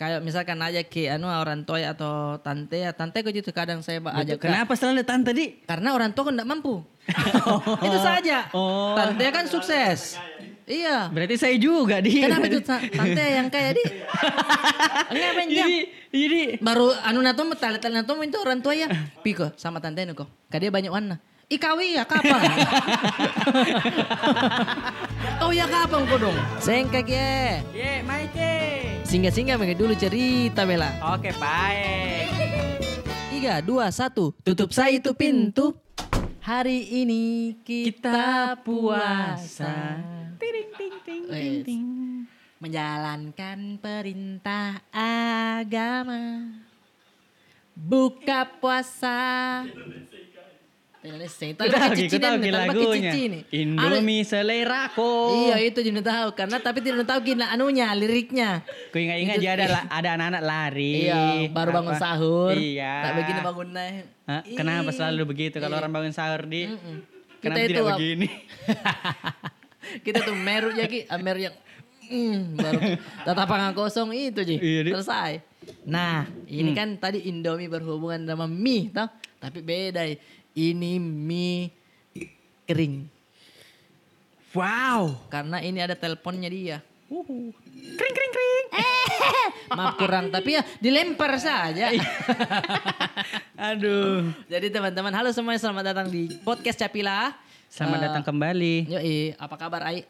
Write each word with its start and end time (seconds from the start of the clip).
kayak 0.00 0.24
misalkan 0.24 0.56
aja 0.58 0.80
ke 0.80 1.06
anu 1.06 1.28
orang 1.28 1.60
tua 1.60 1.84
atau 1.84 2.40
tante 2.40 2.80
ya 2.80 2.88
tante 2.90 3.20
kok 3.20 3.28
gitu 3.28 3.52
kadang 3.52 3.84
saya 3.84 4.00
ajak 4.00 4.40
ke- 4.40 4.48
Kenapa 4.48 4.72
selalu 4.72 5.04
tante 5.04 5.30
di? 5.30 5.60
karena 5.60 5.92
orang 5.92 6.10
tua 6.10 6.24
kan 6.24 6.32
enggak 6.32 6.48
mampu 6.48 6.80
itu 7.84 7.98
saja 8.00 8.48
Oh. 8.50 8.96
tante 8.96 9.20
kan 9.28 9.44
sukses 9.44 10.16
iya 10.64 11.12
Berarti 11.12 11.36
saya 11.36 11.52
juga 11.54 12.00
di. 12.00 12.16
kenapa 12.18 12.48
itu 12.48 12.64
ta- 12.64 12.80
tante 12.96 13.20
yang 13.20 13.46
kayak 13.46 13.76
di 13.76 13.84
enggak 15.06 15.32
menjam 15.36 15.66
Jadi, 15.68 15.78
jadi 16.08 16.40
baru 16.58 16.96
anu 17.04 17.20
nato 17.20 17.44
tali 17.52 17.76
tali 17.76 17.92
nato 17.92 18.16
itu 18.16 18.38
orang 18.40 18.58
tua 18.58 18.72
ya 18.72 18.88
piko 19.20 19.52
sama 19.54 19.78
tante 19.78 20.00
nu 20.02 20.16
kok 20.16 20.32
kadia 20.48 20.72
banyak 20.72 20.88
warna 20.88 21.20
Ikawi 21.50 21.98
ya 21.98 22.06
kapan? 22.06 22.46
oh 25.42 25.50
ya 25.50 25.66
kapan 25.66 26.00
kok 26.06 26.18
dong? 26.22 26.38
Sengkak 26.62 27.10
ya. 27.10 27.58
Ye, 27.74 28.06
Maite. 28.06 28.79
Singgah-singgah 29.10 29.58
mereka 29.58 29.74
dulu 29.74 29.90
cerita 29.98 30.62
Bella. 30.62 30.86
Oke, 31.18 31.34
baik. 31.34 32.30
Tiga, 33.34 33.58
dua, 33.58 33.90
satu. 33.90 34.30
Tutup 34.46 34.70
saya 34.70 35.02
itu 35.02 35.10
pintu. 35.18 35.74
Hari 36.38 37.02
ini 37.02 37.58
kita 37.66 38.54
puasa. 38.62 39.98
Ting 40.38 40.70
ting 40.78 40.94
ting 41.02 41.22
Wes. 41.26 41.66
Menjalankan 42.62 43.82
perintah 43.82 44.78
agama. 44.94 46.54
Buka 47.74 48.46
puasa. 48.62 49.66
Tahu 51.00 51.16
nih, 51.16 51.32
ki 52.04 52.18
tadi 52.20 52.52
pakai 52.52 52.52
lagunya. 52.52 53.12
Indomie 53.48 54.20
seleraku. 54.20 55.48
Iya 55.48 55.56
itu 55.64 55.80
juga 55.80 56.00
tahu 56.04 56.28
karena 56.36 56.60
tapi 56.60 56.84
tidak 56.84 57.08
tahu 57.08 57.24
gina 57.24 57.48
anunya 57.48 57.88
liriknya. 57.96 58.60
Ku 58.92 59.00
ingat-ingat 59.00 59.40
aja 59.40 59.50
ada 59.50 59.66
la- 59.66 59.88
ada 59.88 60.08
anak-anak 60.14 60.42
lari. 60.44 61.08
Iya, 61.08 61.48
baru 61.48 61.70
bangun 61.72 61.96
sahur. 61.96 62.52
Iya. 62.52 62.92
Tak 63.00 63.12
begini 63.16 63.40
bangun 63.40 63.68
naik. 63.72 64.04
Kenapa 64.52 64.90
selalu 64.92 65.22
begitu 65.26 65.56
kalau 65.56 65.72
Iya. 65.72 65.80
orang 65.80 65.92
bangun 65.96 66.12
sahur 66.12 66.44
di? 66.44 66.68
Kenapa 67.40 67.56
Kita 67.56 67.56
tidak 67.64 67.80
itu, 67.80 67.88
begini? 67.88 68.28
kita 70.06 70.18
tuh 70.20 70.36
meru 70.36 70.68
ya 70.70 70.84
ki, 70.84 71.08
ah, 71.08 71.16
meru 71.16 71.40
yang 71.40 71.56
mm, 72.04 72.40
baru 72.54 72.80
tatapan 73.24 73.72
kosong 73.72 74.12
itu 74.12 74.44
ji. 74.44 74.56
Iya. 74.60 74.92
Selesai. 74.92 75.40
Nah, 75.88 76.28
ini 76.44 76.72
Hmm. 76.72 76.76
kan 76.76 76.88
tadi 77.00 77.24
Indomie 77.24 77.68
berhubungan 77.68 78.20
sama 78.22 78.44
mie, 78.44 78.92
tau? 78.92 79.08
Tapi 79.40 79.64
beda. 79.64 80.04
Ini 80.50 80.98
mie 80.98 81.70
kering. 82.66 83.06
Wow. 84.50 85.30
Karena 85.30 85.62
ini 85.62 85.78
ada 85.78 85.94
teleponnya 85.94 86.50
dia. 86.50 86.78
Uhu. 87.06 87.54
Kring 87.70 88.14
kring 88.14 88.32
kring. 88.34 88.66
Maaf 89.78 89.94
kurang, 89.98 90.30
tapi 90.34 90.58
ya 90.58 90.62
dilempar 90.82 91.38
saja. 91.38 91.94
Iya. 91.94 92.02
Aduh. 93.70 94.30
Jadi 94.46 94.70
teman-teman, 94.70 95.14
halo 95.14 95.30
semuanya, 95.30 95.62
selamat 95.62 95.84
datang 95.94 96.06
di 96.10 96.26
podcast 96.42 96.78
Capila. 96.78 97.34
Selamat 97.70 97.98
Eh, 97.98 98.04
datang 98.10 98.24
kembali. 98.26 98.74
Yoi, 98.90 99.18
apa 99.38 99.54
kabar 99.54 99.86
Ai? 99.86 100.02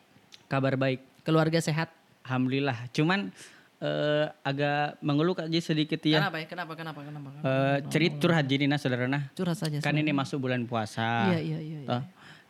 Kabar 0.48 0.80
baik. 0.80 1.04
Keluarga 1.20 1.60
sehat? 1.60 1.92
Alhamdulillah. 2.24 2.88
Cuman 2.96 3.28
eh, 3.80 4.24
agak 4.44 5.00
mengeluh 5.00 5.34
aja 5.40 5.60
sedikit 5.60 6.00
ya. 6.04 6.20
Kenapa 6.20 6.36
ya? 6.38 6.46
Kenapa? 6.46 6.72
Kenapa? 6.76 7.00
Kenapa? 7.00 7.28
kenapa? 7.32 7.48
Eh, 7.48 7.78
cerit 7.88 8.14
curhat 8.20 8.44
jadi 8.44 8.64
nah 8.68 8.76
saudara 8.76 9.08
nah. 9.08 9.32
Curhat 9.32 9.56
saja. 9.56 9.80
Kan 9.80 9.96
ini 9.96 10.12
masuk 10.12 10.44
bulan 10.44 10.68
puasa. 10.68 11.32
Iya, 11.32 11.40
iya, 11.40 11.58
iya. 11.58 11.78
iya. 11.84 11.88
Toh, 11.88 12.02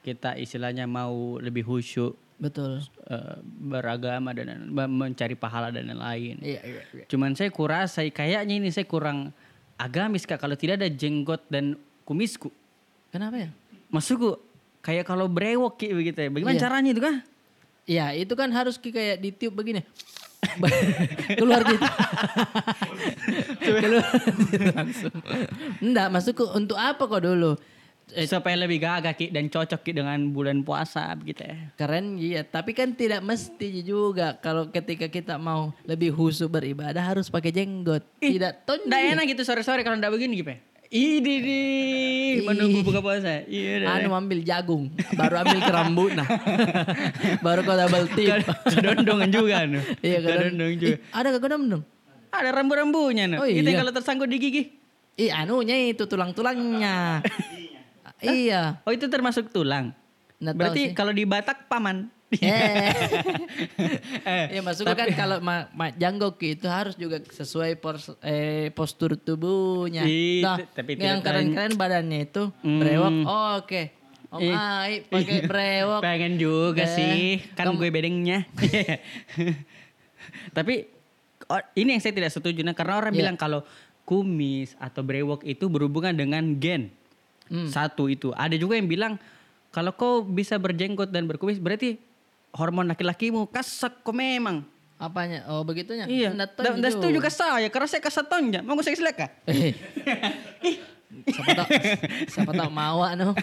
kita 0.03 0.35
istilahnya 0.37 0.91
mau 0.91 1.39
lebih 1.39 1.63
khusyuk 1.63 2.19
Betul. 2.37 2.83
eh, 3.07 3.37
beragama 3.45 4.35
dan 4.35 4.69
mencari 4.71 5.39
pahala 5.39 5.71
dan 5.71 5.87
lain-lain. 5.87 6.43
Iya, 6.43 6.61
iya, 6.67 6.83
iya. 6.91 7.05
Cuman 7.07 7.39
saya 7.39 7.55
kurasa 7.55 8.03
kayaknya 8.11 8.59
ini 8.59 8.69
saya 8.75 8.85
kurang 8.91 9.31
agamis 9.79 10.27
kak 10.27 10.43
kalau 10.43 10.59
tidak 10.59 10.83
ada 10.83 10.91
jenggot 10.91 11.47
dan 11.47 11.79
kumisku. 12.03 12.51
Kenapa 13.15 13.39
ya? 13.39 13.49
Maksudku 13.91 14.39
kayak 14.83 15.07
kalau 15.07 15.31
brewok 15.31 15.79
kayak 15.79 15.95
begitu 15.95 16.19
ya. 16.27 16.31
Bagaimana 16.31 16.57
Iya. 16.59 16.63
caranya 16.67 16.91
itu 16.91 17.03
kah? 17.03 17.17
Iya, 17.91 18.07
itu 18.15 18.33
kan 18.39 18.49
harus 18.55 18.79
kayak 18.79 19.19
ditiup 19.19 19.51
begini. 19.51 19.83
Keluar 21.41 21.61
gitu. 21.69 21.87
Keluar 23.61 24.09
gitu 24.25 24.67
langsung. 24.73 25.15
Enggak, 25.85 26.09
maksudku 26.09 26.45
untuk 26.57 26.81
apa 26.81 27.05
kok 27.05 27.23
dulu? 27.23 27.57
Eh, 28.11 28.27
Supaya 28.27 28.59
lebih 28.59 28.83
gagah 28.83 29.15
Ki, 29.15 29.31
dan 29.31 29.47
cocok 29.47 29.81
Ki, 29.87 29.93
dengan 29.95 30.19
bulan 30.35 30.67
puasa 30.67 31.15
begitu 31.15 31.47
ya. 31.47 31.57
Keren 31.79 32.19
iya, 32.19 32.43
tapi 32.43 32.75
kan 32.75 32.91
tidak 32.97 33.23
mesti 33.23 33.87
juga 33.87 34.35
kalau 34.43 34.67
ketika 34.67 35.07
kita 35.07 35.39
mau 35.39 35.71
lebih 35.87 36.11
husu 36.11 36.51
beribadah 36.51 37.03
harus 37.05 37.31
pakai 37.31 37.55
jenggot. 37.55 38.03
Tidak 38.19 38.67
tonjol. 38.67 38.91
Nggak 38.91 39.03
enak 39.15 39.25
gitu 39.31 39.43
sore-sore 39.47 39.87
kalau 39.87 39.95
nggak 40.01 40.11
begini 40.11 40.43
gitu. 40.43 40.55
Ini 40.91 41.23
nih 41.23 42.43
menunggu 42.43 42.83
buka 42.83 42.99
puasa. 42.99 43.47
Iya. 43.47 43.87
Anu 43.87 44.11
ambil 44.11 44.43
jagung, 44.43 44.91
baru 45.15 45.47
ambil 45.47 45.63
kerambut 45.63 46.11
nah. 46.19 46.27
baru 47.47 47.63
kau 47.63 47.79
double 47.79 48.11
tip. 48.19 48.43
Kedondongan 48.67 49.31
juga 49.31 49.55
anu. 49.63 49.79
Iya. 50.03 50.19
Kedondong 50.19 50.73
juga. 50.83 50.99
Ih, 50.99 51.15
ada 51.15 51.29
kagak 51.31 51.63
dong? 51.63 51.87
Ada 52.35 52.51
rambu-rambunya 52.51 53.31
nih. 53.31 53.39
Oh, 53.39 53.47
iya. 53.47 53.63
kalau 53.79 53.95
tersangkut 53.95 54.27
di 54.27 54.43
gigi. 54.43 54.63
Ih, 55.15 55.31
anunya 55.31 55.95
itu 55.95 56.11
tulang-tulangnya. 56.11 57.23
iya. 58.27 58.83
Oh 58.83 58.91
itu 58.91 59.07
termasuk 59.07 59.55
tulang. 59.55 59.95
Nggak 60.43 60.55
Berarti 60.59 60.83
kalau 60.91 61.15
di 61.15 61.23
Batak 61.23 61.71
paman. 61.71 62.11
Eh. 62.33 62.39
eh, 64.25 64.45
ya 64.53 64.61
maksudnya 64.61 64.95
kan 64.95 65.11
kalau 65.11 65.41
ma, 65.41 65.67
ma, 65.71 65.91
janggok 65.91 66.41
itu 66.41 66.65
harus 66.65 66.95
juga 66.95 67.21
sesuai 67.21 67.77
pors, 67.77 68.11
eh, 68.21 68.71
postur 68.71 69.15
tubuhnya. 69.15 70.03
Ih, 70.03 70.39
Nah, 70.39 70.57
tapi 70.65 70.95
yang 70.95 71.19
keren-keren 71.19 71.75
badannya 71.75 72.25
itu 72.25 72.49
Hmm. 72.61 72.79
brewok. 72.79 73.11
Oh, 73.25 73.51
Oke. 73.59 73.91
Om 74.31 74.41
Ih. 74.41 74.53
Ai 74.53 75.01
pakai 75.03 75.45
brewok. 75.51 76.01
Pengen 76.01 76.37
juga 76.37 76.83
Eh, 76.83 76.89
sih. 76.89 77.39
Kan 77.53 77.67
kamu- 77.67 77.77
gue 77.77 77.89
bedengnya. 77.91 78.39
Tapi 80.53 80.85
oh, 81.47 81.61
ini 81.75 81.89
yang 81.91 82.01
saya 82.01 82.13
tidak 82.13 82.31
setuju 82.31 82.61
nah 82.61 82.71
karena 82.71 82.97
orang 82.97 83.11
Iya. 83.11 83.19
bilang 83.21 83.37
kalau 83.37 83.61
kumis 84.05 84.75
atau 84.77 85.01
brewok 85.01 85.43
itu 85.43 85.67
berhubungan 85.67 86.13
dengan 86.13 86.55
gen. 86.55 86.89
Hmm. 87.47 87.67
Satu 87.67 88.07
itu. 88.07 88.31
Ada 88.31 88.55
juga 88.55 88.75
yang 88.75 88.87
bilang 88.87 89.13
kalau 89.69 89.91
kau 89.91 90.23
bisa 90.23 90.57
berjenggot 90.57 91.09
dan 91.09 91.27
berkumis 91.27 91.57
berarti 91.57 91.97
hormon 92.55 92.87
laki-lakimu 92.91 93.47
kasak 93.49 94.03
kok 94.03 94.15
memang. 94.15 94.67
Apanya? 95.01 95.49
Oh, 95.49 95.65
begitunya. 95.65 96.05
Iya. 96.05 96.37
Nggak 96.37 96.93
setuju 96.93 97.19
ke 97.25 97.31
saya 97.33 97.67
karena 97.73 97.89
saya 97.89 98.03
kasatonja. 98.05 98.61
Mau 98.61 98.77
saya 98.85 98.97
seleka. 98.97 99.27
Eh. 101.11 101.27
siapa 101.27 101.59
tahu 101.59 101.69
siapa 102.31 102.53
tahu 102.55 102.71
mau 102.71 103.03
anu. 103.11 103.35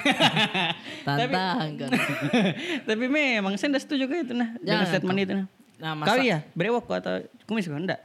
Tantang 1.04 1.72
kan. 1.76 1.90
Tapi 2.88 3.06
memang 3.12 3.60
saya 3.60 3.76
nggak 3.76 3.84
setuju 3.84 4.08
ke 4.08 4.24
itu 4.24 4.32
nah 4.32 4.56
dengan 4.64 4.88
statement 4.88 5.18
kau. 5.20 5.26
itu 5.28 5.34
nah. 5.36 5.48
Nah, 5.78 5.92
Kau 6.08 6.16
masa 6.16 6.24
ya 6.24 6.38
brewok 6.56 6.88
kok 6.88 6.98
atau 7.04 7.16
kumis 7.44 7.68
kok 7.68 7.76
enggak? 7.76 8.00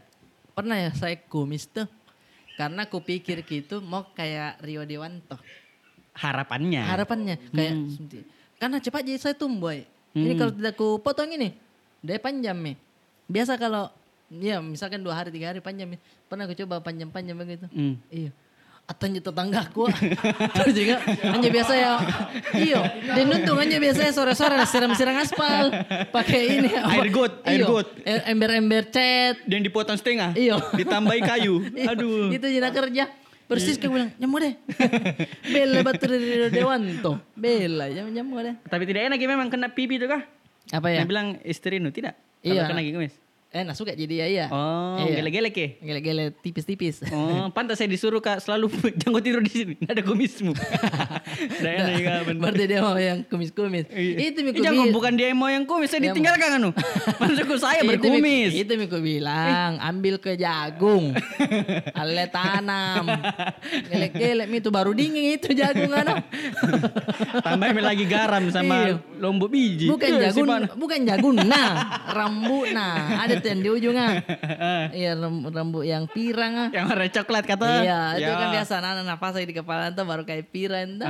pernah 0.52 0.76
ya 0.76 0.90
saya 0.92 1.14
kumis 1.30 1.70
tuh. 1.70 1.86
Karena 2.58 2.90
kupikir 2.90 3.46
gitu 3.46 3.78
mau 3.78 4.10
kayak 4.12 4.60
Rio 4.60 4.82
Dewanto. 4.82 5.38
Harapannya. 6.12 6.82
harapannya 6.84 7.34
kayak 7.54 7.74
suntik. 7.88 8.26
karena 8.60 8.76
cepat 8.82 9.00
jadi 9.06 9.19
saya 9.22 9.34
tumbuh 9.38 9.72
Boy. 10.12 10.23
ini 10.23 10.34
kalau 10.37 10.53
tidak 10.53 10.73
ku 10.75 10.97
potong 10.99 11.31
ini 11.31 11.56
dia 12.00 12.17
panjang 12.17 12.56
nih 12.56 12.77
biasa 13.27 13.56
kalau 13.56 13.89
ya 14.28 14.59
misalkan 14.59 15.00
dua 15.00 15.12
hari 15.15 15.28
tiga 15.28 15.49
hari 15.49 15.61
panjang 15.61 15.89
nih. 15.89 16.00
pernah 16.25 16.45
aku 16.45 16.56
coba 16.56 16.81
panjang 16.81 17.09
panjang 17.09 17.34
begitu 17.34 17.65
Hmm. 17.69 17.97
iya 18.09 18.33
Atanya 18.83 19.23
tetanggaku 19.23 19.87
Terus 20.59 20.75
juga 20.75 20.99
hanya 21.23 21.49
biasa 21.49 21.73
ya 21.73 21.93
iyo 22.59 22.83
dan 23.06 23.31
untung 23.31 23.55
hanya 23.55 23.78
biasa 23.78 24.00
ya 24.03 24.12
sore-sore 24.12 24.59
siram-siram 24.67 25.15
aspal 25.15 25.71
pakai 26.11 26.59
ini 26.59 26.69
Air 26.93 27.09
got, 27.09 27.33
air 27.47 27.62
Iyo. 27.62 27.71
got. 27.71 27.89
Ember-ember 28.27 28.83
cat 28.91 29.39
Dan 29.47 29.62
dipotong 29.62 29.94
setengah. 29.94 30.34
Iya. 30.34 30.59
Ditambahi 30.75 31.21
kayu. 31.23 31.62
Iya, 31.79 31.94
Aduh. 31.94 32.35
Itu 32.35 32.43
jadi 32.44 32.69
kerja. 32.69 33.05
Persis 33.52 33.76
kayak 33.76 33.93
bilang, 33.93 34.10
nyamu 34.16 34.37
deh. 34.40 34.54
Bela 35.52 35.78
batu 35.84 36.04
dari 36.08 36.49
Dewanto. 36.49 37.12
Bela, 37.37 37.84
nyamu 37.88 38.08
nyamu 38.10 38.34
deh. 38.40 38.54
Tapi 38.64 38.82
tidak 38.88 39.12
enak 39.12 39.19
ya 39.20 39.28
memang 39.28 39.49
kena 39.52 39.69
pipi 39.69 40.00
itu 40.00 40.08
kah? 40.08 40.25
Apa 40.72 40.88
ya? 40.88 41.04
Dia 41.04 41.08
bilang 41.08 41.37
istri 41.44 41.76
nu 41.76 41.93
tidak. 41.93 42.16
Iya. 42.40 42.64
Kalau 42.64 42.75
kena 42.75 42.82
kumis. 42.82 43.14
Eh, 43.52 43.69
nah 43.69 43.76
suka 43.76 43.93
jadi 43.93 44.25
ya, 44.25 44.26
iya. 44.32 44.46
Oh, 44.49 44.96
Iya. 45.04 45.20
gelek-gelek 45.20 45.52
ya. 45.52 45.69
Gele-gele 45.84 46.32
tipis-tipis. 46.40 47.04
Oh, 47.12 47.52
pantas 47.52 47.76
saya 47.76 47.93
disuruh 47.93 48.25
kak 48.25 48.40
selalu 48.40 48.72
jangan 49.04 49.20
tidur 49.20 49.44
di 49.44 49.52
sini. 49.52 49.75
Ada 49.84 50.00
kumismu. 51.34 51.62
Daya 51.62 51.81
juga 51.93 52.12
bener. 52.23 52.40
Berarti 52.40 52.64
dia 52.64 52.81
mau 52.81 52.96
yang 52.96 53.19
kumis-kumis. 53.23 53.84
Iya. 53.88 54.17
Itu 54.25 54.38
mi 54.40 54.50
Eh, 54.50 54.61
jangan 54.61 54.79
kubil- 54.82 54.94
bukan 54.94 55.12
dia 55.12 55.26
yang 55.26 55.38
mau 55.38 55.49
yang 55.49 55.64
kumis, 55.64 55.88
saya 55.88 55.99
Dia 55.99 56.05
mau- 56.05 56.14
ditinggalkan 56.14 56.49
anu. 56.55 56.70
Maksudku 57.20 57.56
saya 57.56 57.79
Itu 57.79 57.84
mi- 57.84 57.90
berkumis. 57.93 58.50
Itu 58.55 58.73
mi 58.75 58.87
ku 58.87 58.99
bilang, 58.99 59.79
ambil 59.79 60.17
ke 60.17 60.34
jagung. 60.34 61.12
Ale 62.00 62.26
tanam. 62.29 63.05
Gelek-gelek 63.84 64.46
mi 64.46 64.58
itu 64.58 64.69
baru 64.69 64.90
dingin 64.90 65.34
itu 65.34 65.50
jagung 65.50 65.90
anu. 65.90 66.14
Tambahin 67.46 67.81
lagi 67.81 68.05
garam 68.05 68.44
sama 68.49 68.75
Iya. 68.84 68.94
lombok 69.19 69.49
biji. 69.49 69.87
Bukan 69.87 70.08
jagung, 70.19 70.49
bukan 70.75 70.99
jagung 71.02 71.37
nah, 71.38 71.73
rambut 72.08 72.70
nah. 72.70 73.20
Ada 73.20 73.38
tuh 73.38 73.49
yang 73.49 73.61
di 73.61 73.70
ujung 73.70 73.96
ah. 73.96 74.19
Iya 74.90 75.14
rambut, 75.46 75.84
yang 75.84 76.05
pirang 76.06 76.52
ah. 76.56 76.69
Yang 76.70 76.84
warna 76.87 77.06
coklat 77.11 77.44
kata. 77.44 77.67
Iya, 77.82 78.00
itu 78.17 78.26
Ya. 78.26 78.37
kan 78.37 78.49
biasa 78.52 78.73
anak 78.79 79.05
nafas 79.05 79.34
di 79.38 79.52
kepala 79.52 79.90
tuh 79.90 80.05
baru 80.05 80.23
kayak 80.23 80.49
pirang 80.49 80.96
tuh. 80.96 81.06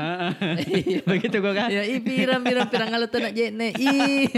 Iya. 0.62 1.00
Begitu 1.06 1.36
gua 1.42 1.52
kan. 1.54 1.68
Ya, 1.68 1.82
i 1.86 1.98
pirang 2.00 2.42
pirang 2.42 2.68
pirang 2.68 2.88
kalau 2.90 3.06
tuh 3.08 3.20
nak 3.22 3.32
jene. 3.34 3.72
Ih. 3.76 4.28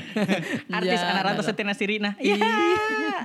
Artis 0.76 1.00
Ya, 1.00 1.08
anak 1.08 1.22
rantau. 1.24 1.44
Setina 1.44 1.72
Sirina. 1.74 2.14
Iya, 2.20 2.38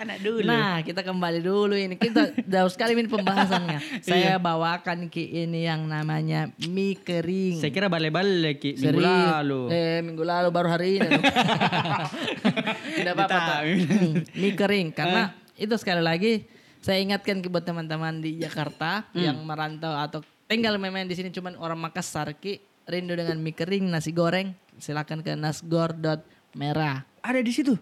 anak 0.04 0.18
dulu. 0.24 0.48
Nah, 0.48 0.82
kita 0.84 1.02
kembali 1.04 1.40
dulu 1.44 1.76
ini. 1.76 1.96
Kita 2.00 2.34
jauh 2.36 2.72
sekali 2.72 2.96
ini 2.96 3.10
pembahasannya. 3.10 3.80
Saya 4.08 4.40
bawakan 4.40 5.12
ki 5.12 5.48
ini 5.48 5.68
yang 5.68 5.86
namanya 5.86 6.52
mie 6.68 6.98
kering. 6.98 7.60
Saya 7.60 7.72
kira 7.74 7.88
balik-balik 7.92 8.60
Ki, 8.62 8.74
minggu 8.80 9.02
lalu. 9.02 9.62
Eh, 9.70 10.00
minggu 10.02 10.24
lalu 10.24 10.50
baru 10.50 10.68
hari 10.72 11.02
ini. 11.02 11.10
Tidak 12.98 13.14
apa-apa. 13.14 13.66
Hmm, 13.68 14.24
mie 14.38 14.54
kering 14.56 14.96
karena 14.96 15.36
itu 15.58 15.74
sekali 15.76 16.02
lagi 16.06 16.34
saya 16.82 17.02
ingatkan 17.02 17.42
buat 17.50 17.66
teman-teman 17.66 18.22
di 18.22 18.40
Jakarta 18.40 19.10
yang 19.18 19.42
merantau 19.44 19.92
atau 19.92 20.22
tinggal 20.48 20.76
memang 20.76 21.04
di 21.04 21.14
sini 21.14 21.30
cuman 21.30 21.56
orang 21.56 21.78
Makassar 21.78 22.32
ki 22.34 22.58
rindu 22.84 23.14
dengan 23.14 23.36
mie 23.36 23.52
kering, 23.52 23.84
nasi 23.86 24.10
goreng, 24.10 24.56
silakan 24.78 25.20
ke 25.20 25.36
nasgor.merah. 25.36 27.04
Ada 27.20 27.40
di 27.40 27.52
situ. 27.52 27.76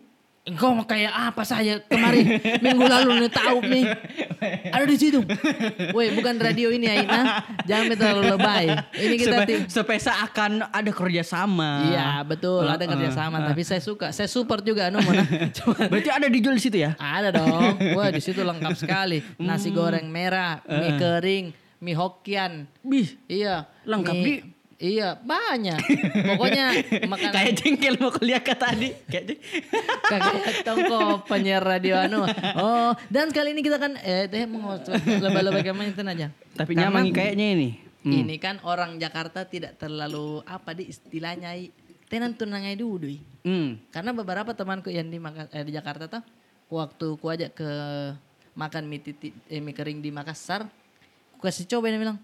Engkau 0.46 0.78
mau 0.78 0.86
kayak 0.86 1.10
apa 1.10 1.42
saya 1.42 1.82
kemarin 1.82 2.38
minggu 2.62 2.86
lalu 2.86 3.18
nih 3.18 3.32
tahu 3.34 3.66
nih 3.66 3.86
ada 4.70 4.86
di 4.86 4.94
situ. 4.94 5.26
Woi 5.90 6.14
bukan 6.14 6.38
radio 6.38 6.70
ini 6.70 6.86
ya 6.86 7.02
Ina, 7.02 7.22
jangan 7.66 7.98
terlalu 7.98 8.24
lebay. 8.30 8.66
Ini 8.94 9.16
kita 9.18 9.38
ti- 9.42 9.66
supaya 9.66 9.98
seakan 9.98 10.70
ada 10.70 10.92
kerjasama. 10.94 11.90
Iya 11.90 12.22
betul 12.22 12.62
ada 12.62 12.78
kerjasama 12.78 13.42
tapi 13.42 13.66
saya 13.66 13.82
suka 13.82 14.14
saya 14.14 14.30
support 14.30 14.62
juga 14.62 14.94
anu. 14.94 15.02
Cuma 15.58 15.82
Berarti 15.90 16.14
ada 16.14 16.30
dijual 16.30 16.54
di 16.54 16.62
situ 16.62 16.78
ya? 16.78 16.94
ada 16.94 17.34
dong. 17.34 17.82
Wah 17.98 18.14
di 18.14 18.22
situ 18.22 18.46
lengkap 18.46 18.78
sekali. 18.78 19.26
Nasi 19.42 19.70
Hmm. 19.70 19.82
goreng 19.82 20.06
merah, 20.06 20.62
mie 20.62 20.94
kering, 20.94 21.46
mie 21.80 21.96
Hokian. 21.96 22.70
Bih, 22.82 23.18
Iya. 23.26 23.68
Lengkap, 23.84 24.16
mie- 24.16 24.46
Iya 24.76 25.16
banyak. 25.16 25.80
Pokoknya 26.36 26.76
makanan 27.12 27.32
kayak 27.32 27.54
jengkel 27.64 27.96
mau 27.96 28.12
kuliah 28.12 28.44
ke 28.44 28.52
tadi. 28.60 28.92
Kayak 29.08 29.40
tahu 30.68 30.78
kok 30.92 31.32
penyiar 31.32 31.64
radio 31.64 31.96
anu. 31.96 32.28
Oh, 32.60 32.92
dan 33.08 33.32
kali 33.32 33.56
ini 33.56 33.64
kita 33.64 33.80
kan 33.80 33.96
eh 34.04 34.28
teh 34.28 34.44
mau 34.44 34.76
lebay-lebay 35.00 35.64
ke 35.64 35.72
mana 35.72 35.88
itu 35.88 36.04
aja. 36.04 36.28
Tapi 36.60 36.76
Karena 36.76 36.92
nyaman 36.92 37.16
kayaknya 37.16 37.48
ini. 37.56 37.70
Hmm. 38.04 38.14
Ini 38.20 38.36
kan 38.38 38.60
orang 38.68 39.00
Jakarta 39.00 39.48
tidak 39.48 39.80
terlalu 39.80 40.44
apa 40.44 40.76
di 40.76 40.92
istilahnya 40.92 41.56
tenan 42.12 42.36
tunangai 42.36 42.76
dulu. 42.76 43.16
Hmm. 43.48 43.80
Karena 43.96 44.12
beberapa 44.12 44.52
temanku 44.52 44.92
yang 44.92 45.08
di 45.08 45.24
eh, 45.56 45.64
di 45.64 45.72
Jakarta 45.72 46.12
tuh 46.12 46.24
waktu 46.68 47.16
ku 47.16 47.26
ajak 47.32 47.56
ke 47.56 47.70
makan 48.60 48.92
mie, 48.92 49.00
titi, 49.00 49.32
eh, 49.48 49.64
mie 49.64 49.72
kering 49.72 50.04
di 50.04 50.12
Makassar, 50.12 50.68
ku 51.36 51.44
kasih 51.44 51.68
coba 51.68 51.88
dia 51.88 51.98
bilang, 51.98 52.18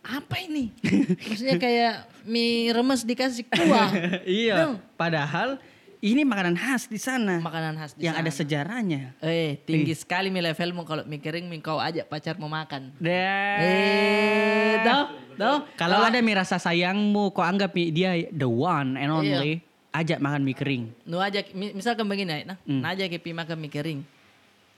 "Apa 0.00 0.38
ini?" 0.40 0.70
Maksudnya 1.26 1.56
kayak 1.56 1.94
mie 2.22 2.70
remes 2.70 3.02
dikasih 3.02 3.46
kuah. 3.46 3.90
iya. 4.28 4.54
Dong. 4.62 4.74
Padahal 4.94 5.58
ini 5.98 6.22
makanan 6.22 6.54
khas 6.54 6.86
di 6.86 6.96
sana. 6.96 7.40
Makanan 7.40 7.74
khas 7.74 7.92
di 7.92 8.04
yang 8.04 8.14
ada 8.14 8.28
sana. 8.28 8.38
sejarahnya. 8.38 9.16
Eh, 9.18 9.58
tinggi 9.60 9.90
sekali 9.92 10.28
mi 10.28 10.38
levelmu 10.38 10.82
kalau 10.82 11.02
mie 11.02 11.18
kering 11.18 11.46
mi 11.46 11.58
kau 11.58 11.78
ajak 11.78 12.06
pacar 12.06 12.36
mau 12.36 12.46
makan. 12.46 12.92
Deh. 12.96 13.56
Eh, 13.58 14.74
toh, 14.82 15.04
toh. 15.34 15.56
Kalau 15.74 16.00
ada 16.00 16.18
mie 16.18 16.36
rasa 16.36 16.56
sayangmu, 16.56 17.30
kau 17.30 17.42
anggap 17.42 17.72
mie 17.72 17.90
dia 17.90 18.12
the 18.28 18.46
one 18.46 18.94
and 18.94 19.08
Iya. 19.08 19.16
only, 19.16 19.52
ajak 19.90 20.18
makan 20.18 20.42
mie 20.42 20.54
kering. 20.54 20.84
Nu 21.02 21.18
ajak, 21.18 21.50
mi- 21.52 21.72
misalkan 21.72 22.04
begini, 22.04 22.44
nah, 22.44 22.56
Hmm. 22.62 22.80
nah 22.80 22.92
ajak 22.92 23.08
ke 23.08 23.18
pi 23.18 23.30
makan 23.32 23.56
mie 23.56 23.72
kering. 23.72 24.00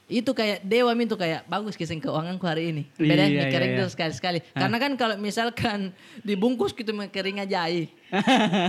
Itu 0.09 0.33
kayak 0.33 0.65
dewa 0.65 0.97
itu 0.97 1.17
kayak 1.21 1.45
bagus 1.45 1.77
kisah 1.77 1.93
keuanganku 2.01 2.49
hari 2.49 2.73
ini. 2.73 2.83
Beda 2.97 3.29
Iya, 3.29 3.53
kering 3.53 3.77
iya, 3.77 3.77
iya. 3.77 3.85
itu 3.85 3.93
sekali-sekali. 3.93 4.41
Karena 4.57 4.77
kan 4.81 4.93
kalau 4.97 5.21
misalkan 5.21 5.93
dibungkus 6.25 6.73
gitu 6.73 6.97
mie 6.97 7.13
kering 7.13 7.45
aja 7.45 7.69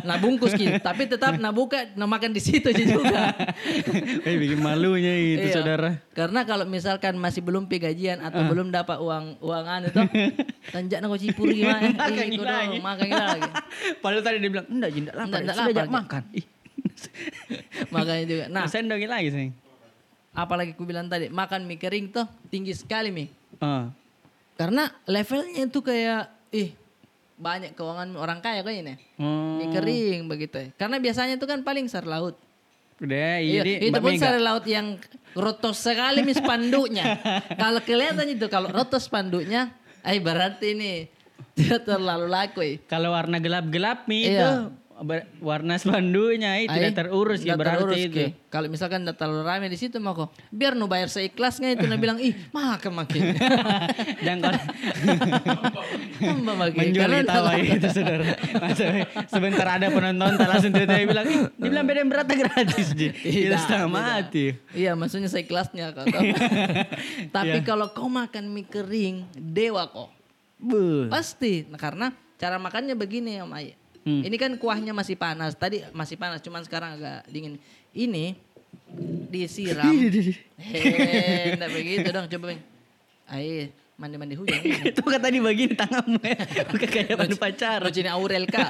nah 0.03 0.19
bungkus 0.19 0.51
gitu, 0.51 0.75
tapi 0.87 1.07
tetap 1.07 1.39
nah 1.39 1.55
buka, 1.55 1.87
nah 1.95 2.03
makan 2.03 2.35
di 2.35 2.43
situ 2.43 2.75
aja 2.75 2.83
juga. 2.83 3.31
eh 4.27 4.35
bikin 4.35 4.59
malunya 4.59 5.15
itu 5.15 5.47
Iya. 5.47 5.55
saudara. 5.55 6.03
Karena 6.11 6.43
kalau 6.43 6.67
misalkan 6.67 7.15
masih 7.15 7.39
belum 7.39 7.71
pi 7.71 7.79
gajian 7.79 8.19
atau 8.19 8.43
belum 8.51 8.67
dapat 8.67 8.99
uang 8.99 9.39
uangan 9.39 9.87
itu, 9.87 10.01
tanjak 10.75 10.99
nak 10.99 11.15
cipur 11.23 11.47
gimana? 11.55 11.87
Makan 11.95 12.11
Ih, 12.19 12.35
kudu, 12.35 12.43
lagi. 12.43 12.77
Makan 12.83 13.07
lagi. 13.07 13.49
Padahal 14.03 14.23
tadi 14.27 14.37
dia 14.43 14.51
bilang, 14.51 14.67
enggak 14.67 14.91
jindak 14.91 15.13
lapar, 15.15 15.23
Enggak, 15.23 15.39
enggak 15.39 15.55
sudah 15.55 15.85
lapar, 15.87 15.95
makan. 16.03 16.23
Makanya 17.95 18.23
juga. 18.27 18.43
Nah, 18.51 18.63
Nah, 18.67 18.67
sendongin 18.67 19.07
lagi 19.07 19.29
sih. 19.31 19.47
Apalagi 20.31 20.71
aku 20.73 20.85
bilang 20.85 21.07
tadi, 21.07 21.27
makan 21.27 21.65
mie 21.65 21.77
kering 21.77 22.11
tuh 22.11 22.25
tinggi 22.47 22.73
sekali 22.73 23.09
mi. 23.09 23.25
Ah. 23.59 23.89
Karena 24.55 24.91
levelnya 25.07 25.65
itu 25.65 25.79
kayak, 25.79 26.27
ih 26.51 26.75
banyak 27.39 27.71
keuangan 27.71 28.11
orang 28.19 28.43
kaya 28.43 28.59
kayaknya. 28.61 28.99
Oh. 29.15 29.55
Mie 29.57 29.71
kering 29.71 30.27
begitu. 30.27 30.71
Karena 30.75 30.99
biasanya 30.99 31.39
itu 31.39 31.47
kan 31.47 31.63
paling 31.63 31.87
sar 31.87 32.03
laut. 32.03 32.35
Udah, 32.99 33.39
Iya, 33.39 33.63
iya, 33.63 33.79
itu 33.87 33.99
pun 34.03 34.11
sar 34.19 34.35
laut 34.43 34.67
yang 34.67 34.99
rotos 35.31 35.79
sekali 35.79 36.19
mis 36.19 36.35
spanduknya. 36.35 37.15
Kalau 37.61 37.79
kelihatan 37.79 38.27
itu 38.27 38.51
kalau 38.51 38.67
rotos 38.67 39.07
spanduknya, 39.07 39.71
eh 40.03 40.19
berarti 40.19 40.75
ini 40.75 40.91
tidak 41.55 41.85
terlalu 41.95 42.27
laku. 42.27 42.59
Kalau 42.91 43.15
warna 43.15 43.39
gelap-gelap 43.39 44.03
mie 44.03 44.27
Iya. 44.27 44.35
itu 44.35 44.49
warna 45.39 45.79
spanduknya 45.79 46.59
itu 46.59 46.69
tidak 46.69 46.91
Ai, 46.91 46.97
terurus 46.97 47.39
ya 47.41 47.55
berarti 47.55 47.79
terurus, 47.79 47.97
itu. 47.97 48.15
Ki. 48.19 48.25
Kalau 48.49 48.67
misalkan 48.67 49.07
udah 49.07 49.15
terlalu 49.15 49.43
rame 49.45 49.67
di 49.71 49.77
situ 49.79 49.95
mau 49.97 50.11
kok, 50.11 50.35
biar 50.51 50.75
nu 50.75 50.91
bayar 50.91 51.07
seikhlasnya 51.07 51.73
itu 51.73 51.87
nu 51.87 51.95
bilang 51.95 52.19
ih 52.19 52.35
makan 52.51 52.91
makin. 52.99 53.31
Jangan 54.25 54.41
kalau 56.19 56.67
menjual 56.75 57.11
tawa 57.23 57.51
itu 57.55 57.87
saudara. 57.87 58.25
Masa 58.59 58.83
sebentar 59.31 59.67
ada 59.69 59.87
penonton 59.87 60.35
tak 60.35 60.49
langsung 60.49 60.71
tiba-tiba 60.75 61.07
bilang, 61.07 61.25
"Ih, 61.25 61.41
dibilang 61.55 61.85
beda 61.87 61.99
yang 62.03 62.11
berata 62.11 62.31
gratis 62.35 62.87
Ji. 62.91 63.07
Kita 63.23 63.55
Tidak, 63.55 63.59
setengah 63.59 63.87
tidak. 63.87 63.95
mati. 63.95 64.45
Iya 64.75 64.91
maksudnya 64.99 65.29
seikhlasnya 65.31 65.95
kok. 65.95 66.05
Tapi 67.31 67.55
Iya. 67.55 67.63
kalau 67.63 67.87
kau 67.95 68.11
makan 68.11 68.51
mie 68.51 68.67
kering, 68.67 69.23
dewa 69.33 69.87
kok. 69.87 70.11
Pasti. 71.07 71.63
Nah, 71.71 71.79
karena 71.79 72.11
cara 72.35 72.59
makannya 72.59 72.93
begini 72.93 73.39
Om 73.39 73.55
Ay. 73.55 73.78
Hmm. 74.07 74.21
Ini 74.23 74.35
kan 74.39 74.51
kuahnya 74.55 74.95
masih 74.95 75.19
panas. 75.19 75.55
Tadi 75.55 75.83
masih 75.91 76.15
panas, 76.15 76.39
cuman 76.39 76.63
sekarang 76.63 76.95
agak 76.99 77.27
dingin. 77.27 77.59
Ini 77.91 78.37
disiram. 79.29 79.93
Hei, 80.57 81.55
enggak 81.55 81.71
begitu 81.73 82.07
dong. 82.09 82.25
Coba 82.29 82.45
Bang. 82.53 82.61
Ayo, 83.29 83.69
mandi-mandi 83.99 84.33
hujan. 84.33 84.61
itu 84.89 85.01
kan 85.03 85.19
tadi 85.21 85.37
begini 85.37 85.75
tanganmu 85.77 86.21
ya. 86.23 86.39
Bukan 86.71 86.89
kayak 86.89 87.15
pada 87.19 87.35
pacaran. 87.35 87.79
Rocini 87.85 88.09
Aurel 88.09 88.45
Kak. 88.49 88.69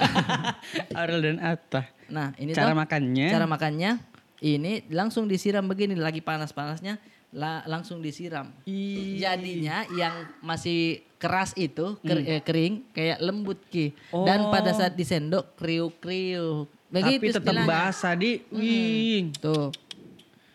Aurel 1.00 1.19
dan 1.24 1.38
Atta. 1.39 1.81
Nah, 2.09 2.36
ini 2.41 2.51
Cara 2.51 2.74
toh, 2.74 2.77
makannya. 2.81 3.27
Cara 3.29 3.45
makannya 3.48 3.91
ini 4.39 4.88
langsung 4.91 5.27
disiram 5.27 5.67
begini 5.67 5.95
lagi 5.95 6.24
panas-panasnya 6.24 7.00
la- 7.31 7.63
langsung 7.63 8.00
disiram. 8.00 8.50
Ih. 8.63 9.17
Jadinya 9.17 9.86
yang 9.91 10.13
masih 10.39 11.01
keras 11.15 11.51
itu 11.53 12.00
ker- 12.00 12.24
eh, 12.24 12.39
kering 12.39 12.89
kayak 12.89 13.19
lembut 13.19 13.59
ki. 13.65 13.91
Dan 14.09 14.48
Oh. 14.48 14.50
pada 14.50 14.71
saat 14.71 14.93
disendok 14.93 15.53
kriuk-kriuk. 15.55 16.65
Begitu 16.88 17.21
Tapi 17.21 17.29
tetap 17.31 17.43
istilahnya. 17.53 17.69
basah 17.69 18.13
di. 18.13 18.31
Wih. 18.50 19.29
Tuh. 19.36 19.69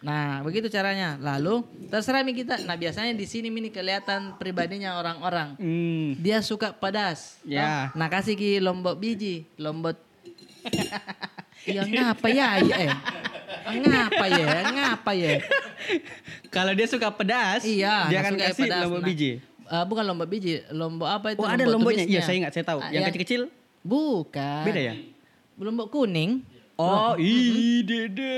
Nah, 0.01 0.43
begitu 0.43 0.69
caranya. 0.69 1.17
Lalu 1.17 1.63
terserah 1.89 2.21
mi 2.21 2.33
kita. 2.33 2.61
Nah, 2.61 2.75
biasanya 2.75 3.11
di 3.11 3.25
sini 3.25 3.49
ini 3.49 3.71
kelihatan 3.71 4.37
pribadinya 4.37 4.99
orang-orang. 4.99 5.57
Hmm. 5.57 6.13
Dia 6.19 6.43
suka 6.43 6.73
pedas. 6.73 7.39
Ya. 7.43 7.89
Nah, 7.93 8.09
kasih 8.09 8.35
ki 8.35 8.59
lombok 8.59 8.99
biji, 8.99 9.47
lombok 9.57 9.97
Ya 11.67 11.81
ngapa 11.83 12.29
ya? 12.29 12.61
ya, 12.61 12.77
Eh. 12.85 12.93
Ngapa 13.81 14.27
ya? 14.29 14.49
Ngapa 14.67 15.13
ya? 15.15 15.41
Kalau 16.49 16.73
dia 16.73 16.87
suka 16.87 17.09
pedas, 17.09 17.63
Iya, 17.63 18.07
dia 18.07 18.19
akan 18.21 18.35
kasih 18.37 18.65
pedas. 18.65 18.81
lombok 18.83 19.01
Nah, 19.01 19.09
biji. 19.09 19.31
eh, 19.65 19.85
bukan 19.85 20.05
lombok 20.05 20.29
biji, 20.29 20.55
lombok 20.71 21.09
apa 21.09 21.27
itu? 21.31 21.39
Oh 21.39 21.47
ada 21.47 21.65
lombok 21.65 21.93
lomboknya? 21.93 22.05
Iya 22.05 22.21
saya 22.21 22.37
ingat, 22.39 22.53
saya 22.53 22.65
tahu. 22.65 22.79
Ah, 22.79 22.89
yang 22.89 23.05
kecil-kecil 23.05 23.49
Bukan. 23.81 24.63
beda 24.65 24.81
ya? 24.83 24.95
Lombok 25.55 25.89
kuning. 25.91 26.43
Oh, 26.75 27.15
ih, 27.15 27.87
dede. 27.87 28.35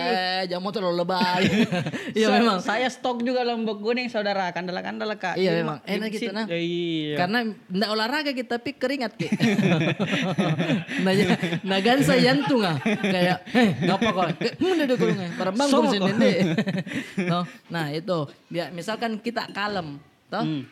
Eh, 0.00 0.42
jangan 0.48 0.62
mau 0.64 0.72
terlalu 0.72 1.04
lebay. 1.04 1.44
Iya 2.16 2.32
memang. 2.32 2.64
Saya 2.64 2.88
stok 2.88 3.20
juga 3.20 3.44
lombok 3.44 3.84
kuning 3.84 4.08
saudara. 4.08 4.48
Kandala-kandala 4.50 5.20
kak. 5.20 5.36
Iya 5.36 5.60
memang. 5.60 5.84
Enak 5.84 6.08
gitu 6.08 6.32
nah. 6.32 6.48
Iya. 6.48 7.20
Karena 7.20 7.38
ndak 7.68 7.90
olahraga 7.92 8.32
kita 8.32 8.56
tapi 8.56 8.72
keringat 8.72 9.12
ki. 9.14 9.28
nah, 11.04 11.12
nah 11.60 11.78
gansa 11.78 12.16
jantung 12.16 12.64
ah. 12.64 12.80
Kayak, 12.80 13.44
eh 13.52 13.68
ngapa 13.84 14.08
kok? 14.08 14.26
Mana 14.58 14.82
ada 14.82 14.94
kulungnya? 14.96 15.28
Para 15.36 15.50
bangkong 15.52 15.68
Songok 15.70 15.92
sini 15.92 16.08
kok. 16.08 16.16
deh. 16.16 16.36
no, 17.30 17.38
nah 17.68 17.86
itu. 17.92 18.18
Biar 18.48 18.72
misalkan 18.72 19.20
kita 19.20 19.44
kalem, 19.52 20.00
toh 20.26 20.40
Hmm. 20.40 20.64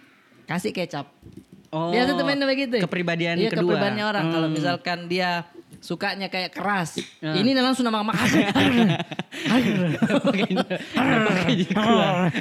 kasih 0.49 0.73
kecap. 0.73 1.12
Oh, 1.69 1.93
Biasa 1.93 2.17
temennya 2.17 2.47
begitu. 2.49 2.81
Kepribadian 2.81 3.37
iya, 3.37 3.53
kedua. 3.53 3.76
kepribadian 3.76 4.07
orang. 4.07 4.25
Kalau 4.31 4.49
Hmm. 4.49 4.57
misalkan 4.57 4.99
dia 5.07 5.45
sukanya 5.87 6.26
kayak 6.26 6.50
keras. 6.50 6.99
Ya. 7.23 7.38
Ini 7.38 7.55
langsung 7.55 7.87
nama 7.87 8.02
makan. 8.02 8.26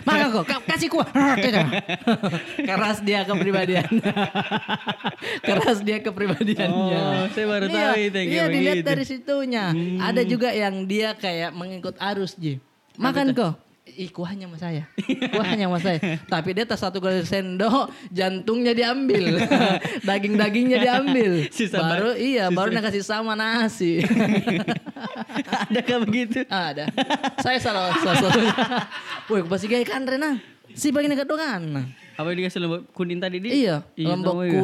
Makan 0.02 0.28
kok, 0.34 0.46
ka- 0.50 0.64
kasih 0.66 0.90
kuah. 0.90 1.06
keras 2.58 2.98
dia 3.06 3.22
kepribadian. 3.22 3.86
keras 5.48 5.78
dia 5.86 6.02
kepribadiannya. 6.02 7.00
Oh, 7.00 7.26
saya 7.30 7.46
baru 7.46 7.66
tahu 7.70 7.94
itu 8.02 8.20
Iya, 8.26 8.44
dilihat 8.50 8.82
dari 8.82 9.06
situnya. 9.06 9.70
Ada 10.02 10.26
juga 10.26 10.50
yang 10.50 10.90
dia 10.90 11.14
kayak 11.14 11.54
mengikut 11.54 11.96
arus, 12.02 12.34
Ji. 12.34 12.58
Makan 12.98 13.36
kok. 13.36 13.65
Ih, 13.86 14.10
kuahnya 14.10 14.50
sama 14.50 14.58
saya. 14.58 14.84
Kuahnya 15.30 15.70
sama 15.70 15.78
saya. 15.78 16.00
Tapi 16.26 16.58
dia 16.58 16.66
tas 16.66 16.82
satu 16.82 16.98
kali 16.98 17.22
sendok, 17.22 17.94
jantungnya 18.10 18.74
diambil. 18.74 19.38
Daging-dagingnya 20.10 20.82
diambil. 20.82 21.46
Sisa 21.54 21.78
baru 21.78 22.12
ba- 22.12 22.20
iya, 22.20 22.50
baru 22.50 22.74
nak 22.74 22.90
kasih 22.90 23.06
sama 23.06 23.38
nasi. 23.38 24.02
Ada 25.70 25.80
kah 25.86 26.02
begitu? 26.02 26.42
Ada. 26.50 26.90
Saya 27.46 27.62
salah 27.62 27.94
salah 28.02 28.18
satunya. 28.26 28.54
Woi, 29.30 29.46
pasti 29.46 29.70
gaya 29.70 29.86
kan 29.86 30.02
Rena. 30.02 30.42
Si 30.74 30.90
bagian 30.90 31.14
kedongan. 31.14 31.86
Apa 32.18 32.34
yang 32.34 32.42
dikasih 32.42 32.60
lombok 32.66 32.82
kuning 32.90 33.22
tadi 33.22 33.38
di? 33.38 33.64
Iya, 33.64 33.86
lombok 34.02 34.34
tahu 34.34 34.50
ya. 34.50 34.60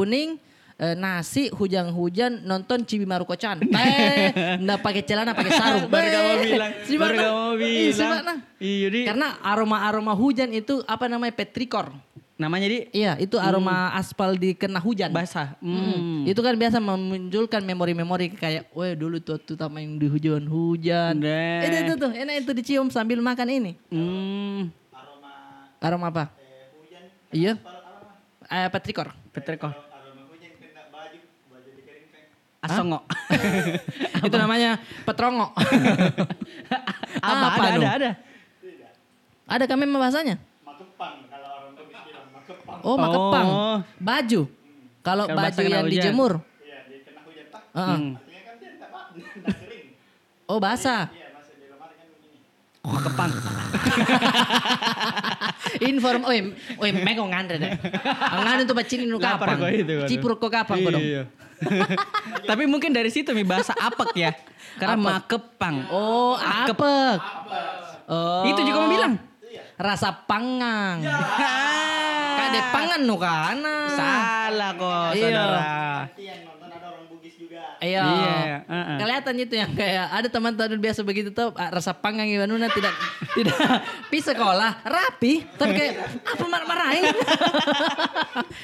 Eh, 0.81 0.95
nasi, 0.97 1.53
hujan-hujan, 1.53 2.41
nonton 2.41 2.81
Cibi 2.81 3.05
Maruko-chan. 3.05 3.61
Eh, 3.61 4.33
nggak 4.65 4.79
pakai 4.81 5.05
celana, 5.05 5.31
pakai 5.31 5.53
sarung. 5.53 5.85
Baru 5.85 6.07
Eh, 6.09 6.41
bilang. 6.43 6.71
si 6.81 6.93
Baru 7.01 7.17
si 7.61 7.93
bilang. 7.93 8.09
mana? 8.17 8.33
Iya. 8.57 9.05
Karena 9.05 9.27
aroma-aroma 9.39 10.11
hujan 10.11 10.49
itu 10.49 10.81
apa 10.83 11.05
namanya 11.05 11.31
petrikor. 11.31 11.93
Namanya 12.33 12.73
di 12.73 12.89
Iya, 12.89 13.21
itu 13.21 13.37
aroma 13.37 13.93
aspal 13.93 14.33
di 14.33 14.57
kena 14.57 14.81
hujan. 14.81 15.13
basah. 15.13 15.53
Mm. 15.61 15.77
Hmm. 15.77 16.21
Itu 16.25 16.41
kan 16.41 16.57
biasa 16.57 16.81
memunculkan 16.81 17.61
memori-memori 17.61 18.33
kayak, 18.33 18.73
weh 18.73 18.97
dulu 18.97 19.21
tuh 19.21 19.37
tuh 19.37 19.53
sama 19.53 19.77
yang 19.77 20.01
di 20.01 20.09
hujan-hujan. 20.09 21.21
Nah. 21.21 21.61
Itu, 21.61 21.75
itu 21.85 21.93
tuh, 22.01 22.09
enak 22.09 22.41
itu 22.41 22.51
dicium 22.57 22.89
sambil 22.89 23.21
makan 23.21 23.45
ini. 23.45 23.71
Hmm. 23.93 24.73
Aroma 25.77 26.09
apa? 26.09 26.33
Iya. 27.29 27.61
Eh, 28.49 28.67
petrikor. 28.69 29.13
Petreko. 29.29 29.69
Asongo. 32.61 33.01
itu 34.27 34.35
namanya 34.37 34.77
petrongo. 35.01 35.49
Apa? 37.25 37.45
Apa 37.57 37.61
ada, 37.65 37.73
dong? 37.73 37.81
ada, 37.81 37.89
ada. 37.97 38.11
Ada 39.49 39.65
kami 39.65 39.89
bahasanya? 39.89 40.37
Oh, 42.85 42.95
makepang. 42.97 43.47
Oh. 43.49 43.77
Baju. 43.97 44.41
Kalau 45.01 45.25
Kalau 45.25 45.37
baju 45.41 45.57
kena 45.57 45.69
yang 45.73 45.85
hujan. 45.89 45.93
dijemur. 45.97 46.33
Heeh. 47.73 47.97
Hmm. 47.97 48.13
Oh, 50.51 50.59
basah. 50.59 51.07
Makepang. 52.83 53.31
Inform, 55.83 56.25
oi, 56.25 56.39
oi, 56.77 56.89
meko 56.91 57.25
ngandre 57.25 57.57
deh. 57.57 57.71
Ngandre 58.33 58.63
tuh 58.65 58.73
bacin 58.73 59.05
nu 59.05 59.17
kapan? 59.17 59.57
kok 59.57 59.69
itu. 59.69 59.93
Cipur 60.09 60.37
kok 60.37 60.49
kapan 60.49 60.75
kok 60.79 60.91
dong? 60.91 61.03
Iya. 61.03 61.23
Tapi 62.49 62.65
mungkin 62.65 62.89
dari 62.89 63.13
situ 63.13 63.29
mi 63.31 63.45
bahasa 63.45 63.77
apek 63.77 64.17
ya. 64.17 64.33
Karena 64.75 64.97
Apek. 64.97 65.05
makepang. 65.05 65.75
Oh, 65.93 66.33
apek. 66.33 67.21
Oh. 68.09 68.41
Itu 68.43 68.65
juga 68.65 68.77
mau 68.81 68.89
bilang. 68.89 69.13
Rasa 69.77 70.09
pangang. 70.13 71.01
Kade 72.31 72.61
pangan 72.69 73.01
nu 73.01 73.15
kana. 73.17 73.77
Salah 73.93 74.71
kok 74.73 75.09
Iya. 75.13 75.21
saudara. 75.21 75.61
Iya. 76.17 76.35
Iya, 77.81 78.05
heeh. 78.61 78.97
Kelihatan 78.97 79.35
itu 79.37 79.53
yang 79.55 79.71
kayak 79.71 80.05
ada 80.07 80.27
teman-teman 80.27 80.77
biasa 80.77 81.01
begitu 81.01 81.29
tuh 81.29 81.49
ah, 81.53 81.69
rasa 81.69 81.91
panggang 81.91 82.25
Iwanuna 82.25 82.69
tidak 82.69 82.93
tidak. 83.35 83.57
Bisa 84.07 84.31
sekolah 84.31 84.85
rapi. 84.85 85.41
Tapi 85.51 85.71
kayak 85.71 85.93
apa 86.21 86.45
marah-marahin? 86.45 87.03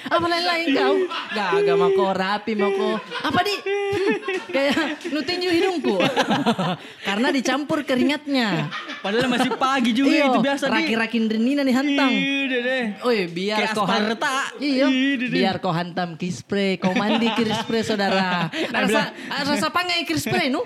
Apa 0.08 0.24
lain-lain 0.24 0.68
kau? 0.72 0.94
Gak 1.30 1.50
gak 1.60 1.76
mau 1.76 1.90
kau 1.92 2.10
rapi 2.10 2.52
mau 2.54 2.70
kau 2.70 2.96
apa 2.98 3.40
di? 3.42 3.54
Kayak 4.48 4.76
nu 5.06 5.20
tinju 5.22 5.50
hidungku. 5.50 5.96
Karena 7.08 7.28
dicampur 7.30 7.84
keringatnya. 7.84 8.72
Padahal 9.00 9.28
masih 9.28 9.52
pagi 9.56 9.92
juga 9.92 10.10
Iyo, 10.10 10.26
itu 10.30 10.40
biasa 10.42 10.66
raki-rakin 10.68 11.24
renina 11.28 11.62
nih 11.62 11.76
hantang 11.76 12.12
Iya. 12.12 13.04
Oi, 13.04 13.18
biar 13.28 13.58
Kayak 13.60 13.74
kau 13.74 13.86
han- 13.86 14.06
Sparta. 14.08 14.36
Iya, 14.58 14.86
Iya, 14.88 15.28
biar 15.28 15.56
kau 15.60 15.72
hantam 15.72 16.10
kispray, 16.16 16.78
kau 16.78 16.92
mandi 16.94 17.28
kispray 17.30 17.82
saudara. 17.82 18.48
Rasa 18.50 19.07
rasa 19.30 19.68
pangai 19.70 20.04
kispray 20.04 20.50
nu. 20.50 20.64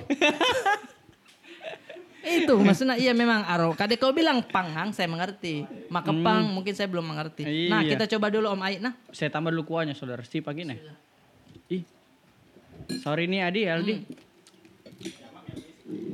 Itu 2.22 2.54
maksudnya 2.62 3.02
iya 3.02 3.18
memang 3.18 3.42
aro. 3.50 3.74
Kade 3.74 3.98
kau 3.98 4.14
bilang 4.14 4.46
pangang 4.46 4.94
saya 4.94 5.10
mengerti. 5.10 5.66
Makepang 5.90 6.54
mungkin 6.54 6.78
saya 6.78 6.86
belum 6.86 7.10
mengerti. 7.10 7.42
Nah, 7.66 7.82
Iya. 7.82 7.98
kita 7.98 8.06
coba 8.18 8.30
dulu 8.30 8.46
Om 8.54 8.62
Ait 8.62 8.78
nah. 8.78 8.94
Saya 9.10 9.34
tambah 9.34 9.50
dulu 9.50 9.66
kuahnya 9.66 9.98
saudara. 9.98 10.22
Si 10.22 10.38
pagi 10.38 10.62
nih. 10.62 10.78
Ih. 11.74 11.84
Sorry 13.02 13.26
nih 13.26 13.42
Adi, 13.42 13.62
Aldi. 13.66 13.96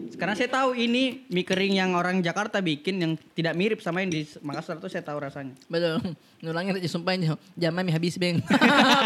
Sekarang 0.08 0.34
saya 0.34 0.50
tahu 0.50 0.74
ini 0.74 1.30
mie 1.30 1.46
kering 1.46 1.78
yang 1.78 1.94
orang 1.94 2.26
Jakarta 2.26 2.58
bikin 2.58 2.98
yang 2.98 3.12
tidak 3.38 3.54
mirip 3.54 3.80
sama 3.86 4.02
yang 4.02 4.10
di 4.10 4.26
Makassar 4.42 4.82
tuh 4.82 4.90
saya 4.90 5.06
tahu 5.06 5.22
rasanya. 5.22 5.54
Betul. 5.70 6.02
Nulangnya 6.44 6.82
disumpahin 6.82 7.38
Jamai 7.54 7.86
mi 7.86 7.94
habis 7.94 8.18
beng. 8.18 8.42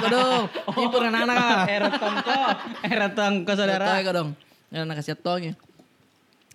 Kodong. 0.07 0.47
Hibur 0.71 1.03
anak-anak. 1.03 1.67
Erot 1.67 1.93
tongko, 1.99 2.41
erot 2.87 3.13
tongko 3.17 3.51
saudara. 3.51 3.83
Saudara. 3.83 4.07
Kodong. 4.07 4.29
Ya 4.71 4.87
nak 4.87 4.95
kasih 5.03 5.19
tongnya. 5.19 5.53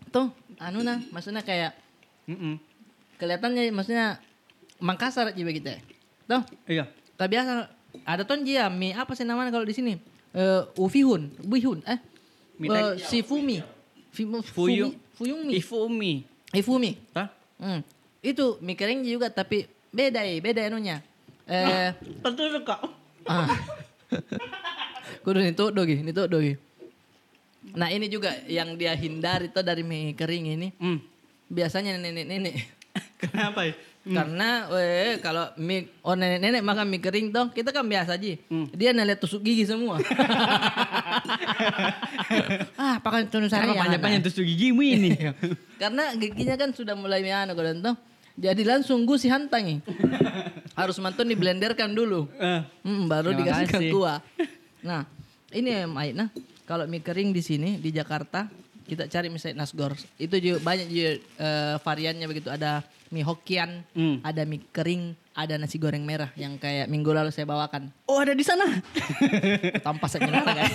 Tuh, 0.09 0.33
anu 0.57 0.81
nah, 0.81 1.05
maksudnya 1.13 1.45
kayak 1.45 1.77
Mm-mm. 2.25 2.57
kelihatannya 3.21 3.69
maksudnya 3.77 4.23
Makassar 4.81 5.37
aja 5.37 5.37
kita. 5.37 5.85
Tuh, 6.25 6.43
Iya. 6.65 6.89
tak 7.21 7.29
biasa 7.29 7.69
ada 8.05 8.23
ton 8.25 8.41
dia 8.45 8.69
mie 8.73 8.93
apa 8.93 9.13
sih 9.13 9.25
namanya 9.25 9.53
kalau 9.53 9.69
di 9.69 9.77
sini? 9.77 10.01
Eh 10.37 10.63
ufihun, 10.81 11.33
bihun, 11.45 11.81
eh 11.85 12.01
Mie 12.57 12.73
eh, 12.73 12.97
sifumi. 13.05 13.61
Fumi- 14.25 14.97
Fuyung 15.17 15.43
mie. 15.45 15.61
Ifumi. 15.61 16.13
Ifumi. 16.53 16.91
Hah? 17.13 17.29
Hmm. 17.61 17.81
Itu 18.25 18.57
mie 18.65 18.77
kering 18.77 19.05
juga 19.05 19.29
tapi 19.29 19.69
beda 19.93 20.25
ya, 20.25 20.37
beda 20.41 20.61
anunya. 20.69 21.01
Eh 21.45 21.93
Tentu 22.25 22.49
suka. 22.53 22.77
ah. 23.29 23.49
Kudu 25.25 25.43
itu 25.43 25.65
dogi, 25.75 25.97
itu 26.01 26.23
dogi. 26.31 26.55
Nah 27.75 27.91
ini 27.91 28.07
juga 28.07 28.31
yang 28.47 28.79
dia 28.79 28.95
hindari 28.95 29.51
tuh 29.51 29.65
dari 29.65 29.83
mie 29.83 30.15
kering 30.15 30.45
ini. 30.55 30.69
Hmm. 30.79 31.03
Biasanya 31.51 31.99
nenek-nenek. 31.99 32.55
Kenapa 33.21 33.67
ya? 33.69 33.75
Karena 34.07 34.71
weh 34.71 35.19
kalau 35.19 35.51
mie 35.59 35.91
oh 36.07 36.15
nenek-nenek 36.15 36.63
makan 36.63 36.87
mie 36.87 37.03
kering 37.03 37.35
dong, 37.35 37.51
kita 37.51 37.75
kan 37.75 37.83
biasa 37.83 38.15
aja. 38.15 38.39
Hmm. 38.47 38.71
Dia 38.71 38.95
nelihat 38.95 39.19
tusuk 39.19 39.43
gigi 39.43 39.67
semua. 39.67 39.99
ah, 42.83 42.97
pakai 43.03 43.27
tunu. 43.27 43.51
Kenapa 43.51 43.75
panjang-panjang 43.75 44.23
tusuk 44.23 44.47
gigimu 44.47 44.83
ini? 44.87 45.11
Karena 45.83 46.15
giginya 46.15 46.55
kan 46.55 46.71
sudah 46.71 46.95
mulai 46.95 47.23
miano 47.27 47.53
kalau 47.59 47.75
tuh. 47.83 47.97
Jadi 48.37 48.63
langsung 48.69 49.09
gusi 49.09 49.33
hantangi. 49.33 49.81
Harus 50.77 51.01
mantun 51.01 51.25
diblenderkan 51.25 51.97
dulu. 51.97 52.29
Eh. 52.37 52.61
Hmm, 52.85 53.09
baru 53.09 53.33
Terima 53.33 53.65
dikasihkan 53.65 53.81
kasih. 53.81 53.93
kuah. 53.97 54.21
Nah, 54.85 55.09
ini 55.57 55.73
ya 55.73 55.89
Aina, 55.89 56.29
kalau 56.69 56.85
mie 56.85 57.01
kering 57.01 57.33
di 57.33 57.41
sini 57.41 57.81
di 57.81 57.89
Jakarta 57.97 58.47
kita 58.87 59.09
cari 59.09 59.33
misalnya 59.33 59.65
nasgor. 59.65 59.97
Itu 60.21 60.37
juga 60.37 60.61
banyak 60.61 60.89
juga 60.93 61.13
eh, 61.19 61.75
variannya 61.81 62.27
begitu. 62.29 62.53
Ada 62.53 62.85
mie 63.09 63.23
Hokian, 63.23 63.85
Hmm. 63.93 64.19
ada 64.21 64.43
mie 64.43 64.63
kering, 64.69 65.15
ada 65.33 65.55
nasi 65.55 65.77
goreng 65.77 66.03
merah 66.03 66.33
yang 66.35 66.57
kayak 66.57 66.87
minggu 66.87 67.11
lalu 67.11 67.29
saya 67.29 67.45
bawakan. 67.45 67.93
Oh 68.05 68.19
ada 68.19 68.33
di 68.33 68.43
sana. 68.43 68.67
Tanpa 69.81 70.07
saya 70.07 70.25
minum 70.25 70.43
guys. 70.43 70.73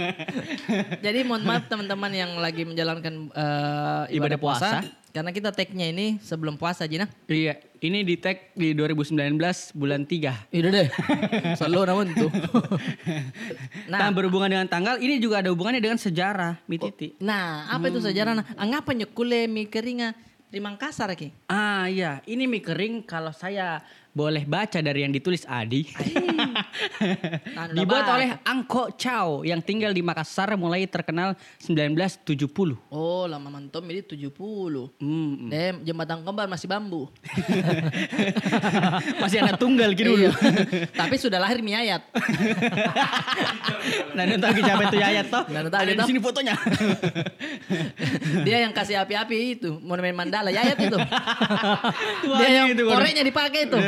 Jadi 1.04 1.18
mohon 1.22 1.42
maaf 1.42 1.66
teman-teman 1.66 2.10
yang 2.10 2.32
lagi 2.36 2.62
menjalankan 2.62 3.30
eh, 3.30 4.02
ibadah, 4.10 4.36
Ibadah 4.36 4.38
puasa. 4.38 4.68
puasa. 4.78 4.98
Karena 5.10 5.34
kita 5.34 5.50
tag-nya 5.50 5.90
ini 5.90 6.22
sebelum 6.22 6.54
puasa 6.54 6.86
Jina. 6.86 7.10
Iya, 7.26 7.58
ini 7.82 8.06
di 8.06 8.14
tag 8.14 8.54
di 8.54 8.70
2019 8.70 9.18
bulan 9.74 10.06
3. 10.06 10.54
Iya 10.54 10.70
deh. 10.70 10.86
Selalu 11.58 11.78
namun 11.82 12.06
tuh. 12.14 12.30
Nah, 13.90 14.06
berhubungan 14.14 14.46
dengan 14.46 14.70
tanggal, 14.70 15.02
ini 15.02 15.18
juga 15.18 15.42
ada 15.42 15.50
hubungannya 15.50 15.82
dengan 15.82 15.98
sejarah, 15.98 16.62
Mi 16.64 16.78
Titi. 16.78 17.18
Nah, 17.18 17.66
apa 17.66 17.90
itu 17.90 17.98
sejarah? 17.98 18.38
Nah, 18.38 18.46
ngapa 18.54 18.94
nyekule 18.94 19.50
mi 19.50 19.66
keringa 19.66 20.14
di 20.50 20.58
Mangkasar 20.58 21.14
ki? 21.14 21.46
Ah 21.46 21.86
iya, 21.86 22.18
ini 22.26 22.50
mie 22.50 22.58
kering 22.58 23.06
kalau 23.06 23.30
saya 23.30 23.78
boleh 24.10 24.42
baca 24.42 24.82
dari 24.82 25.06
yang 25.06 25.14
ditulis 25.14 25.46
Adi. 25.46 25.86
Dibuat 27.72 28.04
oleh 28.12 28.36
Angko 28.44 28.92
Chow 28.92 29.48
yang 29.48 29.64
tinggal 29.64 29.96
di 29.96 30.04
Makassar 30.04 30.52
mulai 30.60 30.84
terkenal 30.84 31.32
1970. 31.64 32.76
Oh, 32.92 33.24
lama 33.24 33.48
mantom 33.48 33.84
ini 33.88 34.04
70. 34.04 34.28
Hmm. 35.00 35.48
Dem, 35.48 35.80
jembatan 35.86 36.20
kembar 36.20 36.50
masih 36.50 36.68
bambu. 36.68 37.08
Masih 39.22 39.40
anak 39.40 39.56
tunggal 39.60 39.92
gitu 39.96 40.12
dulu. 40.12 40.26
Iya. 40.26 40.32
Tapi 40.92 41.14
sudah 41.16 41.38
lahir 41.38 41.62
mi 41.62 41.72
ayat. 41.72 42.02
Nah, 44.10 44.26
nanti 44.26 44.42
tahu 44.42 44.60
siapa 44.60 44.82
itu 44.90 44.98
Yayat 45.00 45.26
toh? 45.32 45.44
Nah, 45.48 45.60
Ada 45.70 45.92
di 45.96 46.04
sini 46.04 46.20
fotonya. 46.20 46.52
Dia 48.46 48.68
yang 48.68 48.72
kasih 48.74 49.00
api-api 49.00 49.56
itu, 49.56 49.70
monumen 49.80 50.12
mandala, 50.12 50.52
ya 50.52 50.66
ayat 50.66 50.78
itu. 50.82 50.98
Dia 52.36 52.48
yang 52.50 52.68
itu, 52.74 52.82
waduh. 52.84 53.00
koreknya 53.00 53.24
dipakai 53.24 53.60
itu. 53.70 53.78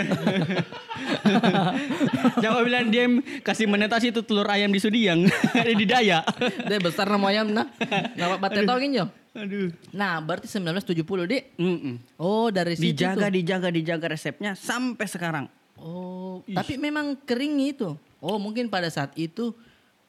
Jawa 2.41 2.59
bilang 2.73 2.89
dia 2.89 3.05
kasih 3.41 3.69
menetasi 3.69 4.09
itu 4.09 4.25
telur 4.25 4.49
ayam 4.49 4.73
di 4.73 4.81
Sudiang. 4.81 5.29
Ada 5.53 5.73
di 5.73 5.85
Daya. 5.85 6.25
Dia 6.65 6.81
besar 6.81 7.05
nama 7.05 7.29
ayam 7.29 7.53
nah. 7.53 7.69
Nama 8.17 8.41
bate 8.41 8.65
tongin 8.65 8.97
jo. 8.97 9.05
Aduh. 9.33 9.69
Nah, 9.91 10.17
berarti 10.19 10.49
1970 10.49 11.05
Dik. 11.29 11.45
Mm-mm. 11.57 11.95
Oh, 12.17 12.49
dari 12.49 12.73
situ 12.73 12.97
Dijaga, 12.97 13.29
tuh. 13.29 13.33
dijaga, 13.33 13.69
dijaga 13.69 14.07
resepnya 14.09 14.53
sampai 14.53 15.05
sekarang. 15.05 15.45
Oh, 15.77 16.41
tapi 16.47 16.77
memang 16.77 17.13
kering 17.19 17.57
itu. 17.69 17.93
Oh, 18.17 18.37
mungkin 18.37 18.69
pada 18.69 18.89
saat 18.89 19.13
itu 19.15 19.53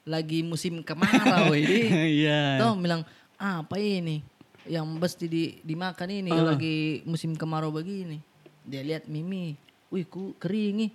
lagi 0.03 0.39
musim 0.39 0.79
kemarau 0.79 1.51
ini. 1.59 1.87
Iya. 2.23 2.59
Tuh 2.59 2.79
bilang, 2.79 3.03
ah, 3.35 3.63
apa 3.63 3.75
ini? 3.75 4.23
Yang 4.63 4.85
mesti 4.91 5.25
di, 5.27 5.43
dimakan 5.59 6.07
ini 6.13 6.31
Ah. 6.31 6.55
lagi 6.55 7.03
musim 7.03 7.35
kemarau 7.35 7.67
begini. 7.67 8.19
Dia 8.63 8.79
lihat 8.79 9.07
Mimi, 9.07 9.55
wih 9.87 10.03
ku 10.03 10.35
kering 10.35 10.75
nih. 10.77 10.91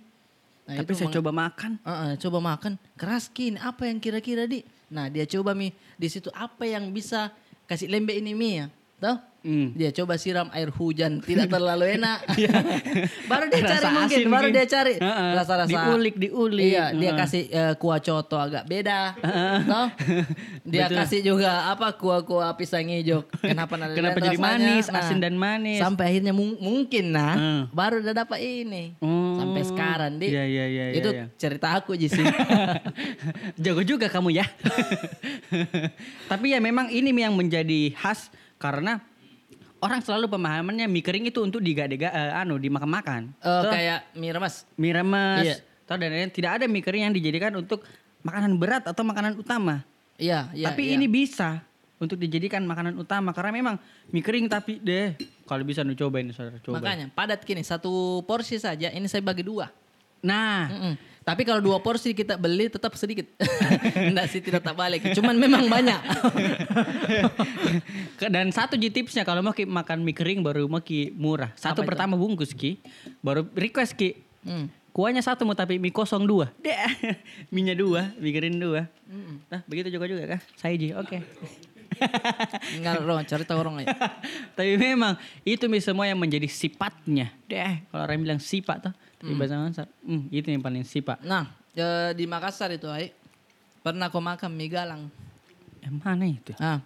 Nah, 0.69 0.77
Tapi 0.77 0.93
saya 0.93 1.09
coba 1.09 1.33
makan. 1.33 1.81
Ah, 1.81 1.89
ah, 1.89 2.13
coba 2.15 2.37
makan 2.39 2.77
keras 2.93 3.25
kin 3.27 3.57
apa 3.57 3.83
yang 3.83 3.97
kira-kira 3.97 4.45
di 4.45 4.61
nah 4.87 5.05
dia 5.05 5.21
coba 5.23 5.53
mi 5.53 5.69
di 5.95 6.05
situ 6.05 6.29
apa 6.31 6.61
yang 6.63 6.89
bisa 6.89 7.29
kasih 7.63 7.85
lembek 7.87 8.17
ini 8.17 8.33
mi 8.33 8.49
ya 8.55 8.65
tahu 8.95 9.17
Hmm. 9.39 9.71
dia 9.71 9.87
coba 9.93 10.19
siram 10.19 10.51
air 10.51 10.67
hujan 10.67 11.23
tidak 11.23 11.47
terlalu 11.47 11.95
enak 11.95 12.27
baru 13.31 13.47
dia 13.47 13.61
Rasa 13.61 13.71
cari 13.77 13.85
mungkin 13.93 14.19
baru 14.25 14.31
mungkin. 14.43 14.51
dia 14.51 14.65
cari 14.67 14.93
Heeh. 14.95 15.29
rasa-rasa 15.31 15.71
Diulik, 15.79 16.15
diulik. 16.17 16.65
iya 16.65 16.85
dia 16.91 16.99
Heeh. 17.05 17.15
kasih 17.15 17.43
eh, 17.47 17.73
kuah 17.75 17.99
coto 17.99 18.35
agak 18.35 18.63
beda 18.65 19.15
tahu 19.63 19.85
dia 20.71 20.85
Betul. 20.85 20.97
kasih 20.97 21.19
juga 21.23 21.71
apa 21.71 21.87
kuah-kuah 21.93 22.51
pisang 22.53 22.87
hijau 22.89 23.23
kenapa 23.37 23.79
Kenapa 23.89 24.19
jadi 24.19 24.35
rasanya? 24.35 24.43
manis, 24.59 24.85
Nah, 24.85 24.99
asin 24.99 25.19
dan 25.19 25.33
manis? 25.33 25.79
sampai 25.79 26.03
akhirnya 26.09 26.33
mung- 26.33 26.59
mungkin 26.59 27.05
nah 27.09 27.33
Hmm. 27.33 27.61
baru 27.69 28.01
udah 28.01 28.15
dapat 28.17 28.39
ini 28.41 28.99
Oh. 28.99 29.28
Sampai 29.39 29.63
sekarang 29.63 30.11
di 30.19 30.27
Iya, 30.29 30.43
iya, 30.43 30.65
iya, 30.67 30.83
itu 30.93 31.09
iya, 31.09 31.23
iya. 31.23 31.25
cerita 31.39 31.67
aku 31.79 31.95
aja 31.95 32.07
sih 32.11 32.25
Jago 33.63 33.81
juga 33.87 34.11
kamu 34.11 34.35
ya. 34.35 34.45
Tapi 36.31 36.45
ya 36.53 36.59
memang 36.59 36.91
ini 36.91 37.15
yang 37.15 37.33
menjadi 37.33 37.95
khas 37.95 38.29
karena 38.59 38.99
orang 39.79 40.03
selalu 40.03 40.27
pemahamannya 40.27 40.85
mie 40.91 41.03
kering 41.03 41.25
itu 41.31 41.39
untuk 41.39 41.63
diga-diga 41.63 42.11
eh, 42.11 42.39
anu 42.39 42.59
dimakan-makan. 42.59 43.31
Eh, 43.39 43.47
Toh, 43.47 43.71
kayak 43.71 43.99
mie 44.19 44.31
remas. 44.35 44.67
mie 44.75 44.93
remes. 44.93 45.45
Iya. 45.47 45.55
toh 45.89 45.97
dan 45.97 46.13
lain-lain. 46.13 46.29
tidak 46.29 46.51
ada 46.61 46.65
mie 46.69 46.83
kering 46.85 47.03
yang 47.09 47.15
dijadikan 47.15 47.49
untuk 47.57 47.81
makanan 48.21 48.59
berat 48.59 48.83
atau 48.85 49.01
makanan 49.01 49.39
utama. 49.39 49.81
Iya, 50.19 50.51
iya. 50.51 50.67
tapi 50.69 50.91
iya. 50.91 50.99
ini 50.99 51.07
bisa 51.07 51.63
untuk 51.99 52.15
dijadikan 52.15 52.63
makanan 52.63 52.95
utama 52.95 53.35
karena 53.35 53.51
memang 53.51 53.75
mie 54.09 54.23
kering 54.23 54.47
tapi 54.47 54.79
deh 54.79 55.19
kalau 55.43 55.67
bisa 55.67 55.83
nu 55.83 55.93
cobain 55.93 56.31
saudara 56.31 56.57
coba. 56.63 56.79
makanya 56.79 57.11
padat 57.11 57.43
gini 57.43 57.61
satu 57.61 58.23
porsi 58.23 58.55
saja 58.57 58.89
ini 58.89 59.05
saya 59.11 59.19
bagi 59.19 59.43
dua. 59.43 59.67
Nah, 60.19 60.67
Mm-mm. 60.67 60.93
Tapi 61.29 61.45
kalau 61.45 61.61
dua 61.61 61.77
porsi 61.77 62.17
kita 62.17 62.41
beli 62.41 62.73
tetap 62.73 62.97
sedikit. 62.97 63.29
Enggak 64.09 64.33
sih 64.33 64.41
tidak 64.41 64.65
tak 64.65 64.73
balik. 64.73 65.13
Cuman 65.13 65.37
memang 65.37 65.69
banyak. 65.69 66.01
Dan 68.33 68.49
satu 68.49 68.73
ji 68.73 68.89
tipsnya 68.89 69.21
kalau 69.21 69.45
mau 69.45 69.53
ki 69.53 69.69
makan 69.69 70.01
mie 70.01 70.17
kering 70.17 70.41
baru 70.41 70.65
mau 70.65 70.81
ki 70.81 71.13
murah. 71.13 71.53
Satu 71.53 71.85
Apa 71.85 71.85
itu? 71.85 71.89
pertama 71.93 72.13
bungkus 72.17 72.49
ki, 72.57 72.81
baru 73.21 73.45
request 73.53 73.93
ki. 73.93 74.17
Hmm. 74.41 74.73
Kuahnya 74.89 75.21
satu 75.21 75.45
mau 75.45 75.53
tapi 75.53 75.77
mie 75.77 75.93
kosong 75.93 76.25
dua. 76.25 76.49
Deh, 76.65 77.13
mie 77.53 77.77
dua, 77.77 78.09
mie 78.17 78.33
kering 78.33 78.57
dua. 78.57 78.89
Nah 79.53 79.61
begitu 79.69 79.93
juga 79.93 80.09
juga 80.09 80.25
kah? 80.33 80.41
Saya 80.57 80.73
ji, 80.81 80.97
oke. 80.97 81.21
Enggak 82.79 82.93
orang 83.03 83.25
cari 83.27 83.43
tahu 83.45 83.59
orang 83.59 83.75
ya. 83.83 83.87
tapi 84.57 84.73
memang 84.79 85.19
itu 85.43 85.65
semua 85.83 86.05
yang 86.07 86.19
menjadi 86.19 86.47
sifatnya. 86.47 87.31
Deh, 87.45 87.83
kalau 87.91 88.03
orang 88.03 88.19
bilang 88.23 88.41
sifat 88.41 88.89
tuh. 88.89 88.93
Di 89.19 89.35
bahasa 89.35 89.59
Makassar, 89.59 89.87
hmm, 90.07 90.31
itu 90.31 90.47
yang 90.47 90.63
paling 90.63 90.87
sifat. 90.87 91.19
Nah, 91.27 91.51
eh, 91.75 92.15
di 92.15 92.23
Makassar 92.23 92.71
itu, 92.71 92.87
Ai, 92.87 93.11
pernah 93.83 94.07
kau 94.07 94.23
makan 94.23 94.47
mie 94.55 94.71
galang? 94.71 95.11
Yang 95.83 95.95
mana 95.99 96.23
itu? 96.23 96.55
Ah. 96.55 96.79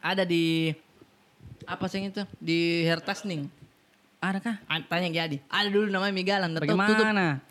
Ada 0.00 0.24
di 0.24 0.72
apa 1.68 1.84
sih 1.84 2.00
itu? 2.00 2.24
Di 2.40 2.88
Hertasning. 2.88 3.52
Adakah? 4.24 4.56
Ah, 4.64 4.80
Tanya 4.80 5.12
Ki 5.12 5.20
Adi. 5.20 5.38
Ada 5.52 5.68
dulu 5.68 5.92
namanya 5.92 6.12
mie 6.16 6.24
galang. 6.24 6.56
Tahu 6.56 6.64
tutup. 6.64 6.80
Bagaimana? 6.80 7.44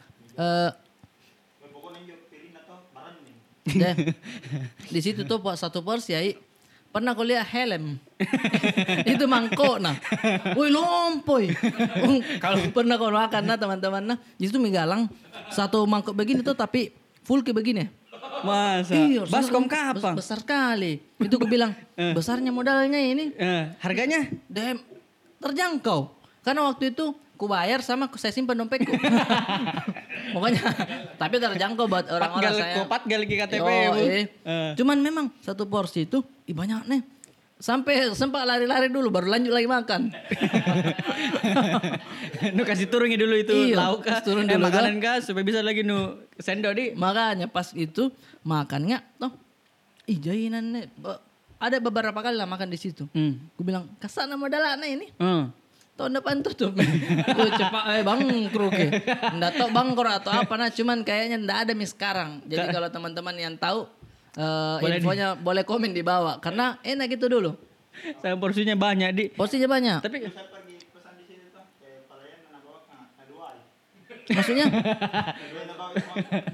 Eh, 3.72 3.94
Deh, 3.94 3.96
di 4.88 5.00
situ 5.00 5.22
tuh 5.24 5.38
po- 5.38 5.54
satu 5.54 5.80
porsi 5.80 6.12
ya. 6.12 6.22
Pernah 6.90 7.14
kau 7.14 7.22
lihat 7.22 7.46
helm? 7.46 8.02
itu 9.06 9.24
mangkok 9.24 9.78
nah. 9.78 9.94
Woi 10.54 10.68
lompoy. 10.68 11.54
Oh, 12.02 12.18
Kalau 12.40 12.58
pernah 12.76 12.98
kau 12.98 13.08
makan 13.08 13.44
nah 13.46 13.56
teman-teman 13.56 14.04
nah. 14.04 14.18
Di 14.36 14.50
situ 14.50 14.58
mie 14.58 14.72
galang 14.72 15.06
satu 15.48 15.86
mangkok 15.86 16.14
begini 16.14 16.42
tuh 16.42 16.54
tapi 16.54 16.90
full 17.22 17.46
ke 17.46 17.54
begini. 17.54 17.86
Masa? 18.40 18.96
Iya, 18.96 19.22
Baskom 19.24 19.68
bes- 19.68 20.18
Besar 20.18 20.42
kali. 20.42 20.98
Itu 21.18 21.38
gue 21.38 21.46
bilang, 21.48 21.78
besarnya 22.18 22.50
modalnya 22.50 22.98
ini. 22.98 23.36
Eh, 23.36 23.64
harganya? 23.78 24.26
Dem, 24.46 24.82
terjangkau. 25.38 26.10
Karena 26.42 26.66
waktu 26.66 26.90
itu 26.90 27.14
ku 27.40 27.48
bayar 27.48 27.80
sama 27.80 28.12
saya 28.20 28.36
simpan 28.36 28.60
dompetku. 28.60 28.92
Pokoknya, 30.36 30.60
tapi 31.16 31.40
terjangkau 31.40 31.88
buat 31.88 32.12
orang-orang 32.12 32.52
saya. 32.52 32.76
kopat 32.84 33.08
gal 33.08 33.24
ki 33.24 33.36
KTP, 33.40 33.64
Yo, 33.64 33.92
Bu. 33.96 34.04
eh. 34.04 34.28
Eh. 34.44 34.72
Cuman 34.76 35.00
memang 35.00 35.32
satu 35.40 35.64
porsi 35.64 36.04
itu 36.04 36.20
ih, 36.44 36.52
banyak 36.52 36.84
nih. 36.92 37.02
Sampai 37.60 38.12
sempat 38.12 38.44
lari-lari 38.44 38.92
dulu 38.92 39.08
baru 39.08 39.32
lanjut 39.32 39.56
lagi 39.56 39.68
makan. 39.68 40.12
nu 42.56 42.62
kasih 42.64 42.88
turunnya 42.88 43.20
dulu 43.20 43.36
itu 43.36 43.52
Iya, 43.52 43.76
lauk 43.76 44.00
kah, 44.04 44.24
turun 44.24 44.48
eh, 44.48 44.56
dulu, 44.56 44.64
makanan 44.68 44.96
kah 45.04 45.20
supaya 45.20 45.44
bisa 45.44 45.60
lagi 45.60 45.84
nu 45.84 46.20
sendok 46.40 46.74
di. 46.76 46.86
Makanya 46.96 47.52
pas 47.52 47.72
itu 47.76 48.12
makannya 48.44 49.04
toh 49.20 49.32
ih 50.08 50.18
jainan 50.20 50.66
nih. 50.72 50.86
Ada 51.60 51.84
beberapa 51.84 52.16
kali 52.16 52.40
lah 52.40 52.48
makan 52.48 52.72
di 52.72 52.80
situ. 52.80 53.04
Hmm. 53.12 53.36
Gue 53.60 53.68
bilang, 53.68 53.92
ke 54.00 54.08
sana 54.08 54.40
modalana 54.40 54.88
ini. 54.88 55.12
Hmm. 55.20 55.52
Tahun 56.00 56.16
depan 56.16 56.40
tutup. 56.40 56.72
Tuh 56.80 57.50
cepat 57.60 57.84
eh 57.92 58.04
bangkrut 58.08 58.72
ke. 58.72 58.88
Nggak 59.36 59.52
tahu 59.60 59.70
bangkrut 59.76 60.24
atau 60.24 60.32
apa 60.32 60.54
nah 60.56 60.72
cuman 60.72 61.04
kayaknya 61.04 61.36
ndak 61.44 61.68
ada 61.68 61.72
nih 61.76 61.90
sekarang. 61.92 62.40
Jadi 62.48 62.72
kalau 62.72 62.88
teman-teman 62.88 63.36
yang 63.36 63.60
tahu 63.60 63.84
eh, 64.40 64.78
Boleh 64.80 65.04
infonya 65.04 65.36
boleh 65.36 65.68
komen 65.68 65.92
di 65.92 66.00
bawah 66.00 66.40
karena 66.40 66.80
enak 66.88 67.20
gitu 67.20 67.28
dulu. 67.28 67.52
Saya 68.24 68.40
porsinya 68.40 68.80
banyak 68.80 69.10
di. 69.12 69.24
Porsinya 69.36 69.68
banyak. 69.68 70.00
Tapi 70.00 70.18
Maksudnya 74.30 74.66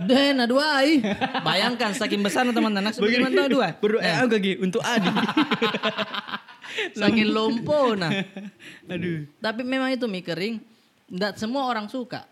Den 0.08 0.40
dua 0.48 0.80
ai. 0.80 1.04
Bayangkan 1.48 1.92
saking 1.92 2.24
besar 2.24 2.48
teman-teman 2.50 2.90
tahu 2.90 3.48
dua. 3.52 3.76
berdoa 3.78 4.02
eh, 4.02 4.16
aku 4.16 4.40
lagi 4.40 4.54
untuk 4.64 4.82
Adi. 4.82 5.12
Saking 6.98 7.28
lompo 7.28 7.94
nah. 7.94 8.12
Aduh. 8.94 9.26
Tapi 9.38 9.62
memang 9.62 9.90
itu 9.90 10.06
mie 10.06 10.22
kering 10.22 10.58
ndak 11.08 11.36
semua 11.36 11.66
orang 11.66 11.86
suka. 11.86 12.26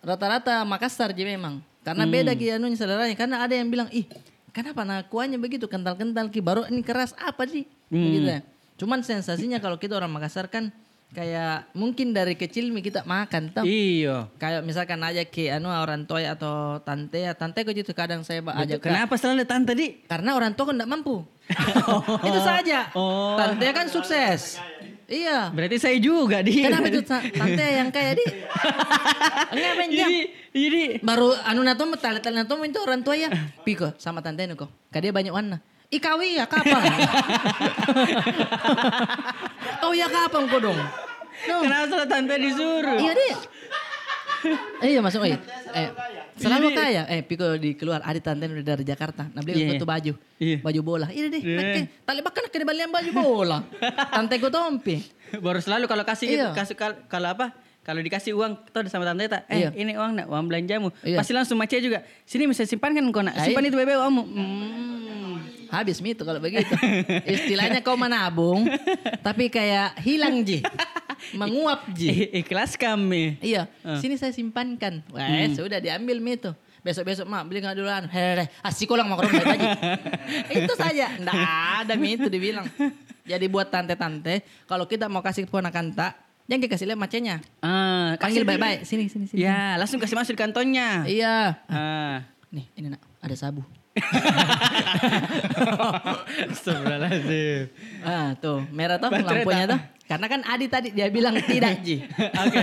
Rata-rata 0.00 0.62
Makassar 0.62 1.10
aja 1.10 1.24
memang. 1.24 1.58
Karena 1.82 2.02
beda 2.04 2.34
ki 2.34 2.50
anunya 2.52 2.74
saudaranya. 2.74 3.14
Karena 3.14 3.42
ada 3.42 3.54
yang 3.54 3.66
bilang, 3.66 3.86
ih 3.90 4.06
kenapa 4.50 4.82
nah 4.82 5.02
kuahnya 5.02 5.36
begitu 5.36 5.66
kental-kental 5.66 6.30
ki 6.30 6.40
baru 6.40 6.66
ini 6.66 6.82
keras 6.82 7.14
apa 7.16 7.46
sih? 7.46 7.66
Begitu 7.86 8.26
ya. 8.28 8.40
Cuman 8.76 9.00
sensasinya 9.00 9.58
kalau 9.58 9.76
kita 9.76 9.94
orang 9.94 10.10
Makassar 10.10 10.46
kan 10.46 10.70
kayak 11.08 11.70
mungkin 11.72 12.10
dari 12.10 12.34
kecil 12.34 12.70
mie 12.70 12.82
kita 12.82 13.02
makan 13.02 13.50
tau. 13.50 13.62
Iya. 13.62 14.26
Kayak 14.36 14.62
misalkan 14.62 14.98
aja 15.00 15.22
ke 15.22 15.48
anu 15.48 15.70
orang 15.70 16.02
tua 16.02 16.22
atau 16.28 16.82
tante 16.82 17.22
ya 17.22 17.32
tante 17.32 17.62
kok 17.62 17.72
gitu 17.72 17.90
kadang 17.90 18.22
saya 18.22 18.42
ajak 18.42 18.82
ke- 18.82 18.90
Kenapa 18.90 19.14
selalu 19.14 19.46
tante 19.46 19.72
di? 19.72 20.02
karena 20.04 20.34
orang 20.34 20.52
tua 20.52 20.70
kan 20.70 20.74
enggak 20.74 20.90
mampu. 20.90 21.22
itu 22.28 22.40
saja. 22.42 22.90
Oh. 22.92 23.38
Tante 23.38 23.66
kan 23.70 23.86
sukses. 23.86 24.58
Iya. 25.06 25.54
Berarti 25.54 25.76
saya 25.78 25.96
juga 26.02 26.42
di. 26.42 26.66
Kenapa 26.66 26.90
itu 26.90 27.02
ta- 27.10 27.22
tante 27.22 27.66
yang 27.66 27.88
kayak 27.94 28.18
di? 28.18 28.26
Enggak 29.54 29.74
menjam. 29.78 30.08
Jadi 30.10 30.18
jadi 30.50 30.82
Baru 30.98 31.30
anu 31.46 31.62
nato 31.62 31.86
tali 31.94 32.18
tali 32.18 32.34
nato 32.34 32.58
itu 32.58 32.78
orang 32.82 33.00
tua 33.06 33.14
ya. 33.14 33.30
Piko 33.62 33.94
sama 34.02 34.18
tante 34.18 34.50
nuko. 34.50 34.66
Kadia 34.90 35.14
banyak 35.14 35.30
warna. 35.30 35.62
Ikawi 35.86 36.34
ya 36.34 36.50
kapan? 36.50 36.82
oh 39.86 39.94
ya 39.94 40.10
kapan 40.10 40.42
kau 40.50 40.58
dong? 40.58 40.78
No. 41.46 41.62
kenapa 41.62 42.02
tante 42.10 42.34
disuruh? 42.42 42.98
Iya 42.98 43.12
deh. 43.14 43.34
Eh, 44.82 44.88
iya 44.98 45.00
masuk 45.02 45.22
iya. 45.22 45.38
Eh, 45.76 45.88
selalu 46.36 46.72
kaya. 46.72 47.02
Eh, 47.06 47.20
Piko 47.20 47.44
di 47.56 47.76
keluar 47.76 48.00
ada 48.00 48.16
tante 48.16 48.48
udah 48.48 48.64
dari 48.64 48.84
Jakarta. 48.84 49.28
Nah, 49.28 49.44
beli 49.44 49.60
Iya. 49.60 49.76
yeah. 49.76 49.84
baju. 49.84 50.12
Iya. 50.40 50.56
Baju 50.64 50.80
bola. 50.80 51.06
Iya 51.12 51.28
deh. 51.28 51.42
Iya. 51.42 51.58
Oke. 51.60 51.80
Tali 52.02 52.20
bahkan 52.24 52.44
kena 52.48 52.64
balian 52.64 52.90
baju 52.90 53.10
bola. 53.12 53.58
tante 54.16 54.34
ku 54.40 54.48
tompi. 54.48 55.04
Baru 55.36 55.60
selalu 55.60 55.84
kalau 55.84 56.04
kasih 56.04 56.26
Iya. 56.26 56.48
kasih 56.56 56.74
kal- 56.74 57.04
kalau 57.06 57.28
apa? 57.30 57.52
Kalau 57.86 58.02
dikasih 58.02 58.34
uang 58.34 58.66
tuh 58.66 58.82
sama 58.90 59.06
tante 59.06 59.30
tak, 59.30 59.46
Iya. 59.46 59.70
eh 59.70 59.78
ini 59.78 59.94
uang 59.94 60.18
nak, 60.18 60.26
uang 60.26 60.50
belanjamu. 60.50 60.90
Iya. 61.06 61.22
Pasti 61.22 61.30
langsung 61.30 61.54
macia 61.54 61.78
juga. 61.78 62.02
Sini 62.26 62.50
bisa 62.50 62.66
simpan 62.66 62.90
kan 62.90 63.06
kau 63.14 63.22
nak. 63.22 63.38
Iya. 63.38 63.46
Simpan 63.46 63.62
itu 63.62 63.78
bebe 63.78 63.94
uangmu. 63.94 64.22
Hmm. 64.26 65.38
Habis 65.70 65.98
itu 65.98 66.22
kalau 66.22 66.42
begitu. 66.42 66.66
Istilahnya 67.38 67.78
kau 67.80 67.94
menabung, 67.94 68.66
tapi 69.22 69.46
kayak 69.46 70.02
hilang 70.02 70.42
ji. 70.42 70.66
Menguap 71.38 71.86
ji. 71.90 72.10
I- 72.10 72.42
Ikhlas 72.42 72.74
kami. 72.74 73.38
Iya, 73.38 73.70
Ah. 73.82 73.98
sini 73.98 74.18
saya 74.18 74.30
simpankan. 74.30 75.06
Wah, 75.10 75.46
sudah 75.54 75.78
diambil 75.78 76.18
mi 76.18 76.34
itu. 76.34 76.50
Besok-besok 76.82 77.26
mak 77.26 77.46
beli 77.46 77.62
nggak 77.62 77.74
dulu 77.74 77.86
anu. 77.86 78.06
Hehehe, 78.06 78.46
asik 78.62 78.90
ulang 78.90 79.06
mau 79.06 79.18
ke 79.18 79.26
rumah 79.26 79.42
aja. 79.54 79.70
itu 80.50 80.72
saja. 80.74 81.06
Nggak 81.18 81.38
ada 81.82 81.92
mi 81.94 82.14
itu 82.14 82.26
dibilang. 82.26 82.66
Jadi 83.26 83.46
buat 83.46 83.66
tante-tante, 83.66 84.42
kalau 84.66 84.86
kita 84.86 85.06
mau 85.06 85.18
kasih 85.18 85.46
ponakan 85.46 85.90
tak, 85.90 86.14
jangan 86.46 86.60
kita 86.62 86.70
kasih 86.78 86.86
lihat 86.90 87.00
macenya. 87.00 87.36
Ah, 87.60 88.14
Panggil 88.18 88.46
baik-baik. 88.46 88.86
Sini, 88.86 89.10
sini, 89.10 89.26
sini. 89.30 89.38
Ya, 89.42 89.74
langsung 89.76 89.98
kasih 89.98 90.16
masuk 90.16 90.34
di 90.34 90.40
kantongnya. 90.40 91.04
Iya. 91.06 91.60
Ah. 91.66 92.26
Nih, 92.50 92.66
ini 92.78 92.94
nak, 92.94 93.02
ada 93.22 93.34
sabu. 93.34 93.62
Astagfirullahaladzim. 96.52 97.72
Ah, 98.04 98.36
tuh, 98.36 98.62
merah 98.70 99.00
tuh 99.00 99.08
Baterai 99.08 99.42
lampunya 99.42 99.64
tak? 99.66 99.72
tuh. 99.72 99.80
Karena 100.06 100.26
kan 100.30 100.40
Adi 100.46 100.66
tadi 100.70 100.88
dia 100.94 101.10
bilang 101.10 101.34
tidak, 101.42 101.82
Ji. 101.82 101.98
Oke. 102.46 102.62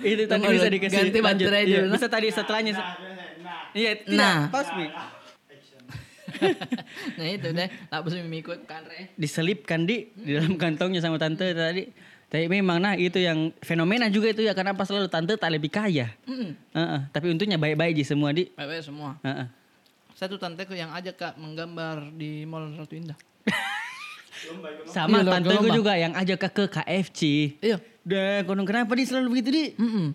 Itu 0.00 0.22
tadi 0.24 0.40
Tunggu 0.40 0.56
bisa 0.56 0.68
dikasih 0.72 0.96
ganti 0.96 1.18
lanjut. 1.20 1.46
baterai 1.52 1.62
Iya, 1.68 1.78
dulu, 1.84 1.92
Bisa 2.00 2.08
tadi 2.08 2.26
setelahnya. 2.32 2.72
Iya, 3.76 3.92
tidak. 4.00 4.16
Nah. 4.16 4.38
Pause 4.48 4.72
Mi. 4.72 4.86
nah 7.16 7.26
itu 7.32 7.48
deh, 7.48 7.68
tak 7.88 8.00
bisa 8.04 8.20
mengikut 8.20 8.60
kan 8.68 8.84
re. 8.84 9.08
Diselipkan 9.16 9.88
di 9.88 10.12
di 10.12 10.36
dalam 10.36 10.60
kantongnya 10.60 11.00
sama 11.00 11.16
tante 11.16 11.48
tadi. 11.52 11.88
Tapi 12.26 12.50
memang 12.50 12.82
nah 12.82 12.98
itu 12.98 13.22
yang 13.22 13.54
fenomena 13.62 14.10
juga 14.10 14.34
itu 14.34 14.42
ya 14.42 14.50
kenapa 14.50 14.82
selalu 14.82 15.06
tante 15.06 15.38
tak 15.38 15.50
lebih 15.50 15.70
kaya. 15.70 16.10
Mm. 16.26 16.58
Heeh, 16.74 17.00
tapi 17.14 17.30
untungnya 17.30 17.54
baik-baik 17.54 18.02
ji 18.02 18.04
semua 18.04 18.34
di. 18.34 18.50
Baik-baik 18.50 18.82
semua. 18.82 19.14
Heeh. 19.22 19.46
Satu 20.16 20.34
tanteku 20.34 20.74
yang 20.74 20.90
ajak 20.90 21.14
kak 21.14 21.34
menggambar 21.38 22.10
di 22.16 22.42
Mall 22.48 22.74
Ratu 22.74 22.98
Indah. 22.98 23.14
Sama 24.90 25.22
Iya, 25.22 25.32
tanteku 25.38 25.66
juga 25.72 25.92
yang 25.96 26.12
ajak 26.12 26.38
ke, 26.46 26.48
ke 26.50 26.64
KFC. 26.80 27.20
Iya. 27.62 27.78
Dah, 28.06 28.42
konon 28.46 28.66
kenapa 28.66 28.94
dia 28.94 29.06
selalu 29.06 29.38
begitu 29.38 29.48
di? 29.54 29.64
Mm 29.78 30.08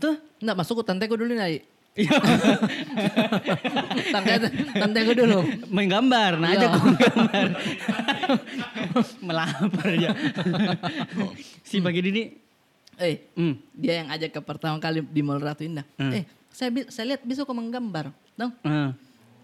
Tuh. 0.00 0.16
Nggak 0.40 0.56
masuk 0.56 0.80
ke 0.80 0.84
tanteku 0.86 1.18
dulu 1.18 1.34
nih. 1.36 1.60
Iya. 1.90 2.16
Tante 4.10 4.32
tanteku 4.72 5.12
dulu. 5.12 5.38
Main 5.68 5.88
gambar, 5.88 6.32
nah 6.38 6.48
Iya. 6.54 6.58
aja 6.60 6.66
kau 6.70 6.86
gambar. 6.94 7.46
Melapar 9.20 9.88
ya. 9.92 10.10
si 11.62 11.78
bagi 11.78 12.00
ini, 12.04 12.24
Eh, 12.94 13.16
hmm. 13.32 13.54
dia 13.72 14.04
yang 14.04 14.08
ajak 14.08 14.30
ke 14.30 14.40
pertama 14.40 14.76
kali 14.76 15.00
di 15.00 15.18
Mall 15.18 15.40
Ratu 15.40 15.64
Indah. 15.64 15.88
Hmm. 15.96 16.12
Eh, 16.12 16.24
saya 16.48 16.68
saya 16.86 17.06
lihat 17.10 17.22
bisa 17.24 17.42
kok 17.42 17.52
menggambar, 17.52 18.12
dong. 18.34 18.52
ah. 18.62 18.92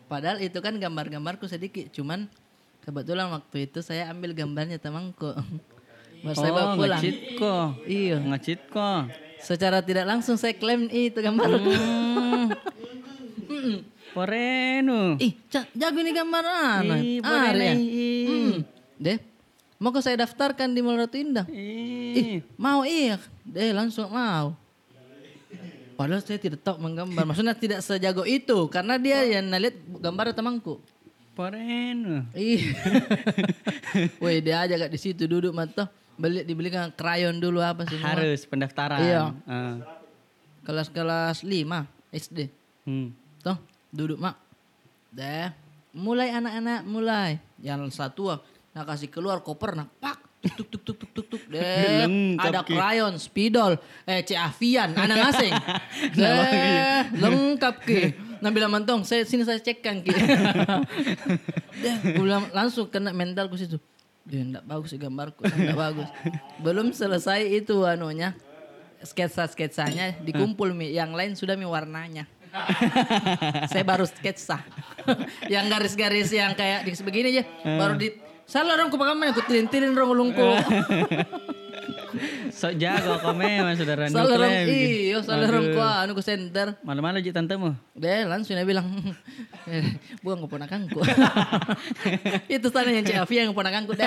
Padahal 0.07 0.39
itu 0.39 0.61
kan 0.61 0.71
gambar-gambarku 0.73 1.49
sedikit, 1.49 1.89
cuman 1.91 2.29
kebetulan 2.81 3.27
waktu 3.27 3.67
itu 3.67 3.81
saya 3.81 4.07
ambil 4.07 4.31
gambarnya 4.31 4.77
temanku. 4.77 5.33
Baru 6.23 6.33
saya 6.33 6.51
bawa 6.51 6.63
Oh, 6.63 6.77
pulang. 6.77 7.01
ngecit 7.01 7.17
kok. 7.35 7.69
Iya. 7.85 8.17
Ngecit 8.23 8.61
kok. 8.69 9.03
Secara 9.39 9.79
tidak 9.81 10.05
langsung 10.05 10.35
saya 10.35 10.53
klaim 10.53 10.89
itu 10.89 11.17
gambarku. 11.17 11.71
Hmm. 13.47 13.79
Poreno. 14.11 15.21
Ih, 15.21 15.37
jago 15.77 15.99
ini 16.01 16.11
gambar 16.11 16.45
anu. 16.45 16.95
Ih, 16.97 17.21
Ah, 17.21 17.53
boleh 17.53 17.69
ya. 17.69 17.75
nih. 17.77 18.27
Hmm. 18.27 18.57
Deh, 18.97 19.19
mau 19.77 19.93
ke 19.93 20.01
saya 20.01 20.25
daftarkan 20.25 20.73
di 20.73 20.81
Mall 20.81 20.97
Ratu 20.97 21.21
Indah. 21.21 21.45
Ih, 21.53 22.17
Ih. 22.17 22.39
mau 22.57 22.81
iya. 22.83 23.21
Deh, 23.45 23.77
langsung 23.77 24.09
mau. 24.09 24.57
Padahal 25.97 26.21
saya 26.21 26.37
tidak 26.37 26.61
tahu 26.61 26.77
menggambar. 26.81 27.25
Maksudnya 27.29 27.57
tidak 27.57 27.81
sejago 27.81 28.25
itu. 28.25 28.69
Karena 28.69 28.97
dia 28.97 29.21
yang 29.25 29.49
lihat 29.49 29.77
gambar 30.01 30.33
temanku. 30.33 30.81
Poreno. 31.37 32.25
Ih. 32.33 32.73
Woi, 34.25 34.41
dia 34.41 34.65
aja 34.65 34.77
gak 34.77 34.93
di 34.93 35.01
situ 35.01 35.29
duduk 35.29 35.53
mata. 35.53 35.93
Beli 36.17 36.49
dibelikan 36.49 36.89
krayon 36.97 37.37
dulu 37.37 37.61
apa 37.61 37.85
semua. 37.85 38.17
Harus 38.17 38.49
pendaftaran. 38.49 39.01
Iya. 39.05 39.23
Ah. 39.45 39.77
Kelas-kelas 40.65 41.45
5 41.45 41.85
SD. 42.13 42.49
Hmm. 42.89 43.13
Tuh, 43.45 43.57
duduk 43.93 44.17
mak. 44.17 44.41
Deh, 45.13 45.53
mulai 45.93 46.33
anak-anak 46.33 46.81
mulai. 46.89 47.31
Yang 47.61 47.97
satu 47.97 48.33
ah, 48.33 48.41
nak 48.73 48.85
kasih 48.89 49.13
keluar 49.13 49.45
koper 49.45 49.77
nak 49.77 49.93
pak. 50.01 50.19
Tuk 50.47 50.69
tuk 50.71 50.83
tuk 50.85 50.97
tuk 51.01 51.11
tuk 51.11 51.27
tuk. 51.27 51.43
Deh, 51.51 52.07
ada 52.39 52.63
krayon, 52.63 53.19
spidol, 53.19 53.77
eh 54.07 54.23
C 54.23 54.39
Avian, 54.39 54.95
anak 54.95 55.35
asing. 55.35 55.51
Deh, 56.21 57.03
lengkap 57.19 57.77
ki. 57.83 58.03
Nah 58.39 58.55
bilang 58.55 58.71
mantong, 58.71 59.03
saya 59.03 59.27
sini 59.27 59.43
saya 59.43 59.59
cekkan 59.59 60.07
ki. 60.07 60.15
Deh, 61.83 61.97
bilang 62.15 62.47
langsung 62.55 62.87
kena 62.87 63.11
mentalku 63.11 63.59
situ. 63.59 63.83
Dia 64.27 64.43
enggak 64.43 64.65
bagus 64.67 64.91
sih 64.91 64.99
gambarku, 64.99 65.47
enggak 65.47 65.79
bagus. 65.79 66.09
Belum 66.67 66.91
selesai 66.91 67.47
itu 67.47 67.87
anunya 67.87 68.35
sketsa-sketsanya 68.99 70.19
dikumpul 70.19 70.75
mi, 70.75 70.91
yang 70.91 71.15
lain 71.15 71.39
sudah 71.39 71.55
mi 71.55 71.63
warnanya. 71.63 72.27
saya 73.71 73.85
baru 73.87 74.03
sketsa. 74.03 74.67
yang 75.55 75.71
garis-garis 75.71 76.35
yang 76.35 76.59
kayak 76.59 76.83
di 76.83 76.91
begini 77.07 77.39
aja, 77.39 77.43
baru 77.63 77.95
di 77.95 78.19
salah 78.43 78.75
dong 78.75 78.91
ku 78.91 78.99
pakai 78.99 79.31
aku 79.31 79.43
tilin-tilin 79.47 79.95
rong 79.95 80.11
ulungku. 80.11 80.47
Sok 82.51 82.73
jago 82.79 83.19
kau 83.21 83.35
memang 83.35 83.75
saudara. 83.77 84.09
Nuklaim. 84.09 84.67
iyo, 84.69 85.19
salah 85.21 85.49
rong 85.51 85.69
Aduh. 85.71 85.77
ku 85.77 85.83
anu 85.83 86.13
ku 86.17 86.23
center. 86.23 86.79
Malu-malu 86.83 87.21
ji 87.21 87.31
tantemu. 87.31 87.75
Deh 87.93 88.25
langsung 88.25 88.57
dia 88.57 88.65
bilang, 88.65 88.87
"Eh, 89.71 89.99
buang 90.23 90.45
keponakanku. 90.47 91.03
Itu 92.57 92.71
sana 92.71 92.91
yang 92.93 93.05
Cik 93.05 93.27
yang 93.31 93.51
keponakanku 93.53 93.93
deh. 93.93 94.07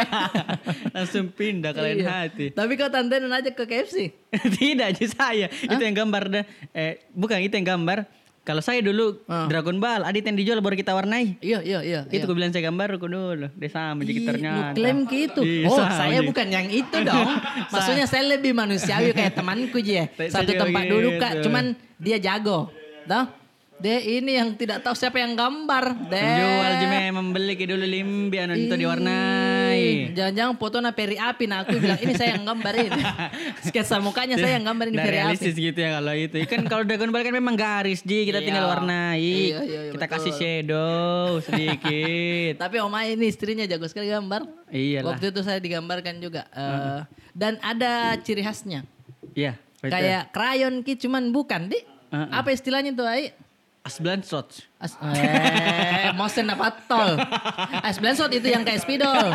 Langsung 0.96 1.30
pindah 1.32 1.72
ke 1.76 1.80
lain 1.82 1.98
Iya. 2.02 2.08
hati. 2.10 2.46
Tapi 2.52 2.74
kau 2.76 2.90
tante 2.90 3.20
aja 3.20 3.52
ke 3.52 3.64
KFC. 3.66 4.12
Tidak, 4.32 4.90
Ji, 4.96 5.06
saya. 5.10 5.48
Itu 5.50 5.80
yang 5.80 5.96
gambar 5.96 6.24
deh. 6.30 6.44
Eh, 6.72 7.04
bukan 7.12 7.42
itu 7.42 7.54
yang 7.56 7.78
gambar. 7.78 8.19
Kalau 8.50 8.66
saya 8.66 8.82
dulu 8.82 9.22
Ah. 9.30 9.46
Dragon 9.46 9.78
Ball, 9.78 10.02
adit 10.02 10.26
yang 10.26 10.34
dijual 10.34 10.58
baru 10.58 10.74
kita 10.74 10.98
warnai. 10.98 11.38
Iya, 11.38 11.62
iya, 11.62 11.80
iya. 11.86 12.02
Itu 12.10 12.26
gue 12.26 12.34
bilang 12.34 12.50
saya 12.50 12.66
gambar 12.66 12.98
aku 12.98 13.06
dulu. 13.06 13.46
Dia 13.54 13.70
sama 13.70 14.02
ternyata. 14.02 14.74
Klaim 14.74 15.06
gitu. 15.06 15.46
Iya, 15.46 15.70
oh, 15.70 15.78
saya 15.86 16.20
bukan 16.26 16.48
yang 16.50 16.66
itu 16.66 16.98
dong. 17.06 17.30
Maksudnya 17.78 18.10
saya 18.10 18.26
lebih 18.26 18.58
manusiawi 18.58 19.14
kayak 19.14 19.38
temanku 19.38 19.78
Ji. 19.86 20.02
ya. 20.02 20.06
Satu 20.34 20.50
tempat 20.50 20.84
dulu 20.90 21.22
Kak, 21.22 21.32
gitu. 21.38 21.46
cuman 21.46 21.78
dia 22.02 22.18
jago. 22.18 22.74
Tahu? 23.06 23.39
Dia 23.80 23.96
ini 23.96 24.36
yang 24.36 24.52
tidak 24.54 24.84
tahu 24.84 24.92
siapa 24.92 25.16
yang 25.16 25.34
gambar. 25.34 25.96
Deh. 26.06 26.20
Penjual 26.20 26.72
juga 26.78 26.98
membeli 27.16 27.54
ke 27.56 27.64
dulu 27.64 27.80
limbi 27.82 28.36
anu 28.36 28.52
itu 28.54 28.76
diwarnai. 28.76 30.12
Jangan-jangan 30.12 30.56
foto 30.56 30.78
na 30.78 30.92
peri 30.92 31.16
api 31.16 31.48
nah 31.48 31.64
aku 31.64 31.80
bilang 31.80 31.96
ini 31.98 32.12
saya 32.12 32.36
yang 32.36 32.44
gambarin. 32.44 32.92
Sketsa 33.66 34.04
mukanya 34.04 34.36
saya 34.36 34.60
yang 34.60 34.68
gambarin 34.68 34.92
Nggak 34.92 35.08
peri 35.08 35.16
realistis 35.16 35.56
api. 35.56 35.66
gitu 35.66 35.80
ya 35.80 35.90
kalau 35.96 36.12
itu. 36.12 36.36
Kan 36.44 36.62
kalau 36.68 36.84
Dragon 36.84 37.08
Ball 37.08 37.24
kan 37.24 37.32
memang 37.32 37.56
garis 37.56 38.04
ji, 38.04 38.28
kita 38.28 38.40
Iya. 38.40 38.48
tinggal 38.48 38.66
warnai. 38.68 39.24
Iya, 39.24 39.60
iya, 39.64 39.80
iya, 39.88 39.92
kita 39.92 40.06
betul. 40.06 40.16
kasih 40.20 40.34
shadow 40.36 41.24
sedikit. 41.40 42.54
Tapi 42.68 42.76
Oma 42.80 43.00
ini 43.06 43.26
istrinya 43.26 43.64
jago 43.64 43.88
sekali 43.88 44.12
gambar. 44.12 44.44
Iyalah. 44.68 45.16
Waktu 45.16 45.32
itu 45.32 45.40
saya 45.40 45.58
digambarkan 45.58 46.20
juga. 46.20 46.44
Eh, 46.52 47.00
Dan 47.32 47.56
ada 47.64 48.20
ciri 48.20 48.44
khasnya. 48.44 48.84
Iya, 49.32 49.56
betul. 49.80 49.96
Kayak 49.96 50.24
krayon 50.30 50.84
ki 50.84 51.00
cuman 51.00 51.32
bukan, 51.32 51.72
Di. 51.72 51.80
Apa 52.12 52.52
istilahnya 52.52 52.92
tuh, 52.92 53.08
Ai? 53.08 53.32
Asblan 53.80 54.20
shots. 54.22 54.68
As 54.76 54.94
eh, 55.00 56.12
mosen 56.20 56.52
dapat 56.52 56.84
tol. 56.84 57.16
As 57.80 57.96
blensot 57.96 58.28
itu 58.36 58.52
yang 58.52 58.68
kayak 58.68 58.84
spidol. 58.84 59.32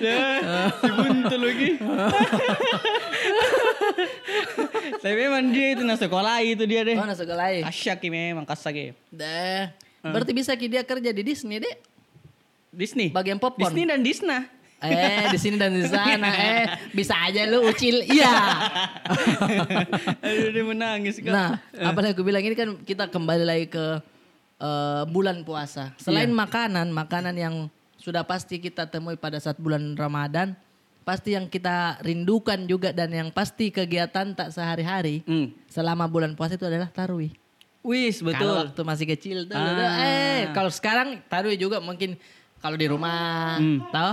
Ya, 0.00 0.70
si 0.76 0.90
buntu 0.92 1.36
lagi. 1.40 1.70
Tapi 5.00 5.14
memang 5.16 5.44
dia 5.56 5.66
itu 5.72 5.82
nasi 5.84 6.04
sekolah 6.04 6.36
itu 6.44 6.64
dia 6.68 6.84
deh. 6.84 6.96
Oh, 7.00 7.08
nasi 7.08 7.24
sekolah. 7.24 7.64
Asyak 7.64 8.04
memang 8.12 8.44
kasak 8.44 8.76
ya. 8.76 8.92
Deh. 9.08 9.72
Berarti 10.04 10.32
bisa 10.36 10.52
ki 10.56 10.68
dia 10.68 10.84
kerja 10.84 11.10
di 11.12 11.22
Disney, 11.24 11.60
Dek. 11.60 11.76
Disney. 12.70 13.08
Bagian 13.08 13.40
popcorn. 13.40 13.72
Disney 13.72 13.84
dan 13.88 14.00
Disney. 14.04 14.59
Eh, 14.80 15.28
di 15.28 15.38
sini 15.38 15.56
dan 15.56 15.72
di 15.72 15.84
sana. 15.92 16.28
Eh, 16.30 16.64
bisa 16.90 17.12
aja 17.14 17.44
lu 17.44 17.64
ucil. 17.64 18.00
Iya. 18.02 18.32
Aduh 20.24 20.48
dia 20.50 20.64
menangis 20.64 21.20
kak. 21.20 21.28
Nah, 21.28 21.60
apalagi 21.76 22.12
aku 22.12 22.24
bilang 22.24 22.40
ini 22.40 22.54
kan 22.54 22.76
kita 22.78 23.06
kembali 23.06 23.44
lagi 23.44 23.66
ke 23.68 24.00
eh, 24.56 25.02
bulan 25.06 25.42
puasa. 25.42 25.92
Selain 25.96 26.28
makanan, 26.28 26.88
makanan 26.90 27.34
yang 27.34 27.54
sudah 27.96 28.24
pasti 28.24 28.56
kita 28.56 28.88
temui 28.88 29.14
pada 29.14 29.36
saat 29.36 29.56
bulan 29.56 29.92
Ramadan, 29.92 30.56
pasti 31.02 31.36
yang 31.36 31.44
kita 31.44 32.00
rindukan 32.00 32.64
juga 32.64 32.88
dan 32.90 33.12
yang 33.12 33.28
pasti 33.28 33.68
kegiatan 33.68 34.32
tak 34.32 34.48
sehari-hari 34.50 35.20
Hmm. 35.24 35.52
selama 35.66 36.08
bulan 36.08 36.32
puasa 36.32 36.56
itu 36.56 36.64
adalah 36.64 36.88
tarwih. 36.88 37.32
Wis 37.80 38.20
Kalau 38.20 38.28
betul. 38.28 38.56
waktu 38.60 38.80
masih 38.84 39.06
kecil 39.08 39.38
tuh, 39.44 39.56
Ah. 39.56 40.04
eh 40.04 40.40
kalau 40.52 40.68
sekarang 40.68 41.20
tarwih 41.26 41.56
juga 41.56 41.80
mungkin 41.80 42.16
kalau 42.60 42.76
di 42.76 42.84
rumah, 42.84 43.56
Hmm. 43.56 43.80
tahu? 43.88 44.12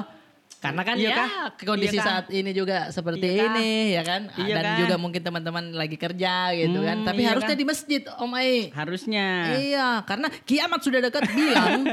Karena 0.57 0.81
kan 0.81 0.95
Iya 0.95 1.05
ya 1.05 1.15
kah? 1.15 1.29
kondisi 1.59 1.93
Iya 1.93 2.01
kah? 2.01 2.07
saat 2.09 2.25
ini 2.29 2.49
juga 2.51 2.89
seperti 2.89 3.21
Iya 3.23 3.37
kah? 3.39 3.53
ini 3.53 3.69
ya 3.87 4.01
kan, 4.01 4.21
Iya 4.35 4.53
dan 4.53 4.63
kah? 4.65 4.77
juga 4.79 4.95
mungkin 4.97 5.21
teman-teman 5.21 5.63
lagi 5.71 5.95
kerja 5.95 6.33
gitu 6.51 6.79
kan. 6.81 6.97
Hmm, 6.97 7.05
Tapi 7.05 7.19
iya 7.19 7.29
harusnya 7.29 7.53
kah? 7.53 7.61
di 7.61 7.65
masjid, 7.65 8.01
Om 8.09 8.31
Ai. 8.33 8.53
Harusnya. 8.71 9.25
Iya, 9.55 9.87
karena 10.03 10.27
kiamat 10.41 10.81
sudah 10.81 10.99
dekat 10.99 11.23
bilang 11.31 11.85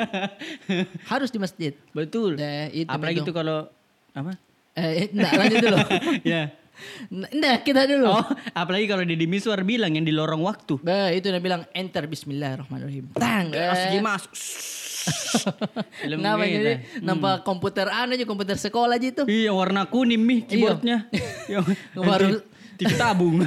harus 1.12 1.28
di 1.28 1.36
masjid. 1.36 1.72
Betul. 1.90 2.34
Deh, 2.34 2.72
itu 2.74 2.88
Apalagi 2.88 3.20
itu. 3.20 3.30
kalau 3.30 3.68
apa? 4.10 4.32
Eh, 4.72 5.06
enggak 5.08 5.32
lanjut 5.34 5.58
dulu. 5.60 5.78
ya. 6.26 6.42
Enggak, 7.06 7.62
kita 7.62 7.86
dulu. 7.86 8.10
Oh, 8.10 8.24
apalagi 8.50 8.88
kalau 8.88 9.04
Deddy 9.04 9.28
Miswar 9.28 9.62
bilang 9.62 9.92
yang 9.92 10.02
di 10.02 10.10
lorong 10.10 10.40
waktu. 10.40 10.80
Beh, 10.80 11.14
itu 11.14 11.28
dia 11.28 11.38
bilang 11.38 11.68
enter 11.70 12.08
bismillahirrahmanirrahim. 12.08 13.12
Tang. 13.14 13.52
Eh. 13.52 13.92
gimas. 13.92 14.24
Film 16.00 16.18
Kenapa 16.20 16.42
gitu. 16.44 16.56
jadi 16.56 16.72
nampak 17.00 17.34
komputer 17.44 17.86
anu 17.86 18.16
aja 18.16 18.24
komputer 18.24 18.56
sekolah 18.56 18.96
aja 18.96 19.08
itu. 19.10 19.22
Iya 19.24 19.52
warna 19.52 19.84
kuning 19.84 20.20
mih 20.20 20.40
keyboardnya. 20.44 21.08
Yang 21.46 21.76
Baru- 21.94 22.42
Tabung. 22.92 23.40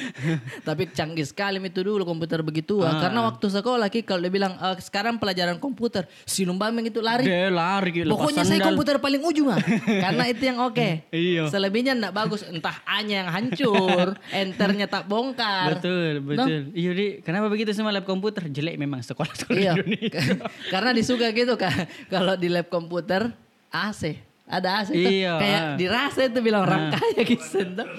Tapi 0.68 0.88
canggih 0.90 1.26
sekali 1.26 1.60
itu 1.60 1.80
dulu 1.84 2.02
komputer 2.02 2.40
begitu 2.40 2.80
ah. 2.80 3.00
Karena 3.00 3.28
waktu 3.28 3.46
sekolah 3.46 3.88
Ki 3.88 4.00
kalau 4.00 4.24
dia 4.24 4.32
bilang 4.32 4.56
"Eh, 4.56 4.76
sekarang 4.80 5.20
pelajaran 5.20 5.60
komputer 5.60 6.08
si 6.24 6.48
Lumbameng 6.48 6.88
itu 6.88 7.04
lari. 7.04 7.28
Dia 7.28 7.52
lari 7.52 7.90
gitu. 7.92 8.08
lepas 8.08 8.16
Pokoknya 8.16 8.42
saya 8.46 8.60
komputer 8.62 8.96
paling 8.96 9.20
ujung 9.20 9.52
ah. 9.52 9.60
Karena 10.08 10.24
itu 10.26 10.42
yang 10.42 10.58
oke. 10.62 10.88
Iya. 11.10 11.50
Selebihnya 11.50 11.92
enggak 11.92 12.14
bagus. 12.14 12.40
Entah 12.46 12.80
A-nya 12.86 13.26
yang 13.26 13.30
hancur, 13.30 14.16
enternya 14.32 14.86
tak 14.88 15.04
bongkar. 15.04 15.76
Betul, 15.76 16.22
betul. 16.22 16.72
Iya, 16.72 16.90
Di. 16.94 17.06
Kenapa 17.20 17.50
begitu 17.50 17.74
semua 17.74 17.90
lab 17.90 18.06
komputer? 18.06 18.48
Jelek 18.48 18.78
memang 18.78 19.02
sekolah-sekolah 19.02 19.58
Iya. 19.58 19.72
Indonesia. 19.76 20.46
Karena 20.70 20.90
disuka 20.94 21.28
gitu 21.34 21.58
kan. 21.58 21.84
Kalau 22.06 22.38
di 22.38 22.48
lab 22.48 22.70
komputer 22.70 23.30
AC. 23.70 24.29
Ada 24.50 24.82
AC 24.82 24.88
tuh. 24.90 24.98
Iya, 24.98 25.32
Kayak 25.38 25.62
dirasa 25.78 26.20
itu 26.26 26.40
bilang 26.42 26.66
orang 26.66 26.90
kaya 26.90 27.22
gitu. 27.22 27.62
tuh. 27.70 27.86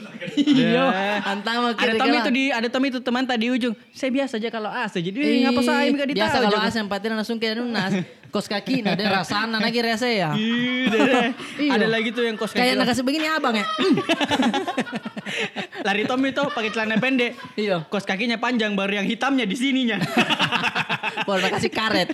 Ya. 0.52 0.68
Iya. 0.68 0.84
Antama 1.26 1.74
Ada 1.74 1.98
Tommy 1.98 2.18
itu 2.20 2.32
di 2.32 2.44
ada 2.52 2.68
Tommy 2.70 2.88
itu 2.92 3.00
teman 3.00 3.24
tadi 3.26 3.50
ujung. 3.50 3.74
Saya 3.90 4.12
biasa 4.12 4.38
aja 4.38 4.50
kalau 4.52 4.70
AC. 4.70 5.00
Jadi 5.00 5.18
ngapa 5.48 5.62
saya 5.64 5.90
enggak 5.90 6.08
ditahu 6.12 6.22
Biasa 6.22 6.38
kalau. 6.44 6.60
AC 6.62 6.76
empatin 6.78 7.12
langsung 7.16 7.38
kayak 7.40 7.56
nunas. 7.58 7.94
Kos 8.32 8.48
kaki 8.48 8.80
nah 8.80 8.96
dia 8.96 9.12
rasana 9.12 9.60
lagi 9.60 9.80
rese 9.80 10.10
ya. 10.16 10.32
Iya. 11.62 11.78
Ada 11.78 11.88
lagi 11.88 12.10
tuh 12.10 12.24
yang 12.24 12.36
kos 12.36 12.52
kaki. 12.52 12.64
Kayak 12.64 12.74
nak 12.80 12.88
kasih 12.90 13.04
begini 13.04 13.28
abang 13.28 13.54
ya. 13.54 13.66
Lari 15.86 16.04
Tommy 16.06 16.32
tuh 16.32 16.48
pakai 16.48 16.72
celana 16.72 16.96
pendek. 16.96 17.36
Iya. 17.54 17.84
Kos 17.86 18.04
kakinya 18.04 18.38
panjang 18.38 18.74
baru 18.74 19.04
yang 19.04 19.08
hitamnya 19.08 19.44
di 19.44 19.54
sininya. 19.54 20.00
Baru 21.22 21.44
kasih 21.44 21.70
karet. 21.70 22.10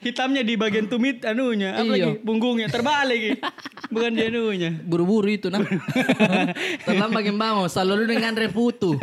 hitamnya 0.00 0.42
di 0.42 0.56
bagian 0.56 0.88
tumit 0.88 1.22
anunya, 1.22 1.76
apa 1.76 1.84
Iya. 1.84 2.10
lagi? 2.10 2.10
Punggungnya 2.18 2.66
terbalik. 2.66 3.18
Ki. 3.18 3.32
Bukan 3.88 4.10
di 4.10 4.22
anunya. 4.24 4.70
Buru-buru 4.74 5.28
itu 5.28 5.46
nah. 5.46 5.62
Terlambat 6.82 7.22
yang 7.22 7.38
bangun. 7.38 7.68
Selalu 7.68 8.08
dengan 8.08 8.34
reputu. 8.34 8.98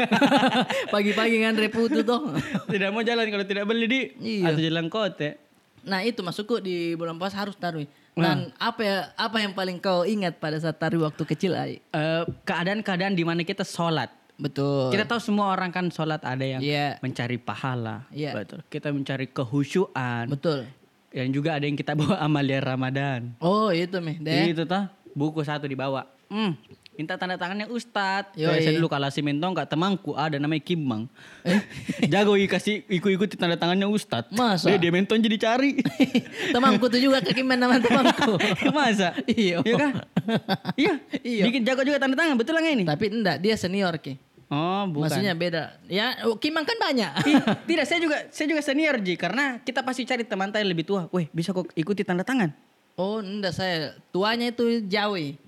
Pagi-pagi 0.89 1.35
dengan 1.35 1.55
reputu 1.55 2.01
tuh. 2.01 2.35
Tidak 2.67 2.89
mau 2.89 2.99
jalan 2.99 3.25
kalau 3.27 3.45
tidak 3.45 3.63
beli 3.63 3.85
di 3.85 4.01
Iya. 4.19 4.51
atau 4.51 4.59
jalan 4.59 4.85
kote. 4.89 5.48
Nah 5.83 5.99
itu 6.01 6.19
masukku 6.19 6.59
di 6.59 6.95
bulan 6.95 7.15
puasa 7.15 7.37
harus 7.37 7.55
tarwih. 7.55 7.87
Dan 8.13 8.51
apa 8.59 8.81
ya 8.83 8.97
apa 9.15 9.39
yang 9.39 9.55
paling 9.55 9.79
kau 9.79 10.03
ingat 10.03 10.35
pada 10.37 10.59
saat 10.59 10.75
tarwih 10.75 11.07
waktu 11.07 11.23
kecil 11.23 11.55
Ai? 11.55 11.79
Eh, 11.79 12.23
keadaan-keadaan 12.43 13.15
di 13.15 13.23
mana 13.23 13.43
kita 13.43 13.63
sholat. 13.63 14.11
Betul. 14.35 14.91
Kita 14.91 15.03
tahu 15.03 15.19
semua 15.19 15.51
orang 15.51 15.67
kan 15.67 15.87
sholat 15.87 16.23
ada 16.23 16.43
yang 16.43 16.59
Iya. 16.59 16.99
mencari 16.99 17.35
pahala. 17.35 18.07
Iya. 18.09 18.31
Betul. 18.35 18.59
Kita 18.67 18.91
mencari 18.91 19.27
kehusyuan. 19.27 20.31
Betul. 20.31 20.67
Dan 21.11 21.31
juga 21.31 21.59
ada 21.59 21.65
yang 21.67 21.75
kita 21.75 21.95
bawa 21.99 22.19
amalia 22.19 22.59
Ramadan. 22.59 23.35
Oh 23.39 23.71
itu 23.71 23.99
meh 23.99 24.15
deh. 24.19 24.51
Itu 24.51 24.63
tuh 24.63 24.83
buku 25.11 25.43
satu 25.43 25.67
dibawa. 25.67 26.07
Hmm, 26.29 26.53
minta 26.99 27.15
tanda 27.15 27.39
tangannya 27.39 27.71
Ustadz. 27.71 28.35
Yoi. 28.35 28.51
Kayak 28.51 28.61
saya 28.67 28.75
dulu 28.75 28.91
kalau 28.91 29.07
si 29.07 29.23
Mentong 29.23 29.55
kak 29.55 29.71
temanku 29.71 30.11
ada 30.19 30.35
namanya 30.35 30.59
Kimang. 30.59 31.07
Jago 32.11 32.35
i- 32.35 32.51
kasih 32.51 32.83
ikut-ikut 32.91 33.39
tanda 33.39 33.55
tangannya 33.55 33.87
Ustadz. 33.87 34.35
Masa? 34.35 34.67
Dia, 34.67 34.75
dia 34.75 34.91
Mentong 34.91 35.23
jadi 35.23 35.39
cari. 35.39 35.79
Temanku 36.55 36.91
tuh 36.91 36.99
juga 36.99 37.23
kekiman 37.23 37.55
nama 37.55 37.79
temanku. 37.79 38.35
Masa? 38.75 39.15
Iya. 39.23 39.63
Iya 39.63 39.75
kan? 39.79 39.91
iya. 40.75 40.93
Iya. 41.23 41.43
Bikin 41.47 41.63
jago 41.63 41.87
juga 41.87 42.03
tanda 42.03 42.19
tangan. 42.19 42.35
Betul 42.35 42.59
nggak 42.59 42.75
ini? 42.75 42.83
Tapi 42.83 43.05
enggak, 43.07 43.37
dia 43.39 43.55
senior 43.55 43.95
ki. 43.95 44.19
Oh, 44.51 44.83
bukan. 44.91 45.07
Maksudnya 45.07 45.33
beda. 45.39 45.79
Ya, 45.87 46.27
oh, 46.27 46.35
Kimang 46.35 46.67
kan 46.67 46.75
banyak. 46.75 47.15
Tidak, 47.63 47.85
saya 47.87 48.03
juga 48.03 48.27
saya 48.27 48.49
juga 48.49 48.59
senior 48.59 48.99
Ji 48.99 49.15
karena 49.15 49.61
kita 49.63 49.85
pasti 49.87 50.03
cari 50.03 50.27
teman 50.27 50.51
yang 50.51 50.67
lebih 50.67 50.83
tua. 50.83 51.07
Weh, 51.15 51.31
bisa 51.31 51.55
kok 51.55 51.71
ikuti 51.79 52.03
tanda 52.03 52.27
tangan. 52.27 52.51
oh, 52.99 53.23
enggak 53.23 53.55
saya. 53.55 53.95
Tuanya 54.11 54.51
itu 54.51 54.83
Jawi. 54.83 55.39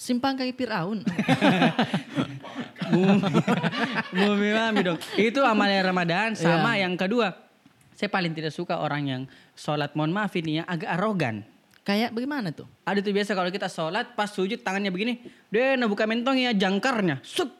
Simpang 0.00 0.32
kaki 0.32 0.56
Firaun. 0.56 1.04
Bumi 4.16 4.48
mami 4.56 4.80
dong. 4.80 4.96
Itu 5.20 5.44
amalia 5.44 5.84
Ramadan 5.84 6.32
sama 6.32 6.80
Iya. 6.80 6.88
yang 6.88 6.96
kedua. 6.96 7.36
Saya 7.92 8.08
paling 8.08 8.32
tidak 8.32 8.56
suka 8.56 8.80
orang 8.80 9.02
yang 9.04 9.22
sholat 9.52 9.92
mohon 9.92 10.08
maaf 10.16 10.32
ini 10.40 10.56
ya 10.56 10.64
agak 10.64 10.88
arogan. 10.96 11.44
Kayak 11.84 12.16
bagaimana 12.16 12.48
tuh? 12.48 12.64
Ada 12.88 13.04
tuh 13.04 13.12
biasa 13.12 13.36
kalau 13.36 13.52
kita 13.52 13.68
sholat 13.68 14.16
pas 14.16 14.32
sujud 14.32 14.64
tangannya 14.64 14.88
begini. 14.88 15.20
Dia 15.52 15.76
nah 15.76 15.84
buka 15.84 16.08
mentong 16.08 16.40
ya 16.40 16.56
jangkarnya. 16.56 17.20
Sut. 17.20 17.52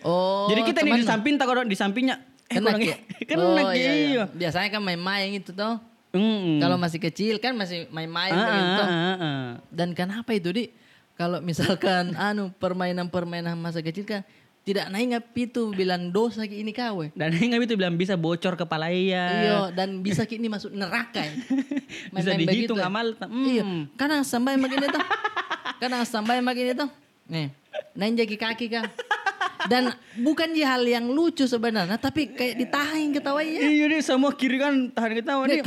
Oh, 0.00 0.48
Jadi 0.48 0.64
kita 0.64 0.80
nih 0.80 1.04
di 1.04 1.04
samping 1.04 1.36
tak 1.36 1.52
di 1.68 1.76
sampingnya. 1.76 2.24
Eh, 2.48 2.56
Kena 2.56 2.72
ki. 2.72 2.88
Kena 3.28 3.44
oh, 3.44 3.52
iya, 3.76 3.76
iya. 3.76 3.92
iya. 3.92 4.24
Biasanya 4.32 4.72
kan 4.72 4.80
main-main 4.80 5.36
itu 5.36 5.52
tuh. 5.52 5.76
Mm-mm. 6.16 6.56
Kalau 6.56 6.80
masih 6.80 6.98
kecil 7.04 7.36
kan 7.36 7.52
masih 7.52 7.84
main-main 7.92 8.32
Ah, 8.32 8.48
begitu. 8.48 8.82
ah, 8.82 8.88
ah, 8.88 9.14
ah. 9.20 9.44
Dan 9.68 9.92
kenapa 9.92 10.32
itu 10.32 10.50
di 10.56 10.64
kalau 11.20 11.44
misalkan 11.44 12.16
anu 12.32 12.48
permainan-permainan 12.56 13.52
masa 13.60 13.84
kecil 13.84 14.08
kan 14.08 14.24
tidak 14.64 14.92
naik 14.92 15.24
itu 15.36 15.72
bilang 15.72 16.12
dosa 16.12 16.44
ki 16.44 16.60
ini 16.60 16.72
kawe. 16.72 17.16
Dan 17.16 17.32
nggak 17.32 17.64
itu 17.64 17.74
bilang 17.80 17.96
bisa 17.96 18.14
bocor 18.14 18.60
kepala 18.60 18.92
iya. 18.92 19.24
Iya, 19.40 19.58
dan 19.72 20.04
bisa 20.04 20.28
ki 20.28 20.36
ini 20.36 20.52
masuk 20.52 20.72
neraka 20.76 21.24
ya. 21.24 21.32
Bisa 22.14 22.36
Main-main 22.36 22.46
dihitung 22.46 22.78
begitu. 22.78 22.86
amal. 22.92 23.06
Hmm. 23.18 23.46
Iya, 23.50 23.64
karena 23.98 24.22
sampai 24.22 24.60
begini 24.60 24.86
tuh. 24.86 25.02
Karena 25.80 25.98
sampai 26.06 26.38
begini 26.44 26.72
tuh. 26.76 26.86
Nih, 27.26 27.50
naik 27.96 28.20
jaki 28.20 28.36
kaki 28.36 28.66
kan. 28.70 28.84
Dan 29.66 29.90
bukan 30.22 30.54
di 30.54 30.62
hal 30.62 30.86
yang 30.86 31.08
lucu 31.10 31.48
sebenarnya, 31.50 31.98
tapi 31.98 32.30
kayak 32.30 32.60
ditahan 32.60 33.10
ketawa 33.10 33.42
ya. 33.42 33.64
Iya 33.64 33.84
deh 33.90 34.00
semua 34.04 34.30
kiri 34.36 34.60
kan 34.60 34.92
tahan 34.92 35.12
ketawa 35.18 35.50
nih. 35.50 35.64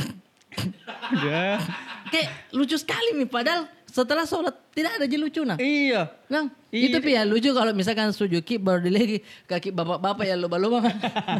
Kayak 2.14 2.30
lucu 2.54 2.78
sekali 2.78 3.10
nih, 3.18 3.26
padahal 3.26 3.66
setelah 3.94 4.26
sholat 4.26 4.58
tidak 4.74 4.98
ada 4.98 5.06
je 5.06 5.14
lucu 5.14 5.46
nah. 5.46 5.54
Iya. 5.54 6.10
Nah, 6.26 6.50
Iya, 6.74 6.90
itu 6.90 6.98
pi 6.98 7.14
ya 7.14 7.22
lucu 7.22 7.54
kalau 7.54 7.70
misalkan 7.70 8.10
sujuki 8.10 8.58
baru 8.58 8.82
dilagi 8.82 9.22
kaki 9.46 9.70
bapak-bapak 9.70 10.26
ya 10.26 10.34
kan. 10.34 10.94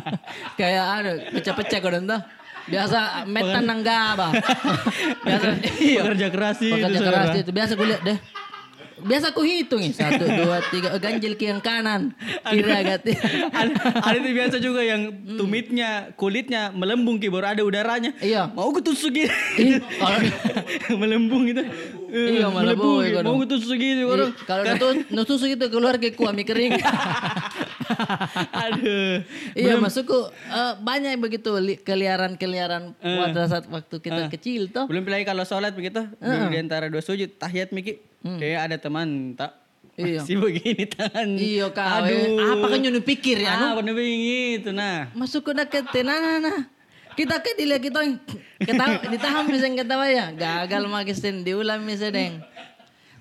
Kayak 0.63 0.85
anu 0.87 1.13
pecah-pecah 1.35 1.79
kau 1.83 1.91
entah. 1.91 2.23
Biasa 2.71 3.27
metan 3.27 3.67
nangga 3.67 4.15
apa. 4.15 4.29
Biasa 5.27 5.47
iya. 5.83 6.01
Pekerja 6.07 6.29
keras 6.31 6.57
sih 6.63 6.71
Pekerja 6.71 6.97
itu, 6.97 7.11
keras 7.11 7.29
itu 7.43 7.51
biasa 7.51 7.73
kulihat 7.75 8.01
deh. 8.07 8.19
Biasa 9.05 9.37
aku 9.37 9.45
hitung 9.45 9.85
nih. 9.85 9.93
Satu, 9.93 10.25
dua, 10.25 10.65
tiga. 10.73 10.97
Oh, 10.97 11.01
ganjil 11.01 11.37
yang 11.37 11.61
kanan. 11.61 12.17
Kira 12.49 12.81
gati. 12.81 13.13
ada, 13.61 13.73
ada 14.01 14.17
itu 14.17 14.31
biasa 14.33 14.57
juga 14.57 14.81
yang 14.81 15.13
tumitnya 15.37 16.17
kulitnya 16.17 16.73
melembung 16.73 17.21
ki 17.21 17.29
baru 17.29 17.53
ada 17.53 17.63
udaranya. 17.63 18.17
Iya. 18.25 18.49
Mau 18.57 18.73
ku 18.73 18.81
tusuk 18.81 19.13
gitu. 19.13 19.29
Ih, 19.61 19.85
kalau 20.01 20.19
melembung 20.97 21.45
gitu. 21.45 21.61
Iya, 22.09 22.49
melembung. 22.49 23.05
Mau 23.21 23.45
ku 23.45 23.47
tusuk 23.47 23.77
gitu 23.77 24.09
baru. 24.09 24.33
kalau 24.49 24.65
nutus, 24.65 24.95
nutus 25.13 25.41
itu 25.45 25.67
keluar 25.69 26.01
ke 26.01 26.17
kuah 26.17 26.33
mie 26.33 26.49
kering. 26.49 26.73
Aduh. 28.65 29.21
iya 29.53 29.77
maksudku 29.77 30.33
eh, 30.33 30.73
banyak 30.81 31.21
begitu 31.21 31.53
li- 31.61 31.77
keliaran-keliaran 31.77 32.97
pada 32.97 33.45
saat 33.45 33.69
waktu 33.69 34.01
kita 34.01 34.33
kecil 34.33 34.73
tuh. 34.73 34.89
Belum 34.89 35.05
lagi 35.05 35.29
kalau 35.29 35.45
sholat 35.45 35.77
begitu 35.77 36.01
di, 36.17 36.37
di 36.49 36.57
antara 36.57 36.89
dua 36.89 37.05
sujud 37.05 37.37
tahiyat 37.37 37.77
miki. 37.77 38.14
Kayak 38.25 38.61
ada 38.73 38.77
teman 38.81 39.37
tak 39.37 39.65
Iya. 39.95 40.27
Masih 40.27 40.37
begini 40.43 40.85
tangan. 40.91 41.29
Iya 41.39 41.67
kau. 41.71 41.87
Aduh. 41.87 42.59
Apa 42.59 42.67
kan 42.67 42.79
nyunu 42.83 42.99
pikir 42.99 43.39
ya? 43.39 43.55
Ah, 43.55 43.59
anu? 43.71 43.79
bener 43.79 43.95
begitu 43.95 44.75
nah. 44.75 45.07
Masuk 45.15 45.47
ke 45.47 45.53
deket 45.55 45.87
nah, 46.03 46.43
nah. 46.43 46.67
Kita 47.15 47.39
ke 47.39 47.55
dilihat 47.55 47.79
kita 47.79 48.03
ketawa 48.59 48.99
ditahan 49.15 49.47
misalnya 49.47 49.87
ketawa 49.87 50.07
ya. 50.11 50.35
Gagal 50.35 50.83
magisin 50.91 51.47
diulang 51.47 51.87
misalnya 51.87 52.27
deng. 52.27 52.35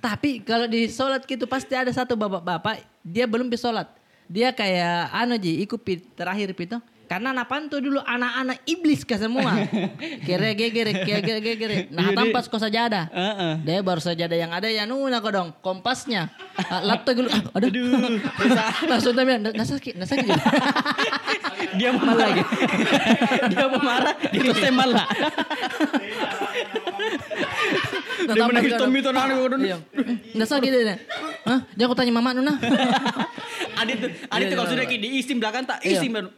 Tapi 0.01 0.41
kalau 0.41 0.65
di 0.65 0.89
sholat 0.89 1.21
gitu 1.29 1.45
pasti 1.45 1.77
ada 1.77 1.93
satu 1.93 2.17
bapak-bapak 2.17 2.81
dia 3.05 3.29
belum 3.29 3.53
bisa 3.53 3.69
sholat. 3.69 3.87
Dia 4.25 4.49
kayak 4.49 5.13
anu 5.13 5.37
ji 5.37 5.61
ikut 5.61 5.77
terakhir 6.17 6.57
pito. 6.57 6.81
Karena 7.13 7.29
napanto 7.29 7.77
dulu 7.77 8.01
anak-anak 8.01 8.65
iblis 8.65 9.05
ke 9.05 9.13
semua. 9.21 9.53
Kere 10.25 10.57
gegere 10.57 11.05
kere 11.05 11.21
gegere. 11.45 11.77
Nah 11.93 12.09
Jadi- 12.09 12.17
tampas 12.17 12.49
ko 12.49 12.57
sajadah. 12.57 13.05
Heeh. 13.13 13.53
Dia 13.61 13.85
baru 13.85 14.01
sajadah 14.01 14.33
yang 14.33 14.49
ada 14.49 14.65
ya 14.65 14.89
nuna 14.89 15.21
kok 15.21 15.29
dong 15.29 15.53
kompasnya. 15.61 16.33
Ah, 16.57 16.81
Laptop 16.81 17.21
dulu. 17.21 17.29
Ah, 17.29 17.61
Aduh. 17.61 18.17
Langsung 18.89 19.13
dia 19.17 19.29
bilang, 19.29 19.45
nasaki, 19.53 19.93
nasaki. 19.93 20.25
Dia 21.77 21.93
mau 21.93 22.17
lagi. 22.17 22.41
dia 23.45 23.65
mau 23.69 23.77
marah, 23.77 24.17
dia 24.33 24.41
terus 24.41 24.57
tembal 24.57 24.89
lah. 24.89 25.05
Nah, 28.23 28.33
dia 28.33 28.45
menangis 28.49 28.73
Tommy 28.73 28.99
tuh 29.05 29.11
nang 29.13 29.29
Iya. 29.61 29.77
Nggak 30.33 30.49
sakit 30.49 30.69
deh. 30.71 30.97
Hah? 31.45 31.59
Jangan 31.77 31.87
aku 31.91 31.95
tanya 31.99 32.11
mama 32.15 32.33
Nuna. 32.33 32.57
Adit 33.77 33.95
tuh, 34.01 34.09
Adit 34.33 34.45
tuh 34.49 34.55
kalau 34.57 34.69
sudah 34.73 34.85
kayak 34.89 35.01
diisim 35.03 35.37
belakang 35.37 35.61
tak 35.67 35.77
Iya. 35.85 36.01
isim 36.01 36.09
baru. 36.09 36.29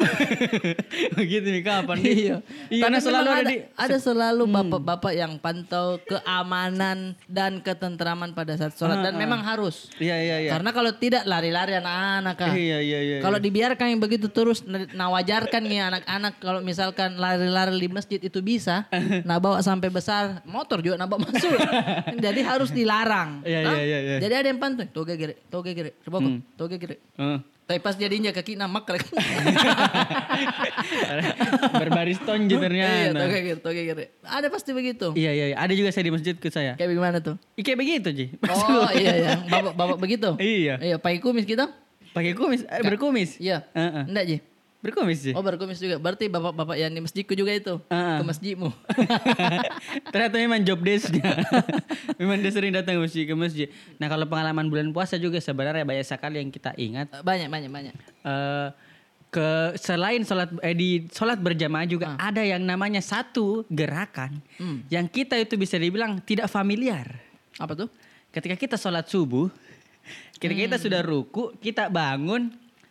Begitu 1.18 1.46
nih 1.50 1.62
kapan 1.64 1.96
nih? 2.00 2.12
iya. 2.12 2.36
Iya, 2.70 2.82
nah 2.88 3.00
selalu 3.00 3.28
ada 3.30 3.40
ada, 3.40 3.50
di 3.50 3.56
ada 3.76 3.96
selalu 3.98 4.42
bapak-bapak 4.48 5.12
yang 5.14 5.32
pantau 5.38 6.00
keamanan 6.04 7.14
dan 7.26 7.60
ketentraman 7.60 8.32
pada 8.32 8.56
saat 8.56 8.74
sholat 8.74 9.04
dan 9.04 9.14
memang 9.16 9.40
harus. 9.44 9.90
Iya 10.00 10.16
iya 10.18 10.36
iya. 10.46 10.50
Karena 10.50 10.70
kalau 10.72 10.92
tidak 10.96 11.22
lari-lari 11.26 11.76
anak-anak 11.78 12.34
Kak. 12.36 12.52
Iya 12.56 12.78
iya 12.80 12.98
iya. 13.00 13.16
Kalau 13.20 13.38
dibiarkan 13.38 13.86
yang 13.96 14.00
begitu 14.02 14.26
terus 14.32 14.64
na- 14.64 14.88
nah 14.94 15.08
wajarkan 15.12 15.62
nih 15.64 15.80
anak-anak 15.86 16.32
kalau 16.40 16.60
misalkan 16.64 17.16
lari-lari 17.20 17.76
di 17.76 17.88
masjid 17.90 18.20
itu 18.20 18.40
bisa, 18.40 18.88
nah 19.28 19.36
bawa 19.36 19.60
sampai 19.60 19.88
besar 19.92 20.40
motor 20.48 20.80
juga 20.80 21.00
bawa 21.04 21.26
masuk. 21.26 21.52
Jadi 22.24 22.40
harus 22.44 22.70
dilarang. 22.70 23.42
Iya, 23.44 23.60
iya, 23.62 23.82
iya, 23.82 23.98
iya. 24.00 24.16
Jadi 24.22 24.34
ada 24.34 24.46
yang 24.48 24.60
pantun, 24.60 24.86
toge 24.90 25.14
gere, 25.18 25.34
toge 25.50 25.72
gere, 25.74 25.90
coba 26.06 26.16
kok, 26.22 26.32
toge 26.56 26.76
gere. 26.78 26.96
Heeh. 27.18 27.38
Tapi 27.70 27.78
pas 27.78 27.94
jadinya 27.94 28.34
kaki 28.34 28.58
namak. 28.58 28.82
Berbaris 31.78 32.18
tonji 32.26 32.58
Iya, 32.58 32.62
ternyata. 32.66 33.18
toge 33.22 33.38
gere, 33.46 33.60
toge 33.62 33.82
gere. 33.86 34.04
Ada 34.26 34.50
pasti 34.50 34.74
begitu. 34.74 35.14
Iya 35.14 35.30
iya 35.30 35.44
iya. 35.54 35.56
Ada 35.62 35.78
juga 35.78 35.94
saya 35.94 36.10
di 36.10 36.12
masjid 36.18 36.34
ke 36.34 36.50
saya. 36.50 36.74
Kayak 36.74 36.98
bagaimana 36.98 37.22
tuh? 37.22 37.38
Kayak 37.62 37.78
begitu 37.78 38.08
Ji. 38.10 38.26
Oh 38.50 38.90
iya 38.90 39.14
ya, 39.14 39.30
bapak-bapak 39.46 39.98
begitu. 40.02 40.34
Iya. 40.42 40.82
Iya, 40.82 40.96
pakai 40.98 41.22
kumis 41.22 41.46
kita? 41.46 41.70
Pakai 42.10 42.34
kumis, 42.34 42.66
eh, 42.66 42.82
berkumis. 42.82 43.38
Iya. 43.38 43.62
Heeh. 43.70 44.02
Enggak, 44.10 44.24
Ji. 44.26 44.36
Berkumis 44.80 45.20
Ji. 45.20 45.32
Oh, 45.36 45.44
berkumis 45.44 45.76
juga. 45.76 46.00
Berarti 46.00 46.24
bapak-bapak 46.26 46.72
yang 46.74 46.88
di 46.88 47.04
masjidku 47.04 47.36
juga 47.36 47.52
itu. 47.52 47.76
Heeh. 47.86 48.16
Ke 48.16 48.24
masjidmu. 48.24 48.68
Ternyata 50.12 50.36
memang 50.36 50.60
job 50.60 50.80
desk-nya. 50.80 51.36
memang 52.20 52.40
dia 52.40 52.48
sering 52.48 52.72
datang 52.72 52.96
ke 52.96 53.02
masjid, 53.02 53.24
ke 53.24 53.34
masjid. 53.34 53.68
Nah 53.96 54.08
kalau 54.08 54.24
pengalaman 54.24 54.66
bulan 54.66 54.88
puasa 54.88 55.16
juga 55.16 55.36
sebenarnya 55.36 55.84
banyak 55.84 56.00
sekali 56.02 56.40
yang 56.40 56.48
kita 56.48 56.72
ingat. 56.76 57.12
banyak, 57.20 57.46
banyak, 57.46 57.70
banyak. 57.70 57.94
eh 58.22 58.68
ke 59.30 59.46
selain 59.78 60.26
sholat 60.26 60.50
eh, 60.58 60.74
di 60.74 61.06
sholat 61.06 61.38
berjamaah 61.38 61.86
juga 61.86 62.18
ada 62.18 62.42
yang 62.42 62.58
namanya 62.60 62.98
satu 62.98 63.62
gerakan 63.70 64.42
Hmm. 64.58 64.82
yang 64.90 65.06
kita 65.06 65.38
itu 65.38 65.54
bisa 65.54 65.78
dibilang 65.78 66.18
tidak 66.18 66.50
familiar. 66.50 67.06
Apa 67.54 67.78
tuh? 67.78 67.86
Ketika 68.30 68.58
kita 68.58 68.74
sholat 68.74 69.06
subuh, 69.06 69.46
ketika 70.34 70.58
kita 70.66 70.76
Hmm. 70.76 70.84
sudah 70.84 71.00
ruku, 71.00 71.54
kita 71.58 71.86
bangun, 71.86 72.50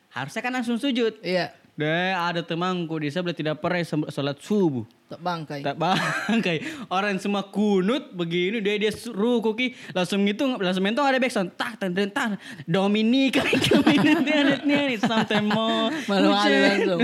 harusnya 0.09 0.39
kan 0.39 0.53
langsung 0.53 0.79
sujud. 0.79 1.19
Iya, 1.19 1.51
Deh, 1.79 2.11
ada 2.11 2.43
temanku 2.43 2.99
di 2.99 3.07
sebelah 3.07 3.31
tidak 3.31 3.55
pernah 3.57 3.79
sholat 4.05 4.35
subuh. 4.37 4.83
tak 5.07 5.23
bangkai. 5.23 5.63
Tak 5.63 5.73
bangkai. 5.73 6.57
Orang 6.87 7.15
semua 7.17 7.41
kunut 7.41 8.11
begini 8.11 8.59
dia 8.59 8.75
dia 8.75 8.91
su- 8.91 9.09
ruku 9.09 9.55
ki 9.55 9.67
langsung 9.89 10.21
ngitung 10.21 10.59
langsung 10.59 10.83
mentong 10.83 11.01
ada 11.01 11.17
backsound 11.17 11.55
tak 11.55 11.79
tak 11.79 11.95
tak 11.95 12.11
tak 12.11 12.27
Dominika 12.67 13.41
kami 13.65 13.95
nanti 13.97 14.29
ada 14.29 14.59
nih 14.61 14.99
sampai 14.99 15.39
mau 15.39 15.87
Malu-malu 16.05 16.57
langsung. 16.59 16.99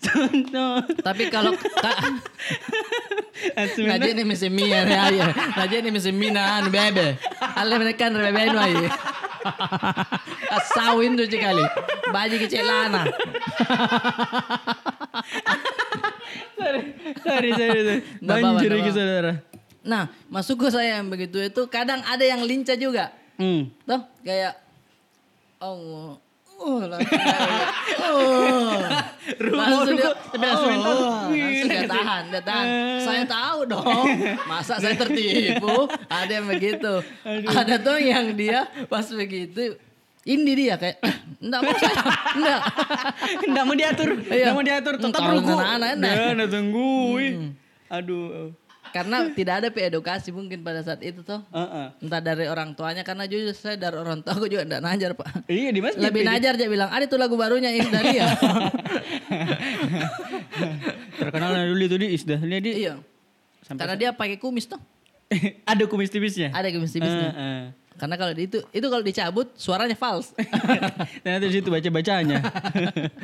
Contoh. 0.00 0.74
Tapi 0.98 1.22
kalau 1.28 1.52
ka- 1.54 2.00
Sebenarnya- 3.68 4.00
Najak 4.00 4.12
ni 4.16 4.24
mesti 4.24 4.48
mia 4.48 4.80
ni 4.82 4.96
aja. 4.96 5.24
Najak 5.54 5.80
ni 5.84 5.90
mesti 5.92 6.10
mina 6.10 6.56
anu 6.56 6.72
bebe. 6.72 7.20
Ale 7.52 7.76
mereka 7.76 8.08
kan 8.08 8.16
bebe 8.16 8.42
aja. 8.48 8.88
Asawin 10.50 11.14
tuh 11.14 11.28
sekali. 11.28 11.62
Baju 12.08 12.36
kecil 12.38 12.64
lana. 12.64 13.06
sorry, 16.58 16.82
sorry, 17.22 17.50
sorry, 17.52 17.80
sorry. 17.84 18.02
Banjir 18.20 18.72
apa-apa. 18.72 18.92
saudara. 18.92 19.32
Nah, 19.86 20.10
masuk 20.26 20.66
ke 20.66 20.68
saya 20.74 20.98
yang 20.98 21.06
begitu 21.06 21.38
itu 21.38 21.62
kadang 21.70 22.02
ada 22.02 22.24
yang 22.26 22.42
lincah 22.42 22.74
juga. 22.74 23.14
Hmm. 23.38 23.70
Tuh, 23.86 24.02
kayak 24.26 24.58
oh, 25.62 26.18
oh, 26.58 26.80
langsung 26.90 27.06
kayak, 27.06 27.70
oh. 28.02 28.82
langsung 29.54 29.94
dia, 29.94 30.10
tapi 30.32 30.42
langsung 30.42 30.70
mental. 30.72 30.96
oh, 30.96 31.28
langsung 31.30 31.68
dia 31.70 31.86
tahan, 31.86 32.22
dia 32.32 32.42
tahan. 32.42 32.66
Saya 33.06 33.22
tahu 33.28 33.58
dong, 33.70 34.06
masa 34.50 34.74
saya 34.82 34.98
tertipu, 34.98 35.86
ada 36.10 36.32
yang 36.32 36.48
begitu. 36.50 36.92
Ada 37.46 37.78
tuh 37.78 37.98
yang 38.02 38.34
dia 38.34 38.66
pas 38.90 39.06
begitu, 39.06 39.78
ini 40.26 40.52
dia 40.58 40.74
kayak, 40.74 40.98
enggak 41.46 41.60
mau 41.62 41.74
saya, 41.78 41.94
enggak. 42.34 42.60
Nggak 43.50 43.64
mau 43.64 43.74
diatur, 43.78 44.08
Iya. 44.26 44.44
nggak 44.50 44.54
mau 44.58 44.64
diatur, 44.66 44.94
tetap 44.98 45.22
ruku. 45.22 45.54
Dia 45.54 46.34
ada 46.34 46.46
tungguin. 46.50 47.34
Aduh. 47.86 48.50
Karena 48.90 49.28
tidak 49.28 49.54
ada 49.60 49.68
edukasi 49.68 50.32
mungkin 50.32 50.64
pada 50.64 50.80
saat 50.80 51.04
itu 51.04 51.20
tuh. 51.20 51.44
Heeh. 51.52 51.86
Entah 52.00 52.20
dari 52.22 52.48
orang 52.48 52.72
tuanya, 52.74 53.04
karena 53.04 53.28
jujur 53.28 53.52
saya 53.52 53.76
dari 53.76 53.94
orang 53.94 54.24
tua 54.24 54.34
aku 54.34 54.50
juga 54.50 54.66
enggak 54.66 54.82
najar 54.82 55.10
pak. 55.14 55.46
Iya 55.46 55.70
di 55.70 55.80
masjid. 55.84 56.02
Lebih 56.10 56.22
najar 56.26 56.52
dia 56.58 56.68
bilang, 56.70 56.90
ada 56.90 57.04
tuh 57.06 57.20
lagu 57.20 57.38
barunya 57.38 57.70
ini 57.70 57.86
dari 57.86 58.18
ya. 58.18 58.26
Terkenal 61.20 61.50
dulu 61.70 61.82
itu 61.86 61.96
di 62.00 62.06
Isdah. 62.16 62.40
Dia 62.40 62.60
di 62.60 62.70
iya. 62.72 62.94
Karena 63.66 63.94
dia 63.98 64.10
pakai 64.14 64.38
kumis 64.38 64.66
tuh. 64.70 64.80
ada 65.70 65.84
kumis 65.90 66.10
tipisnya. 66.10 66.54
Ada 66.54 66.70
kumis 66.70 66.92
tipisnya. 66.94 67.30
Heeh. 67.34 67.62
Karena 67.96 68.16
kalau 68.20 68.32
di 68.36 68.44
itu 68.44 68.60
itu 68.76 68.86
kalau 68.92 69.00
dicabut 69.00 69.48
suaranya 69.56 69.96
false. 69.96 70.36
Ternyata 71.24 71.44
di 71.50 71.54
situ 71.56 71.68
baca-bacanya. 71.72 72.44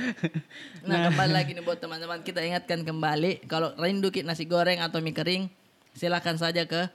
nah, 0.89 1.13
kembali 1.13 1.33
lagi 1.33 1.51
nih 1.53 1.65
buat 1.65 1.77
teman-teman 1.77 2.25
kita 2.25 2.41
ingatkan 2.41 2.81
kembali 2.81 3.45
kalau 3.45 3.77
rindu 3.77 4.09
kit 4.09 4.25
nasi 4.25 4.49
goreng 4.49 4.81
atau 4.81 5.05
mie 5.05 5.13
kering 5.13 5.53
silakan 5.93 6.41
saja 6.41 6.65
ke 6.65 6.89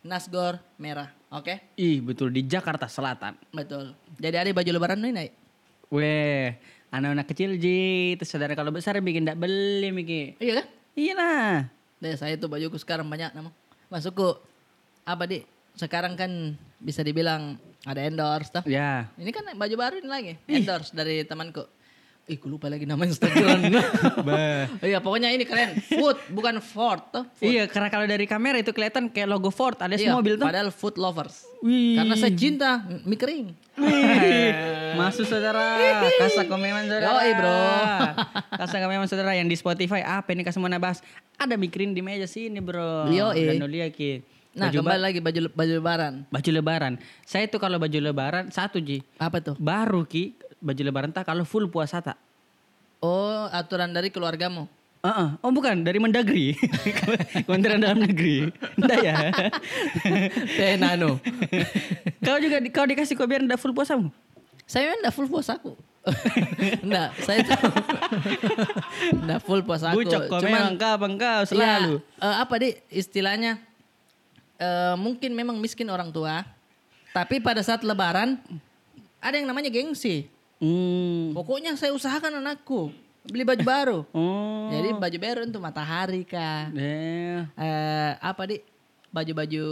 Nasgor 0.00 0.56
Merah. 0.80 1.12
Oke? 1.28 1.60
Ih 1.76 2.00
betul 2.00 2.32
di 2.32 2.48
Jakarta 2.48 2.88
Selatan. 2.88 3.36
Betul. 3.52 3.92
Jadi 4.16 4.36
ada 4.40 4.50
baju 4.56 4.70
lebaran 4.72 4.98
nih 5.04 5.12
naik. 5.12 5.32
Weh, 5.92 6.56
anak-anak 6.88 7.28
kecil 7.28 7.60
ji, 7.60 8.16
terus 8.16 8.32
saudara 8.32 8.56
kalau 8.56 8.72
besar 8.72 8.96
bikin 9.04 9.28
ndak 9.28 9.36
beli 9.36 9.92
Miki. 9.92 10.40
Iya 10.40 10.64
kan? 10.64 10.66
Iya 10.96 11.12
lah. 11.12 11.52
Deh, 12.00 12.16
saya 12.16 12.40
tuh 12.40 12.48
bajuku 12.48 12.80
sekarang 12.80 13.04
banyak 13.04 13.36
nama. 13.36 13.52
Masukku 13.92 14.40
apa 15.04 15.24
di? 15.28 15.44
Sekarang 15.76 16.16
kan 16.16 16.56
bisa 16.78 17.02
dibilang 17.02 17.58
ada 17.86 18.00
endorse 18.06 18.50
tuh. 18.50 18.62
Ya. 18.66 19.10
Ini 19.18 19.30
kan 19.34 19.44
baju 19.54 19.74
baru 19.74 19.94
ini 19.98 20.08
lagi. 20.08 20.32
Endorse 20.46 20.94
dari 20.94 21.22
temanku. 21.26 21.66
Ih, 22.28 22.36
aku 22.36 22.44
lupa 22.44 22.68
lagi 22.68 22.84
nama 22.84 23.00
Instagram. 23.08 23.72
Iya, 24.84 25.00
pokoknya 25.00 25.32
ini 25.32 25.48
keren. 25.48 25.80
Food, 25.80 26.20
bukan 26.28 26.60
Ford 26.60 27.00
tuh. 27.08 27.24
Food. 27.40 27.48
Iya, 27.48 27.64
karena 27.72 27.88
kalau 27.88 28.04
dari 28.04 28.28
kamera 28.28 28.60
itu 28.60 28.68
kelihatan 28.76 29.08
kayak 29.08 29.32
logo 29.32 29.48
Ford, 29.48 29.80
ada 29.80 29.96
Iya, 29.96 30.12
mobil 30.12 30.36
tuh. 30.36 30.44
Padahal 30.44 30.68
food 30.68 31.00
lovers. 31.00 31.48
Wih. 31.64 31.96
Karena 31.96 32.14
saya 32.20 32.36
cinta 32.36 32.84
mie 32.84 33.16
kering. 33.16 33.48
Masuk 35.00 35.24
saudara, 35.24 35.80
kasa 36.20 36.44
komeman 36.44 36.84
saudara. 36.84 37.16
Yoi, 37.16 37.30
bro. 37.32 37.60
kasa 38.60 38.76
komeman 38.76 39.08
saudara 39.08 39.32
yang 39.32 39.48
di 39.48 39.56
Spotify 39.56 40.04
apa 40.04 40.28
ini 40.36 40.44
kasih 40.44 40.60
mau 40.60 40.68
bahas? 40.76 41.00
Ada 41.40 41.56
mikirin 41.56 41.96
di 41.96 42.04
meja 42.04 42.28
sini 42.28 42.60
bro. 42.60 43.08
Yoi. 43.08 43.56
Dan. 43.56 43.72
Nah, 44.58 44.68
Baju, 44.68 44.78
kembali 44.82 44.98
ba- 44.98 45.06
lagi 45.06 45.20
baju 45.22 45.40
baju 45.54 45.72
lebaran. 45.78 46.12
baju 46.26 46.50
lebaran. 46.50 46.92
Saya 47.22 47.46
tuh 47.46 47.62
kalau 47.62 47.78
baju 47.78 47.94
lebaran 47.94 48.50
satu 48.50 48.82
ji. 48.82 49.06
Apa 49.16 49.38
tuh? 49.38 49.54
Baru 49.54 50.02
ki 50.02 50.34
baju 50.58 50.82
lebaran 50.82 51.14
tak 51.14 51.24
kalau 51.24 51.46
full 51.46 51.70
puasa 51.70 52.02
tak. 52.02 52.18
Oh, 52.98 53.46
aturan 53.48 53.94
dari 53.94 54.10
keluargamu. 54.10 54.66
Heeh. 54.98 55.28
Oh 55.38 55.54
bukan 55.54 55.86
dari 55.86 56.02
Mendagri. 56.02 56.58
Kementerian 57.46 57.78
Dalam 57.78 58.02
Negeri. 58.02 58.50
Enggak 58.74 58.98
ya. 58.98 59.16
Tenano. 60.58 61.22
kau 62.26 62.42
juga 62.42 62.58
di, 62.58 62.68
kau 62.74 62.82
dikasih 62.82 63.14
kau 63.14 63.30
biar 63.30 63.46
enggak 63.46 63.62
full 63.62 63.70
puasamu. 63.70 64.10
Saya 64.66 64.98
enggak 64.98 65.14
full 65.14 65.30
puasa 65.30 65.54
aku. 65.54 65.78
enggak, 66.82 67.14
saya 67.22 67.46
tuh 67.46 67.60
enggak 69.14 69.40
full 69.44 69.62
puasa 69.62 69.94
aku. 69.94 70.02
Bucok 70.02 70.22
kau 70.26 70.40
memang 70.42 70.74
kau 70.74 70.98
engkau 70.98 71.40
selalu. 71.46 72.02
Ya, 72.18 72.26
eh, 72.26 72.36
apa 72.42 72.54
deh 72.58 72.72
istilahnya? 72.90 73.67
Eh, 74.58 74.94
mungkin 74.98 75.32
memang 75.32 75.56
miskin 75.56 75.88
orang 75.88 76.10
tua. 76.10 76.42
Tapi 77.10 77.40
pada 77.40 77.62
saat 77.62 77.80
lebaran 77.80 78.36
ada 79.18 79.34
yang 79.34 79.48
namanya 79.48 79.70
gengsi. 79.70 80.28
Hmm. 80.58 81.32
Pokoknya 81.32 81.74
saya 81.74 81.94
usahakan 81.94 82.42
anakku 82.42 82.90
beli 83.28 83.44
baju 83.44 83.64
baru. 83.64 83.98
Oh. 84.10 84.68
Jadi 84.72 84.88
baju 84.94 85.18
baru 85.20 85.40
untuk 85.44 85.62
matahari 85.62 86.24
kah? 86.24 86.72
Eh, 86.74 87.44
Eh, 87.54 88.12
apa 88.18 88.42
di 88.48 88.56
baju-baju 89.08 89.66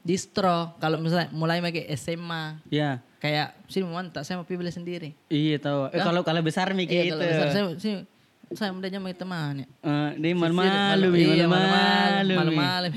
distro 0.00 0.70
kalau 0.78 1.02
misalnya 1.02 1.28
mulai 1.34 1.58
pakai 1.58 1.90
SMA 1.98 2.62
ya. 2.70 3.02
kayak 3.18 3.58
sini 3.66 3.90
mantap 3.90 4.22
saya 4.22 4.38
mau 4.38 4.46
beli 4.46 4.70
sendiri. 4.70 5.10
Iya 5.26 5.58
tahu. 5.58 5.90
Eh, 5.90 5.98
kalau 5.98 6.22
kalau 6.22 6.40
besar 6.40 6.70
nih 6.70 6.86
Iya, 6.86 7.02
gitu. 7.02 7.12
kalau 7.18 7.26
besar 7.26 7.48
saya 7.50 7.64
sini 7.76 7.96
saya 8.52 8.70
mudah 8.70 8.86
sama 8.86 9.10
teman 9.10 9.64
ya. 9.64 9.66
Dia 10.14 10.32
malu-malu, 10.32 11.08
Iya, 11.14 11.46
malu-malu, 11.46 12.34
malu-malu. 12.36 12.88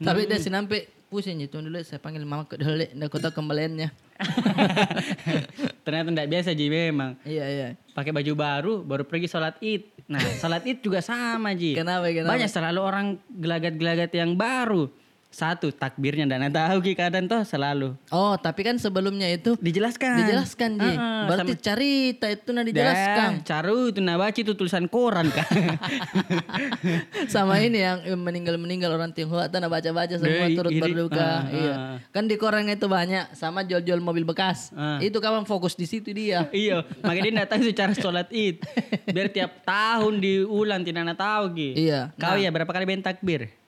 Tapi 0.00 0.20
dia 0.24 0.38
sih 0.40 0.48
sampai 0.48 0.88
pusing 1.06 1.38
itu 1.38 1.60
dulu 1.60 1.78
saya 1.84 2.00
panggil 2.00 2.24
mama 2.24 2.42
ke 2.42 2.56
dulu 2.56 2.74
ndak 2.74 3.08
kota 3.12 3.28
kembaliannya. 3.30 3.92
Ternyata 5.84 6.08
enggak 6.10 6.28
biasa 6.30 6.50
Ji 6.54 6.66
memang. 6.70 7.14
iya 7.22 7.44
iya. 7.46 7.68
Pakai 7.92 8.10
baju 8.10 8.32
baru 8.34 8.74
baru 8.82 9.02
pergi 9.04 9.28
sholat 9.28 9.60
id. 9.60 9.84
Nah 10.08 10.20
sholat 10.40 10.64
id 10.64 10.80
juga 10.80 10.98
sama 11.04 11.52
Ji. 11.54 11.76
Kenapa 11.76 12.08
kenapa? 12.10 12.34
Banyak 12.34 12.50
selalu 12.50 12.80
orang 12.80 13.06
gelagat-gelagat 13.28 14.10
yang 14.16 14.34
baru. 14.34 14.88
Satu 15.34 15.74
takbirnya 15.74 16.30
dan 16.30 16.46
tahu 16.46 16.78
Ki 16.78 16.94
kadang 16.94 17.26
toh 17.26 17.42
selalu. 17.42 17.98
Oh, 18.14 18.38
tapi 18.38 18.62
kan 18.62 18.78
sebelumnya 18.78 19.26
itu 19.26 19.58
Dijelaskan. 19.58 20.22
dijelaskan 20.22 20.70
Ji. 20.78 20.86
Heeh, 20.94 21.22
Berarti 21.26 21.52
sama- 21.58 21.64
cerita 21.66 22.26
itu 22.30 22.48
nah 22.54 22.62
dijelaskan. 22.62 23.42
Caru 23.42 23.90
itu 23.90 23.98
nah 23.98 24.14
baca 24.14 24.38
itu 24.38 24.54
tulisan 24.54 24.86
koran 24.86 25.34
kan. 25.34 25.42
sama 27.34 27.58
ini 27.58 27.82
yang 27.82 27.98
meninggal-meninggal 28.14 28.94
orang 28.94 29.10
Tionghoa 29.10 29.50
tanah 29.50 29.66
baca-baca 29.66 30.14
semua 30.14 30.46
Deh, 30.46 30.54
turut 30.54 30.70
iri. 30.70 30.82
berduka. 30.86 31.18
Ah, 31.18 31.42
iya. 31.50 31.74
ah. 31.74 31.96
Kan 32.14 32.30
di 32.30 32.38
koran 32.38 32.70
itu 32.70 32.86
banyak 32.86 33.34
sama 33.34 33.66
jual-jual 33.66 33.98
mobil 33.98 34.22
bekas. 34.22 34.70
Ah. 34.70 35.02
Itu 35.02 35.18
kawan 35.18 35.50
fokus 35.50 35.74
di 35.74 35.90
situ 35.90 36.14
dia. 36.14 36.46
iya, 36.54 36.86
makanya 37.02 37.42
dia 37.42 37.46
tahu 37.50 37.58
itu 37.66 37.74
cara 37.74 37.90
sholat 37.90 38.30
id. 38.30 38.62
Biar 39.10 39.34
tiap 39.34 39.66
tahun 39.66 40.22
diulang 40.22 40.86
tidak 40.86 41.18
tahu 41.18 41.58
Ki. 41.58 41.90
Iya. 41.90 42.14
Kau 42.14 42.38
ya 42.38 42.54
berapa 42.54 42.70
kali 42.70 42.86
main 42.86 43.02
takbir? 43.02 43.63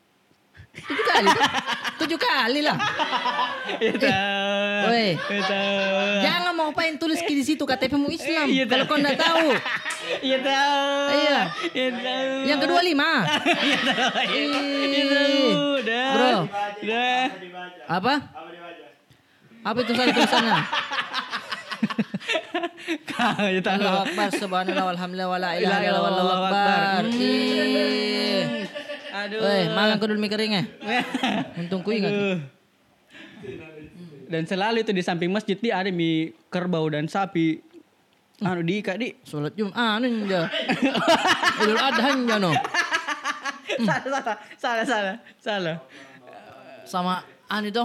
Tujuh 0.84 1.04
kali. 1.04 1.26
tuh. 1.26 1.44
Tujuh 2.04 2.18
kali 2.20 2.60
lah. 2.60 2.76
Itu. 3.80 4.06
Woi. 4.86 5.08
Itu. 5.16 5.60
Jangan 6.20 6.52
mau 6.52 6.70
pain 6.72 6.94
tulis 6.96 7.20
di 7.24 7.42
situ 7.42 7.64
KTP 7.64 7.96
mu 7.96 8.12
Islam. 8.12 8.46
Iya, 8.46 8.64
Kalau 8.68 8.84
kau 8.84 8.96
nggak 9.00 9.16
tahu. 9.16 9.48
Iya 10.20 10.38
tahu. 10.44 10.86
Iya. 11.10 11.38
Iya 11.72 11.88
tahu. 11.96 12.30
Yang 12.46 12.58
kedua 12.68 12.80
lima. 12.84 13.10
Iya 13.64 13.78
tahu. 13.82 14.08
Iya 14.30 15.04
tahu. 15.08 15.40
Dah. 15.82 16.10
Bro. 16.12 16.38
Dah. 16.84 17.24
Apa? 17.88 18.14
Apa 19.66 19.78
itu 19.82 19.92
saya 19.98 20.14
tulisannya? 20.14 20.58
Kau 23.10 23.46
ya 23.50 23.60
tahu. 23.60 23.82
Allahu 23.82 23.98
Akbar 24.06 24.28
subhanallah 24.30 24.84
walhamdulillah 24.94 25.28
wala 25.28 25.50
ilaha 25.58 25.82
illallah 25.82 26.12
illallah, 26.14 26.38
akbar. 26.46 27.02
Aduh. 29.16 29.40
Weh, 29.40 29.64
mangan 29.72 29.96
kudu 29.96 30.12
mie 30.20 30.28
kering 30.28 30.52
ya. 30.60 30.64
Untung 31.56 31.80
ku 31.80 31.88
ingat. 31.88 32.12
Aduh. 32.12 32.38
Dan 34.26 34.42
selalu 34.44 34.82
itu 34.82 34.92
di 34.92 35.00
samping 35.00 35.30
masjid 35.32 35.56
nih 35.56 35.72
ada 35.72 35.88
mie 35.88 36.36
kerbau 36.52 36.84
dan 36.92 37.08
sapi. 37.08 37.64
Anu 38.44 38.60
diikat 38.60 39.00
di. 39.00 39.16
Salat 39.24 39.56
Jumat 39.56 39.72
anu 39.72 40.28
aja. 40.28 40.52
Idul 41.64 41.80
Adha 41.80 42.08
aja 42.12 42.36
no. 42.36 42.52
Salah, 43.76 44.00
salah, 44.08 44.36
salah, 44.56 44.84
salah, 44.88 45.16
salah. 45.36 45.76
Sama 46.88 47.20
anu 47.44 47.68
itu 47.68 47.84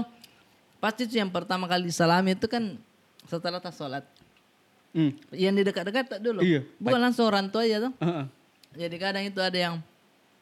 pasti 0.79 1.03
itu 1.03 1.19
yang 1.19 1.27
pertama 1.27 1.67
kali 1.67 1.87
disalami 1.87 2.31
itu 2.31 2.47
kan 2.47 2.79
setelah 3.27 3.59
tas 3.59 3.75
salat. 3.75 4.03
Hmm. 4.91 5.15
Yang 5.31 5.53
di 5.55 5.63
dekat-dekat 5.71 6.05
tak 6.15 6.19
dulu. 6.19 6.43
Iya. 6.43 6.67
Bukan 6.79 6.99
langsung 6.99 7.27
orang 7.27 7.47
tua 7.47 7.63
aja 7.63 7.87
tuh. 7.87 7.93
Heeh. 8.03 8.25
Jadi 8.87 8.95
kadang 8.99 9.23
itu 9.23 9.39
ada 9.39 9.55
yang 9.55 9.75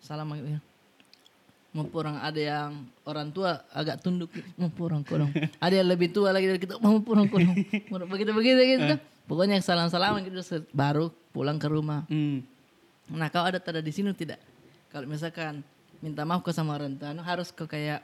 salam 0.01 0.29
ya. 0.37 0.61
Mau 1.69 1.85
kurang 1.85 2.17
ada 2.17 2.35
yang 2.35 2.81
orang 3.05 3.29
tua 3.29 3.61
agak 3.69 4.01
tunduk 4.01 4.33
mau 4.57 4.73
kurang 4.73 5.05
kurang. 5.05 5.29
Ada 5.61 5.85
yang 5.85 5.87
lebih 5.87 6.09
tua 6.09 6.33
lagi 6.33 6.49
dari 6.49 6.57
kita 6.57 6.81
mau 6.81 6.97
kurang 6.99 7.29
kurang. 7.29 7.53
Begitu 8.09 8.31
begitu 8.33 8.57
gitu. 8.57 8.97
Pokoknya 9.29 9.61
salam 9.61 9.85
salaman 9.85 10.25
gitu 10.25 10.41
baru 10.73 11.13
pulang 11.29 11.61
ke 11.61 11.69
rumah. 11.69 12.09
Hmm. 12.09 12.41
Nah 13.13 13.29
kau 13.29 13.45
ada 13.45 13.61
tanda 13.61 13.85
di 13.85 13.93
sini 13.93 14.09
tidak? 14.17 14.41
Kalau 14.89 15.05
misalkan 15.05 15.61
minta 16.01 16.25
maaf 16.25 16.41
ke 16.41 16.49
sama 16.49 16.73
orang 16.73 16.97
tua, 16.97 17.13
anu 17.13 17.21
harus 17.21 17.53
ke 17.53 17.61
kayak 17.63 18.01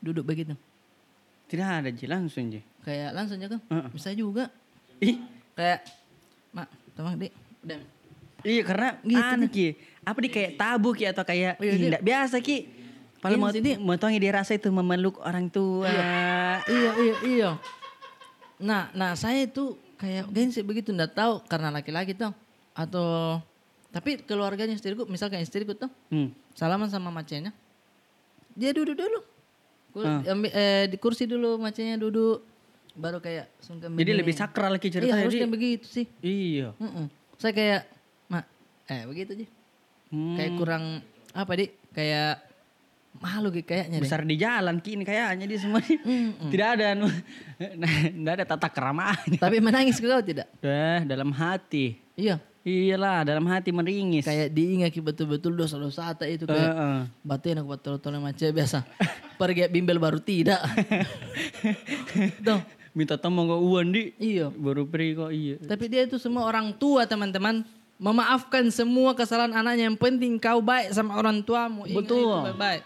duduk 0.00 0.24
begitu. 0.24 0.56
Tidak 1.52 1.68
ada 1.84 1.92
Ji, 1.92 2.08
langsung 2.08 2.48
Ji. 2.48 2.64
Kayak 2.80 3.12
langsung 3.12 3.36
aja 3.36 3.48
kan? 3.52 3.60
Heeh. 3.68 3.88
Bisa 3.92 4.08
juga. 4.16 4.48
Ih, 5.04 5.20
Kayak, 5.52 5.84
mak, 6.48 6.64
teman 6.96 7.20
dek, 7.20 7.32
udah. 7.60 7.80
iya 8.40 8.62
karena 8.64 8.88
Gitu 9.04 9.20
anu 9.20 9.46
Ki. 9.52 9.76
Apa 10.00 10.18
di 10.24 10.28
kayak 10.32 10.52
tabu 10.56 10.96
Ki 10.96 11.04
atau 11.04 11.20
kayak 11.20 11.60
Iya, 11.60 11.68
ih, 11.68 11.76
dia- 11.76 11.90
nggak 11.92 12.04
biasa 12.08 12.36
Ki. 12.40 12.80
Kalau 13.22 13.38
mau 13.38 13.48
Ini 13.48 13.78
mau 13.78 13.94
tahu 13.94 14.10
dia 14.12 14.34
rasa 14.34 14.52
itu 14.52 14.66
memeluk 14.68 15.22
orang 15.22 15.46
tua. 15.46 15.86
Iya 16.64 16.90
iya 16.98 17.14
iya. 17.24 17.50
Nah 18.58 18.90
nah 18.92 19.14
saya 19.14 19.42
itu 19.42 19.74
kayak 19.94 20.26
gengsi 20.28 20.60
begitu 20.60 20.90
ndak 20.90 21.14
tahu 21.14 21.38
karena 21.46 21.70
laki-laki 21.70 22.12
tuh 22.12 22.34
atau 22.74 23.38
tapi 23.88 24.18
keluarganya 24.18 24.74
istriku 24.74 25.06
misalkan 25.06 25.38
istriku 25.38 25.72
tuh 25.72 25.86
Hmm. 26.08 26.34
salaman 26.52 26.88
sama 26.88 27.08
macenya 27.08 27.54
dia 28.50 28.72
duduk 28.72 28.96
dulu 28.96 29.20
Ku- 29.92 30.00
Ah. 30.00 30.24
ambil, 30.24 30.50
eh, 30.50 30.88
di 30.88 30.96
kursi 30.96 31.22
dulu 31.22 31.54
macenya 31.56 31.94
duduk 31.94 32.42
baru 32.94 33.20
kayak 33.20 33.46
sungkem 33.60 33.92
Jadi 33.92 34.00
begini. 34.02 34.18
lebih 34.18 34.34
sakral 34.34 34.74
Ki 34.74 34.88
iya 34.88 34.94
ceritanya. 34.96 35.20
harusnya 35.22 35.46
Ji. 35.46 35.52
begitu 35.52 35.86
sih 35.86 36.06
Iya. 36.18 36.68
Mm-mm. 36.74 37.06
saya 37.36 37.52
kayak 37.52 37.80
mak 38.26 38.44
eh 38.86 39.02
begitu 39.04 39.30
aja 39.34 39.46
Hmm. 40.08 40.34
kayak 40.34 40.52
kurang 40.56 40.84
apa 41.30 41.52
di 41.54 41.64
kayak 41.90 42.34
malu 43.22 43.48
gitu 43.48 43.70
kayaknya 43.70 43.96
deh. 43.96 44.04
besar 44.04 44.20
di 44.20 44.34
jalan 44.34 44.76
kini 44.76 45.06
kayaknya 45.06 45.46
dia 45.46 45.58
semua 45.58 45.78
nih. 45.78 45.98
Mm-mm. 46.02 46.50
Tidak 46.50 46.68
ada 46.68 46.84
anu. 46.92 47.06
Tidak 48.18 48.32
ada 48.34 48.44
tata 48.44 48.66
keramahan. 48.66 49.38
tapi 49.38 49.62
menangis 49.62 49.96
kau 49.96 50.18
tidak 50.18 50.50
Dah 50.58 51.06
dalam 51.06 51.30
hati. 51.30 52.02
iya 52.12 52.42
Iyalah 52.62 53.26
dalam 53.26 53.42
hati 53.46 53.70
meringis. 53.70 54.22
kayak 54.22 54.50
diingat 54.50 54.94
betul-betul 54.94 55.50
dosa-dosa 55.52 56.14
tak 56.14 56.30
itu 56.30 56.46
kayak 56.46 56.62
Heeh. 56.62 56.98
batin 57.20 57.58
aku 57.58 57.74
betul-betul 57.74 58.18
macam 58.18 58.46
biasa 58.48 58.86
pergi 59.34 59.66
bimbel 59.66 59.98
baru 59.98 60.18
tidak 60.18 60.62
Tuh, 62.46 62.60
Minta 62.92 63.16
tolong 63.16 63.48
kok 63.48 63.62
uan 63.62 63.88
di. 63.90 64.12
iya 64.14 64.46
Baru 64.46 64.84
beri 64.84 65.10
kok 65.12 65.32
iya. 65.32 65.56
tapi 65.58 65.88
dia 65.88 66.04
itu 66.04 66.20
semua 66.20 66.44
orang 66.44 66.70
tua 66.72 67.02
teman-teman 67.02 67.64
memaafkan 67.96 68.68
semua 68.68 69.14
kesalahan 69.14 69.54
anaknya 69.56 69.86
yang 69.86 69.96
penting 69.96 70.36
kau 70.36 70.58
baik 70.58 70.90
sama 70.90 71.14
orang 71.14 71.40
tuamu 71.40 71.82
Ingat 71.82 71.98
Betul. 71.98 72.18
itu 72.20 72.46
baik-baik 72.46 72.82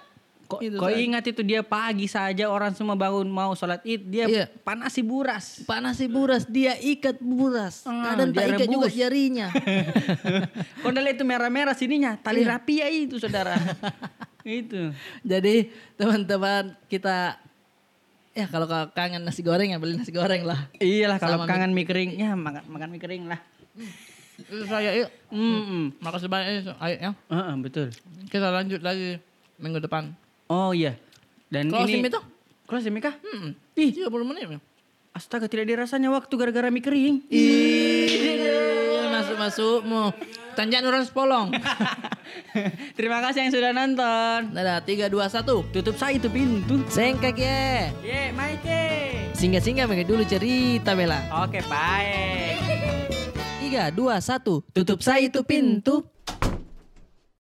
Kok 0.47 0.61
Itu 0.61 0.77
kau 0.77 0.87
saya. 0.87 0.99
ingat 1.01 1.27
itu 1.27 1.43
dia 1.43 1.61
pagi 1.61 2.07
saja 2.07 2.47
orang 2.47 2.71
semua 2.71 2.95
bangun 2.95 3.27
mau 3.27 3.51
sholat 3.53 3.83
id 3.83 4.03
dia 4.05 4.25
Iya. 4.25 4.47
panasi 4.61 5.01
buras. 5.01 5.63
Pak 5.63 5.79
nasi 5.81 6.07
buras 6.07 6.45
dia 6.45 6.75
ikat 6.77 7.19
buras 7.19 7.83
Ah, 7.83 8.15
kadang 8.15 8.31
tak 8.31 8.55
ikat 8.55 8.69
juga 8.69 8.87
rebus. 8.87 8.95
jarinya 8.95 9.47
Kau 10.81 10.89
udah 10.89 11.03
lihat 11.03 11.17
itu 11.17 11.25
merah-merah 11.25 11.73
sininya 11.73 12.15
tali 12.17 12.41
Iya. 12.41 12.51
rapia 12.53 12.87
itu 12.87 13.19
saudara. 13.19 13.59
itu. 14.45 14.95
jadi 15.21 15.67
teman-teman 15.95 16.79
kita 16.87 17.35
ya 18.31 18.47
kalau 18.47 18.65
kangen 18.89 19.19
nasi 19.21 19.41
goreng 19.41 19.69
ya 19.69 19.77
beli 19.77 19.97
nasi 19.97 20.11
goreng 20.11 20.43
lah 20.43 20.71
Iyalah 20.77 21.19
kalau 21.19 21.37
Sama 21.37 21.49
kangen 21.49 21.73
mie 21.73 21.83
kering 21.83 22.15
ya 22.15 22.33
makan 22.33 22.63
makan 22.67 22.89
mie 22.89 23.01
kering 23.01 23.27
lah. 23.27 23.43
itu 24.39 24.63
saya 24.65 24.95
yuk 24.95 25.11
Hmm. 25.27 25.91
makasih 25.99 26.29
banyak 26.29 26.63
ya 26.63 26.75
ayo 26.79 26.97
ya 27.01 27.13
Heeh, 27.27 27.55
betul. 27.59 27.89
kita 28.27 28.47
lanjut 28.49 28.79
lagi 28.79 29.19
minggu 29.57 29.81
depan 29.81 30.15
Oh 30.47 30.71
iya. 30.71 30.95
Dan 31.51 31.71
Closing 31.71 32.03
ini 32.03 32.11
itu? 32.11 32.21
Closing 32.67 32.93
kah? 32.99 33.15
Hmm. 33.23 33.55
Ih, 33.79 33.91
30 33.95 34.11
menit 34.27 34.47
ya. 34.47 34.61
astaga 35.17 35.49
tidak 35.49 35.65
dirasanya 35.65 36.13
waktu 36.13 36.35
gara-gara 36.37 36.69
mie 36.69 36.85
kering. 36.85 37.25
Ih, 37.33 39.09
masuk-masukmu. 39.17 40.13
Tanjak 40.53 40.85
orang 40.85 41.05
sepolong. 41.05 41.49
Terima 42.97 43.21
kasih 43.25 43.49
yang 43.49 43.53
sudah 43.53 43.71
nonton. 43.73 44.57
Dadah, 44.57 44.81
3, 44.85 45.09
2, 45.09 45.13
1. 45.13 45.73
Tutup 45.73 45.97
saya 45.97 46.17
itu 46.17 46.29
pintu. 46.33 46.81
Sengkak 46.89 47.37
ya. 47.37 47.93
Ye, 48.05 48.33
Maike. 48.33 48.85
Singgah-singgah 49.37 49.85
pakai 49.85 50.05
dulu 50.09 50.25
cerita 50.25 50.97
Bella. 50.97 51.21
Oke, 51.45 51.61
bye. 51.69 52.57
3, 53.61 53.93
2, 53.93 54.17
1. 54.21 54.73
Tutup 54.73 55.01
saya 55.05 55.21
itu 55.21 55.45
pintu. 55.45 56.05